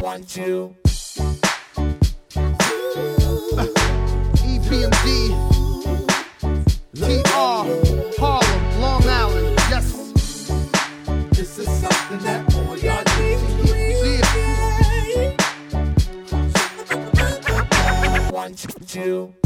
One, 0.02 0.24
two. 0.24 0.76
EPMD. 4.42 5.06
TR. 6.96 7.62
Harlem, 8.20 8.82
Long 8.82 9.08
Island. 9.08 9.56
Yes. 9.70 9.94
This 11.30 11.60
is 11.60 11.70
something 11.70 12.18
that 12.26 12.42
all 12.56 12.76
y'all 12.76 13.04
need 13.20 13.38
One, 18.32 18.56
two. 18.88 19.41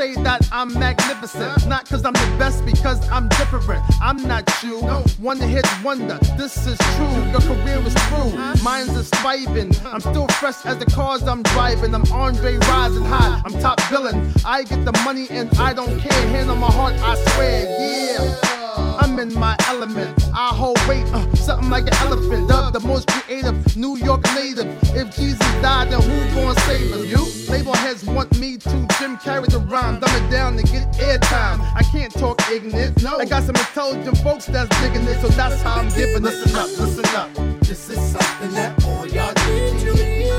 Say 0.00 0.14
that 0.22 0.48
I'm 0.50 0.72
magnificent. 0.78 1.66
Not 1.66 1.86
cause 1.86 2.06
I'm 2.06 2.14
the 2.14 2.36
best, 2.38 2.64
because 2.64 3.06
I'm 3.10 3.28
different. 3.28 3.82
I'm 4.00 4.16
not 4.26 4.44
you. 4.62 4.80
One 5.20 5.38
hit 5.38 5.66
wonder. 5.84 6.18
This 6.38 6.66
is 6.66 6.78
true. 6.96 7.16
Your 7.32 7.42
career 7.42 7.78
is 7.86 7.92
through. 8.08 8.32
Mine's 8.64 8.96
is 8.96 9.10
thriving. 9.10 9.70
I'm 9.84 10.00
still 10.00 10.26
fresh 10.40 10.64
as 10.64 10.78
the 10.78 10.86
cars 10.86 11.22
I'm 11.24 11.42
driving. 11.42 11.94
I'm 11.94 12.10
Andre 12.12 12.56
rising 12.72 13.04
high. 13.04 13.42
I'm 13.44 13.52
top 13.60 13.78
billing. 13.90 14.32
I 14.42 14.62
get 14.62 14.86
the 14.86 14.92
money 15.04 15.26
and 15.28 15.50
I 15.58 15.74
don't 15.74 15.98
care. 15.98 16.22
Hand 16.28 16.50
on 16.50 16.58
my 16.58 16.70
heart, 16.70 16.94
I 16.94 17.14
swear. 17.32 17.58
Yeah. 17.78 18.59
I'm 18.98 19.18
in 19.18 19.32
my 19.34 19.56
element. 19.68 20.18
I 20.34 20.48
hold 20.48 20.78
weight, 20.88 21.06
uh, 21.12 21.34
something 21.34 21.70
like 21.70 21.84
an 21.84 21.94
elephant. 21.94 22.48
Dubbed 22.48 22.74
the 22.74 22.80
most 22.80 23.08
creative 23.08 23.76
New 23.76 23.96
York 23.96 24.22
native. 24.34 24.66
If 24.94 25.14
Jesus 25.16 25.38
died, 25.62 25.90
then 25.90 26.00
who 26.00 26.34
gon' 26.34 26.56
save 26.66 26.90
him? 26.90 27.04
You? 27.04 27.26
Label 27.48 27.74
heads 27.74 28.04
want 28.04 28.38
me 28.38 28.56
to 28.58 28.70
Jim 28.98 29.16
Carrey 29.18 29.48
the 29.48 29.58
rhyme, 29.58 30.00
dumb 30.00 30.14
it 30.22 30.30
down 30.30 30.56
to 30.56 30.62
get 30.62 30.90
airtime. 30.94 31.60
I 31.74 31.82
can't 31.92 32.12
talk 32.12 32.40
ignorant. 32.50 33.02
No, 33.02 33.18
I 33.18 33.24
got 33.24 33.42
some 33.42 33.56
intelligent 33.56 34.18
folks 34.18 34.46
that's 34.46 34.68
digging 34.80 35.06
it, 35.06 35.20
so 35.20 35.28
that's 35.28 35.60
how 35.62 35.76
I'm 35.76 35.88
giving 35.90 36.16
it. 36.16 36.22
Listen 36.22 36.56
up, 36.56 36.78
listen 36.78 37.06
up. 37.16 37.60
This 37.60 37.90
is 37.90 37.98
something 38.12 38.52
that 38.52 38.84
all 38.84 39.06
y'all 39.06 39.32
need 39.46 39.80
to 39.80 39.94
hear. 39.94 40.30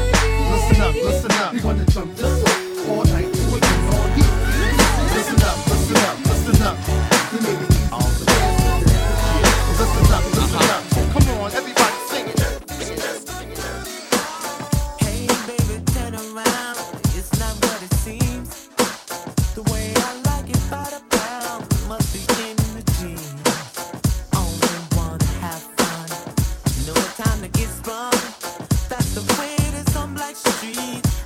Listen 0.52 0.82
up, 0.82 0.96
listen 0.96 1.32
up. 1.32 1.54
We're 1.54 1.62
gonna 1.62 1.86
jump 1.86 2.16
this 2.16 2.44
up 2.44 2.90
all 2.90 3.04
night. 3.06 3.31
Street. 30.44 31.21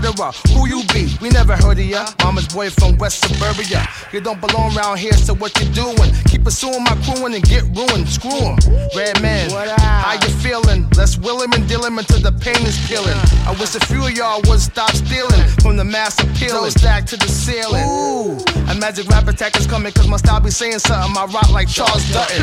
Murderer, 0.00 0.32
who 0.54 0.66
you 0.68 0.82
be? 0.92 1.16
We 1.20 1.28
never 1.28 1.39
heard 1.56 1.78
of 1.78 1.84
ya. 1.84 2.06
Mama's 2.22 2.48
boy 2.48 2.70
from 2.70 2.96
West 2.98 3.22
Suburbia. 3.22 3.88
You 4.12 4.20
don't 4.20 4.40
belong 4.40 4.76
around 4.76 4.98
here, 4.98 5.12
so 5.12 5.34
what 5.34 5.58
you 5.60 5.66
doing? 5.72 6.10
Keep 6.26 6.44
pursuing 6.44 6.82
my 6.84 6.96
crewing 7.04 7.34
and 7.34 7.44
get 7.44 7.64
ruined. 7.74 8.08
Screw 8.08 8.30
'em. 8.30 8.56
Redman, 8.94 9.50
how 9.78 10.14
you 10.14 10.28
feeling? 10.42 10.88
Let's 10.96 11.16
will 11.16 11.40
him 11.40 11.52
and 11.52 11.66
deal 11.68 11.84
him 11.84 11.98
until 11.98 12.20
the 12.20 12.32
pain 12.32 12.60
is 12.66 12.78
killing. 12.86 13.16
I 13.46 13.52
wish 13.58 13.74
a 13.74 13.80
few 13.86 14.04
of 14.04 14.12
y'all 14.12 14.40
would 14.46 14.60
stop 14.60 14.92
stealing 14.94 15.42
from 15.62 15.76
the 15.76 15.84
mass 15.84 16.18
appeal 16.20 16.64
and 16.64 16.72
stack 16.72 17.06
to 17.06 17.16
the 17.16 17.28
ceiling. 17.28 17.84
Ooh, 17.86 18.38
a 18.70 18.74
magic 18.74 19.08
rap 19.08 19.28
attack 19.28 19.56
is 19.56 19.66
coming 19.66 19.92
cause 19.92 20.08
my 20.08 20.16
style 20.16 20.40
be 20.40 20.50
saying 20.50 20.78
something. 20.78 21.16
I 21.16 21.24
rock 21.26 21.50
like 21.50 21.68
Charles 21.68 22.04
Dutton. 22.12 22.42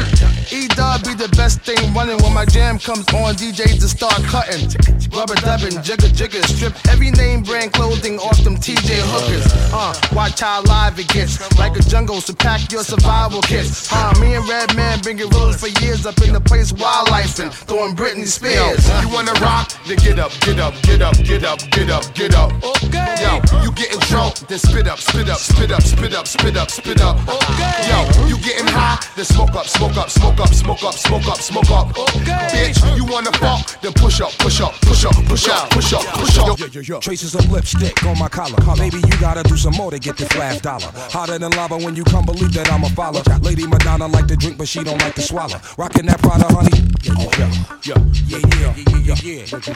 E 0.52 0.68
dub 0.70 1.04
be 1.04 1.14
the 1.14 1.30
best 1.36 1.62
thing 1.62 1.94
running 1.94 2.18
when 2.24 2.34
my 2.34 2.46
jam 2.46 2.80
comes 2.80 3.08
on. 3.14 3.36
DJs 3.36 3.80
to 3.82 3.88
start 3.88 4.22
cutting. 4.24 4.68
Rubber 5.16 5.36
dubbing, 5.36 5.82
jigger 5.84 6.10
jigger. 6.10 6.42
Strip 6.44 6.74
every 6.90 7.12
name 7.12 7.44
brand 7.44 7.74
clothing 7.74 8.20
off 8.20 8.44
them 8.44 8.56
TJ 8.56 8.97
hookers. 9.06 9.46
Uh, 9.74 9.94
watch 10.14 10.40
how 10.42 10.62
live 10.64 11.00
it 11.00 11.08
gets. 11.10 11.38
Like 11.58 11.76
a 11.78 11.82
jungle, 11.84 12.22
so 12.22 12.34
pack 12.34 12.72
your 12.72 12.84
survival 12.84 13.42
kits. 13.42 13.92
Uh, 13.92 14.14
me 14.20 14.36
and 14.36 14.48
Redman 14.48 15.02
been 15.02 15.18
rules 15.30 15.58
for 15.58 15.68
years 15.84 16.06
up 16.06 16.20
in 16.22 16.34
the 16.34 16.42
place 16.42 16.72
wildlife 16.74 17.40
and 17.40 17.52
throwing 17.52 17.96
Britney 17.96 18.28
Spears. 18.28 18.88
You 19.02 19.10
wanna 19.10 19.34
rock? 19.42 19.72
Then 19.86 19.98
get 19.98 20.20
up, 20.20 20.32
get 20.42 20.60
up, 20.60 20.74
get 20.84 21.02
up, 21.02 21.16
get 21.24 21.44
up, 21.44 21.60
get 21.72 21.90
up, 21.90 22.04
get 22.14 22.36
up. 22.36 22.52
Okay. 22.64 23.16
Yo, 23.22 23.62
you 23.64 23.72
getting 23.74 24.00
drunk? 24.08 24.36
Then 24.48 24.60
spit 24.60 24.88
up, 24.88 25.00
spit 25.00 25.30
up, 25.30 25.40
spit 25.40 25.72
up, 25.72 25.82
spit 25.82 26.14
up, 26.14 26.28
spit 26.28 26.58
up, 26.58 26.72
spit 26.72 27.02
up. 27.02 27.18
Okay. 27.28 27.90
Yo, 27.90 28.28
you 28.28 28.38
getting 28.40 28.68
high? 28.68 29.00
Then 29.16 29.26
smoke 29.26 29.56
up, 29.56 29.68
smoke 29.68 29.98
up, 29.98 30.10
smoke 30.10 30.40
up, 30.40 30.54
smoke 30.54 30.84
up, 30.84 30.94
smoke 30.94 31.28
up, 31.28 31.38
smoke 31.38 31.72
up. 31.72 31.98
Okay. 31.98 32.72
Bitch, 32.74 32.98
you 32.98 33.06
wanna 33.06 33.32
fuck? 33.34 33.82
Then 33.82 33.94
push 33.94 34.22
up, 34.22 34.32
push 34.40 34.62
up, 34.62 34.74
push 34.82 35.06
up, 35.06 35.14
push 35.26 35.48
up, 35.50 35.70
push 35.70 35.94
up, 35.94 36.06
push 36.14 36.90
up. 36.92 37.02
Traces 37.02 37.36
of 37.36 37.50
lipstick 37.52 38.04
on 38.06 38.18
my 38.18 38.30
collar. 38.30 38.58
Maybe 38.88 39.06
you 39.06 39.20
gotta 39.20 39.44
do 39.44 39.58
some 39.58 39.74
more 39.74 39.92
to 39.92 40.00
get 40.00 40.16
this 40.16 40.34
last 40.38 40.64
dollar. 40.64 40.88
Hotter 41.12 41.38
than 41.38 41.52
lava 41.52 41.76
when 41.78 41.94
you 41.94 42.06
come 42.06 42.26
believe 42.26 42.54
that 42.54 42.72
I'm 42.72 42.86
a 42.86 42.90
follower. 42.92 43.22
Lady 43.42 43.68
Madonna 43.68 44.08
like 44.08 44.28
to 44.28 44.38
drink, 44.38 44.58
but 44.58 44.66
she 44.66 44.82
don't 44.82 45.02
like 45.02 45.14
to 45.16 45.22
swallow. 45.22 45.60
Rockin' 45.78 46.06
that 46.06 46.22
Prada, 46.22 46.46
honey. 46.48 46.72
Yeah, 47.04 47.20
yeah, 47.38 47.52
yeah, 47.84 48.00
yeah, 48.28 48.48
yeah, 48.48 48.72
yeah, 49.04 49.44
yeah, 49.44 49.44
yeah, 49.44 49.76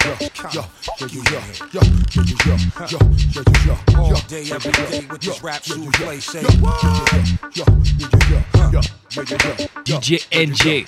yeah, 0.53 0.63
yeah, 0.93 1.43
yeah, 1.73 1.91
yeah, 2.47 3.03
yeah, 3.65 3.99
All 3.99 4.15
day, 4.29 4.47
every 4.49 4.71
day 4.71 5.05
with 5.11 5.19
this 5.19 5.43
rap 5.43 5.61
shoe 5.61 5.91
play, 5.91 6.21
say. 6.21 6.43
DJ 9.83 10.23
NJ. 10.31 10.87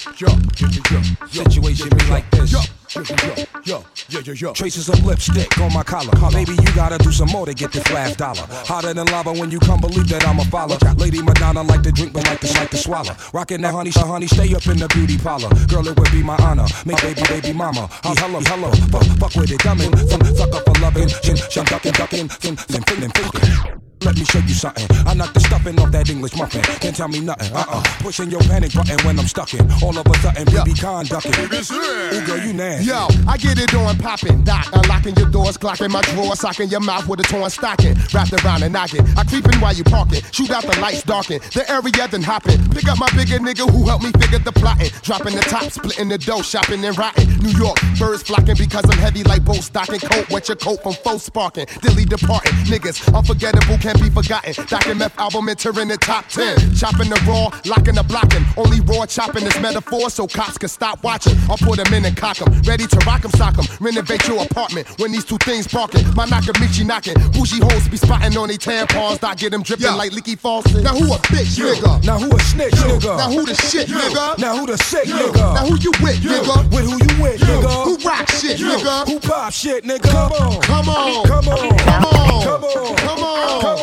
Situation 1.29 1.89
be 1.89 2.05
like 2.05 2.31
this. 2.31 2.82
Traces 2.93 4.87
of 4.87 5.03
lipstick 5.03 5.57
on 5.59 5.73
my 5.73 5.81
collar. 5.81 6.11
Maybe 6.31 6.51
you 6.51 6.75
gotta 6.75 6.99
do 6.99 7.11
some 7.11 7.29
more 7.29 7.47
to 7.47 7.53
get 7.53 7.71
this 7.71 7.89
last 7.91 8.19
dollar. 8.19 8.45
Hotter 8.67 8.93
than 8.93 9.07
lava 9.07 9.33
when 9.33 9.49
you 9.49 9.59
come 9.59 9.81
believe 9.81 10.07
that 10.09 10.27
I'm 10.27 10.39
a 10.39 10.45
follower. 10.45 10.77
Lady 10.97 11.19
Madonna 11.21 11.63
like 11.63 11.81
to 11.83 11.91
drink, 11.91 12.13
but 12.13 12.23
like 12.25 12.39
to 12.41 12.53
like 12.53 12.69
to 12.69 12.77
swallow. 12.77 13.15
Rockin' 13.33 13.61
that 13.61 13.73
honey, 13.73 13.89
so 13.89 14.05
honey, 14.05 14.27
stay 14.27 14.53
up 14.53 14.67
in 14.67 14.77
the 14.77 14.87
beauty 14.89 15.17
parlor. 15.17 15.49
Girl, 15.67 15.87
it 15.87 15.97
would 15.97 16.11
be 16.11 16.21
my 16.21 16.37
honor. 16.37 16.67
Make 16.85 17.01
baby, 17.01 17.23
baby 17.27 17.53
mama. 17.53 17.89
He 18.03 18.13
hello, 18.17 18.39
hello, 18.45 18.69
fuck, 18.91 19.03
fuck 19.17 19.35
with 19.41 19.51
it, 19.51 19.59
dummin'. 19.61 19.97
Some 20.09 20.21
suck 20.35 20.53
up 20.53 20.63
for 20.63 20.79
loving. 20.79 21.07
Shin, 21.07 21.35
shin, 21.35 21.65
duckin', 21.65 21.93
duckin', 21.93 22.29
fin, 22.29 22.55
fin, 22.57 22.81
fin, 22.83 23.09
fin, 23.09 23.31
fin. 23.31 23.92
Let 24.03 24.17
me 24.17 24.25
show 24.25 24.39
you 24.39 24.53
something. 24.53 24.85
I 25.07 25.13
knock 25.13 25.33
the 25.33 25.39
stuffing 25.39 25.79
off 25.79 25.91
that 25.91 26.09
English 26.09 26.35
muffin. 26.35 26.61
Can't 26.61 26.95
tell 26.95 27.07
me 27.07 27.21
nothing. 27.21 27.53
Uh 27.55 27.63
uh. 27.69 27.83
Pushing 27.99 28.29
your 28.29 28.41
panic 28.41 28.73
button 28.73 28.97
when 29.05 29.17
I'm 29.17 29.27
stuck 29.27 29.53
in. 29.53 29.69
All 29.81 29.97
of 29.97 30.05
a 30.05 30.13
sudden, 30.19 30.45
BB 30.45 30.79
Con 30.81 31.05
ducking. 31.05 31.31
Ooh, 31.31 32.25
girl, 32.25 32.37
you 32.37 32.53
nasty. 32.53 32.87
Yo, 32.87 33.07
I 33.27 33.37
get 33.37 33.57
it 33.59 33.73
on 33.73 33.97
poppin', 33.97 34.43
doc. 34.43 34.67
Unlocking 34.73 35.15
your 35.15 35.29
doors, 35.29 35.57
clocking 35.57 35.89
my 35.89 36.01
drawers, 36.01 36.41
socking 36.41 36.69
your 36.69 36.81
mouth 36.81 37.07
with 37.07 37.21
a 37.21 37.23
torn 37.23 37.49
stocking. 37.49 37.95
Wrapped 38.13 38.33
around 38.43 38.63
and 38.63 38.73
knocking. 38.73 39.05
I 39.15 39.23
creepin' 39.23 39.59
while 39.61 39.73
you 39.73 39.85
parkin'. 39.85 40.21
Shoot 40.31 40.51
out 40.51 40.63
the 40.63 40.77
lights, 40.81 41.03
darken. 41.03 41.39
The 41.53 41.63
area 41.69 42.07
then 42.09 42.23
hoppin'. 42.23 42.59
Pick 42.71 42.87
up 42.89 42.99
my 42.99 43.09
bigger 43.15 43.39
nigga 43.39 43.69
who 43.69 43.87
helped 43.87 44.03
me 44.03 44.11
figure 44.19 44.39
the 44.39 44.51
plotting. 44.51 44.91
Dropping 45.01 45.35
the 45.35 45.41
top, 45.41 45.71
splitting 45.71 46.09
the 46.09 46.17
dough, 46.17 46.41
shopping 46.41 46.83
and 46.83 46.97
rotting. 46.97 47.29
New 47.39 47.55
York, 47.57 47.77
birds 47.97 48.23
flocking 48.23 48.55
because 48.57 48.83
I'm 48.89 48.97
heavy 48.97 49.23
like 49.23 49.45
boat 49.45 49.63
stocking. 49.63 49.99
Coat, 49.99 50.29
wet 50.29 50.47
your 50.49 50.57
coat 50.57 50.83
from 50.83 50.93
faux 50.93 51.23
sparking. 51.23 51.67
Dilly 51.81 52.05
departing. 52.05 52.53
Niggas, 52.65 53.13
unforgettable, 53.15 53.77
can't 53.77 53.92
be 53.99 54.09
forgotten. 54.09 54.53
Doc 54.67 54.87
and 54.87 54.99
Meth 54.99 55.17
album 55.19 55.49
entering 55.49 55.87
the 55.89 55.97
top 55.97 56.27
10. 56.27 56.75
Chopping 56.75 57.09
the 57.09 57.19
raw, 57.27 57.49
locking 57.65 57.95
the 57.95 58.03
blocking. 58.03 58.45
Only 58.57 58.79
raw 58.81 59.05
chopping 59.05 59.43
is 59.45 59.57
metaphor 59.59 60.09
so 60.09 60.27
cops 60.27 60.57
can 60.57 60.69
stop 60.69 61.03
watching. 61.03 61.35
I'll 61.49 61.57
put 61.57 61.77
them 61.83 61.93
in 61.93 62.05
and 62.05 62.15
cock 62.15 62.41
'em. 62.41 62.51
Ready 62.63 62.87
to 62.87 62.97
rock 63.05 63.23
'em, 63.25 63.31
sock 63.31 63.57
'em. 63.57 63.65
Renovate 63.79 64.27
your 64.27 64.43
apartment 64.43 64.87
when 64.99 65.11
these 65.11 65.25
two 65.25 65.37
things 65.39 65.67
barking. 65.67 66.05
My 66.15 66.25
Nakamichi 66.25 66.85
knocking. 66.85 67.15
Bougie 67.33 67.59
hoes 67.61 67.87
be 67.87 67.97
spotting 67.97 68.37
on 68.37 68.47
they 68.49 68.57
tampons. 68.57 69.19
Doc 69.19 69.37
get 69.37 69.51
them 69.51 69.63
dripping 69.63 69.95
like 69.95 70.11
leaky 70.11 70.35
faucets. 70.35 70.75
Now 70.83 70.93
who 70.95 71.13
a 71.13 71.17
bitch, 71.33 71.57
nigga? 71.59 72.03
Now 72.03 72.19
who 72.19 72.35
a 72.35 72.39
snitch, 72.39 72.73
nigga? 72.73 73.17
Now 73.17 73.29
who 73.31 73.45
the 73.45 73.55
shit, 73.55 73.89
Yo. 73.89 73.97
nigga? 73.97 74.37
Now 74.37 74.57
who 74.57 74.65
the 74.67 74.77
sick, 74.77 75.05
nigga? 75.07 75.53
Now 75.55 75.65
who 75.65 75.77
you 75.77 75.91
with, 76.01 76.21
nigga? 76.21 76.71
With 76.71 76.85
who 76.85 76.97
you 76.97 77.21
with, 77.21 77.41
nigga? 77.41 77.83
Who 77.85 77.97
rock 78.07 78.29
shit, 78.31 78.59
nigga? 78.59 79.07
Who 79.07 79.19
pop 79.19 79.51
shit, 79.53 79.83
nigga? 79.85 80.03
Come 80.09 80.31
on. 80.33 80.61
Come 80.61 80.89
on. 80.89 81.25
Come 81.25 81.47
on. 81.49 81.77
Come 81.77 82.05
on. 82.05 82.43
Come 82.43 82.63
on. 82.63 82.95
Come 82.95 83.23
on. 83.23 83.61
Come 83.61 83.79
on. 83.79 83.82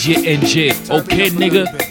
DJ 0.00 0.36
NJ, 0.38 0.74
okay, 0.90 1.30
nigga. 1.30 1.89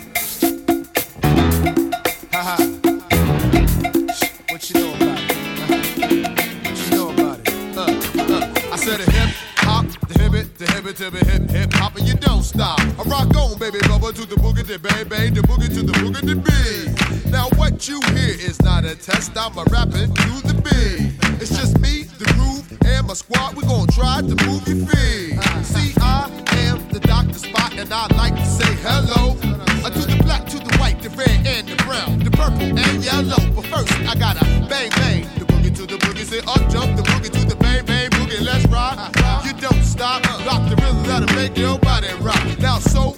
Baby, 13.71 13.85
bubba 13.85 14.13
to 14.13 14.25
the 14.25 14.39
bang 14.79 15.07
bang, 15.07 15.33
the 15.33 15.41
boogie 15.41 15.67
to 15.67 15.83
the 15.83 15.93
boogie, 15.93 16.21
the 16.25 16.35
beat. 16.35 17.31
Now 17.31 17.49
what 17.55 17.87
you 17.87 18.01
hear 18.13 18.33
is 18.33 18.61
not 18.61 18.85
a 18.85 18.95
test. 18.95 19.37
I'm 19.37 19.57
a 19.57 19.63
rapping 19.69 20.13
to 20.13 20.31
the 20.47 20.55
beat. 20.63 21.13
It's 21.41 21.49
just 21.49 21.79
me, 21.79 22.03
the 22.17 22.25
groove, 22.33 22.65
and 22.85 23.07
my 23.07 23.13
squad. 23.13 23.55
We 23.55 23.63
gon' 23.63 23.87
try 23.87 24.21
to 24.21 24.35
move 24.45 24.67
your 24.67 24.85
feet. 24.87 25.37
See, 25.63 25.93
I 26.01 26.29
am 26.65 26.87
the 26.89 26.99
Dr. 26.99 27.37
Spot, 27.37 27.73
and 27.77 27.91
I 27.91 28.07
like 28.15 28.35
to 28.35 28.45
say 28.45 28.71
hello. 28.81 29.37
Uh, 29.43 29.85
I 29.85 29.89
do 29.89 30.01
the 30.01 30.21
black 30.23 30.45
to 30.47 30.57
the 30.57 30.77
white, 30.77 31.01
the 31.01 31.09
red 31.09 31.45
and 31.45 31.67
the 31.67 31.75
brown, 31.83 32.19
the 32.19 32.31
purple 32.31 32.61
and 32.61 33.03
yellow. 33.03 33.41
But 33.53 33.65
first, 33.65 33.93
I 34.07 34.15
gotta 34.15 34.45
bang 34.69 34.89
bang. 34.91 35.21
The 35.37 35.45
boogie 35.45 35.75
to 35.75 35.85
the 35.85 35.97
boogie, 35.97 36.25
say 36.25 36.39
up 36.39 36.63
jump 36.69 36.95
the 36.97 37.03
boogie 37.03 37.31
to 37.31 37.45
the 37.45 37.55
bang 37.55 37.85
bang 37.85 38.09
boogie. 38.11 38.41
Let's 38.41 38.65
rock. 38.67 38.97
You 39.45 39.53
don't 39.53 39.83
stop, 39.83 40.23
rock 40.45 40.69
the 40.69 40.75
rhythm 40.75 41.03
that'll 41.03 41.35
make 41.35 41.57
your 41.57 41.77
body 41.79 42.09
rock. 42.21 42.43
Now 42.59 42.79
so 42.79 43.15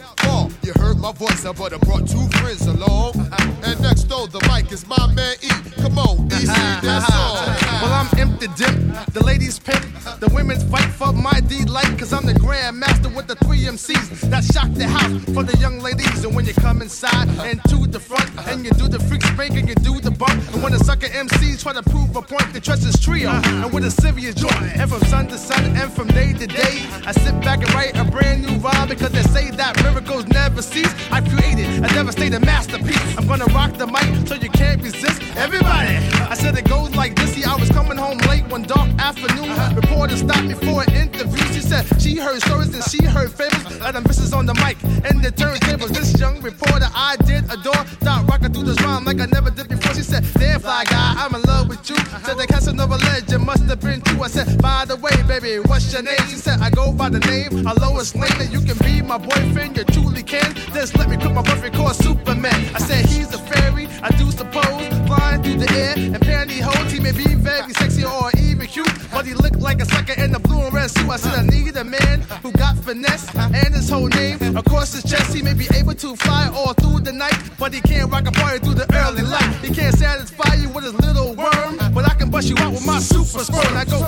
my 1.02 1.12
voice, 1.14 1.44
but 1.44 1.74
I 1.74 1.78
brought 1.78 2.08
two 2.08 2.28
friends 2.38 2.68
along. 2.68 3.16
And 3.64 3.82
next 3.82 4.04
door, 4.04 4.28
the 4.28 4.40
mic 4.54 4.72
is 4.72 4.86
my 4.88 5.12
man 5.14 5.36
E. 5.42 5.50
Come 5.82 5.98
on, 5.98 6.30
DC, 6.30 6.82
that's 6.82 7.12
all. 7.12 7.71
Well, 7.82 7.94
I'm 7.94 8.20
empty 8.20 8.48
dip, 8.56 8.76
the 9.12 9.24
ladies 9.26 9.58
pimp, 9.58 9.82
the 10.20 10.30
women's 10.36 10.64
fight 10.66 10.92
for 10.94 11.12
my 11.14 11.40
D-light, 11.40 11.98
cause 11.98 12.14
I'm 12.14 12.28
the 12.28 12.36
grand 12.36 12.78
master 12.78 13.10
with 13.10 13.26
the 13.26 13.34
three 13.44 13.62
MCs 13.62 14.30
that 14.30 14.44
shock 14.44 14.70
the 14.74 14.88
house 14.88 15.24
for 15.34 15.42
the 15.42 15.58
young 15.58 15.80
ladies. 15.80 16.24
And 16.24 16.36
when 16.36 16.46
you 16.46 16.54
come 16.54 16.84
inside 16.84 17.28
and 17.42 17.60
to 17.70 17.88
the 17.88 18.00
front, 18.00 18.30
and 18.50 18.64
you 18.64 18.70
do 18.72 18.88
the 18.88 19.00
freak 19.00 19.24
spank 19.24 19.58
and 19.58 19.68
you 19.68 19.74
do 19.74 20.00
the 20.00 20.12
bump, 20.12 20.38
and 20.54 20.62
when 20.62 20.74
the 20.74 20.80
sucker 20.80 21.08
MCs 21.08 21.64
try 21.64 21.74
to 21.74 21.82
prove 21.82 22.16
a 22.16 22.22
point, 22.22 22.54
they 22.54 22.60
trust 22.60 22.84
this 22.84 23.00
trio, 23.00 23.32
and 23.32 23.74
with 23.74 23.84
a 23.84 23.90
serious 23.90 24.36
joint, 24.36 24.54
and 24.62 24.88
from 24.88 25.02
sun 25.06 25.26
to 25.30 25.38
sun, 25.40 25.76
and 25.76 25.92
from 25.92 26.08
day 26.10 26.34
to 26.34 26.46
day, 26.46 26.86
I 27.08 27.14
sit 27.14 27.34
back 27.42 27.64
and 27.66 27.74
write 27.74 27.98
a 27.98 28.04
brand 28.04 28.44
new 28.44 28.60
rhyme 28.60 28.90
because 28.90 29.12
they 29.12 29.24
say 29.24 29.50
that 29.58 29.82
miracles 29.82 30.28
never 30.28 30.62
cease. 30.62 30.94
I 31.12 31.22
created 31.22 31.84
a 31.84 31.88
devastating 31.88 32.42
masterpiece. 32.42 33.18
I'm 33.18 33.26
gonna 33.26 33.46
rock 33.46 33.74
the 33.74 33.88
mic 33.88 34.28
so 34.28 34.36
you 34.36 34.52
can't 34.52 34.84
resist. 34.84 35.20
Everybody, 35.36 35.98
I 36.30 36.36
said 36.36 36.56
it 36.56 36.70
goes 36.70 36.96
like 36.96 37.16
this. 37.16 37.32
See, 37.32 37.44
I 37.44 37.56
was 37.56 37.71
coming 37.74 37.98
home 37.98 38.18
late 38.30 38.46
one 38.48 38.64
dark 38.64 38.90
afternoon. 39.00 39.50
Reporter 39.76 40.18
stopped 40.18 40.44
me 40.44 40.54
for 40.54 40.84
an 40.84 40.94
interview. 40.94 41.44
She 41.54 41.62
said 41.62 41.86
she 42.02 42.16
heard 42.18 42.42
stories 42.42 42.74
and 42.74 42.84
she 42.84 43.04
heard 43.06 43.32
fables. 43.32 43.64
Let 43.80 43.94
them 43.94 44.04
bitches 44.04 44.36
on 44.36 44.46
the 44.46 44.54
mic 44.56 44.78
and 45.10 45.24
the 45.24 45.32
turntables. 45.32 45.90
This 45.90 46.20
young 46.20 46.42
reporter 46.42 46.88
I 46.94 47.16
did 47.26 47.44
adore. 47.52 47.86
Start 48.02 48.28
rocking 48.28 48.54
through 48.54 48.66
this 48.66 48.82
rhyme 48.82 49.06
like 49.06 49.20
I 49.20 49.26
never 49.26 49.50
did 49.50 49.70
before. 49.70 49.94
She 49.96 50.04
said, 50.04 50.26
Damn 50.34 50.60
fly 50.60 50.84
guy, 50.86 51.14
I'm 51.18 51.34
in 51.36 51.42
love 51.44 51.70
with 51.70 51.90
you. 51.90 51.96
Said 52.26 52.38
the 52.38 52.48
Casanova 52.48 52.98
legend 52.98 53.46
must 53.46 53.64
have 53.64 53.80
been 53.80 54.02
true. 54.02 54.22
I 54.24 54.28
said, 54.28 54.62
By 54.62 54.86
the 54.86 54.98
way, 54.98 55.16
baby, 55.28 55.60
what's 55.68 55.92
your 55.94 56.04
name? 56.04 56.24
She 56.30 56.36
said, 56.36 56.60
I 56.60 56.70
go 56.70 56.92
by 56.92 57.10
the 57.10 57.20
name, 57.20 57.66
a 57.66 57.74
Lois 57.80 58.16
Lane, 58.16 58.40
and 58.40 58.52
you 58.52 58.62
can 58.62 58.78
be 58.86 59.02
my 59.02 59.18
boyfriend. 59.18 59.78
You 59.78 59.84
truly 59.86 60.24
can. 60.24 60.54
Just 60.74 60.98
let 60.98 61.10
me 61.10 61.18
quit 61.18 61.34
my 61.34 61.42
boyfriend 61.42 61.76
called 61.76 61.96
Superman. 61.96 62.60
I 62.76 62.80
said 62.80 63.06
he's 63.06 63.34
a 63.34 63.40
fairy. 63.40 63.88
I 64.02 64.10
do 64.18 64.32
suppose 64.32 64.88
flying 65.08 65.44
through 65.44 65.58
the 65.58 65.72
air 65.72 65.94
and 65.98 66.20
pantyhose. 66.20 66.92
He 66.92 67.00
may 67.00 67.12
be 67.12 67.36
very 67.36 67.61
sexy 67.70 68.04
or 68.04 68.32
even 68.38 68.68
cute, 68.68 68.90
but 69.12 69.26
he 69.26 69.34
looked 69.34 69.60
like 69.60 69.82
a 69.82 69.86
sucker 69.86 70.14
in 70.22 70.32
the 70.32 70.40
blue 70.40 70.62
and 70.62 70.74
red 70.74 70.90
suit. 70.90 71.10
I 71.10 71.18
said 71.18 71.34
I 71.34 71.44
need 71.44 71.76
a 71.78 71.84
man 71.84 72.22
who 72.42 72.52
got 72.52 72.78
finesse 72.78 73.34
and 73.36 73.74
his 73.74 73.90
whole 73.90 74.08
name 74.08 74.58
across 74.58 74.94
his 74.94 75.04
chest. 75.04 75.34
He 75.34 75.42
may 75.42 75.54
be 75.54 75.68
able 75.76 75.96
to 75.96 76.16
fly 76.16 76.50
all 76.54 76.74
through 76.74 77.02
the 77.02 77.12
night, 77.12 77.38
but 77.60 77.74
he 77.74 77.82
can't 77.82 78.12
rock 78.12 78.28
a 78.28 78.32
party 78.32 78.60
through 78.60 78.76
the 78.76 78.88
early 78.96 79.24
light. 79.24 79.54
He 79.64 79.74
can't 79.74 79.98
satisfy 79.98 80.56
you 80.56 80.70
with 80.70 80.86
his 80.86 80.94
little 80.94 81.36
worm, 81.36 81.78
but 81.94 82.10
I 82.10 82.14
can 82.16 82.30
bust 82.30 82.50
you 82.50 82.56
out 82.60 82.74
with 82.74 82.86
my 82.86 83.00
super 83.00 83.44
sperm. 83.44 83.78
I 83.78 83.86
go. 83.86 84.08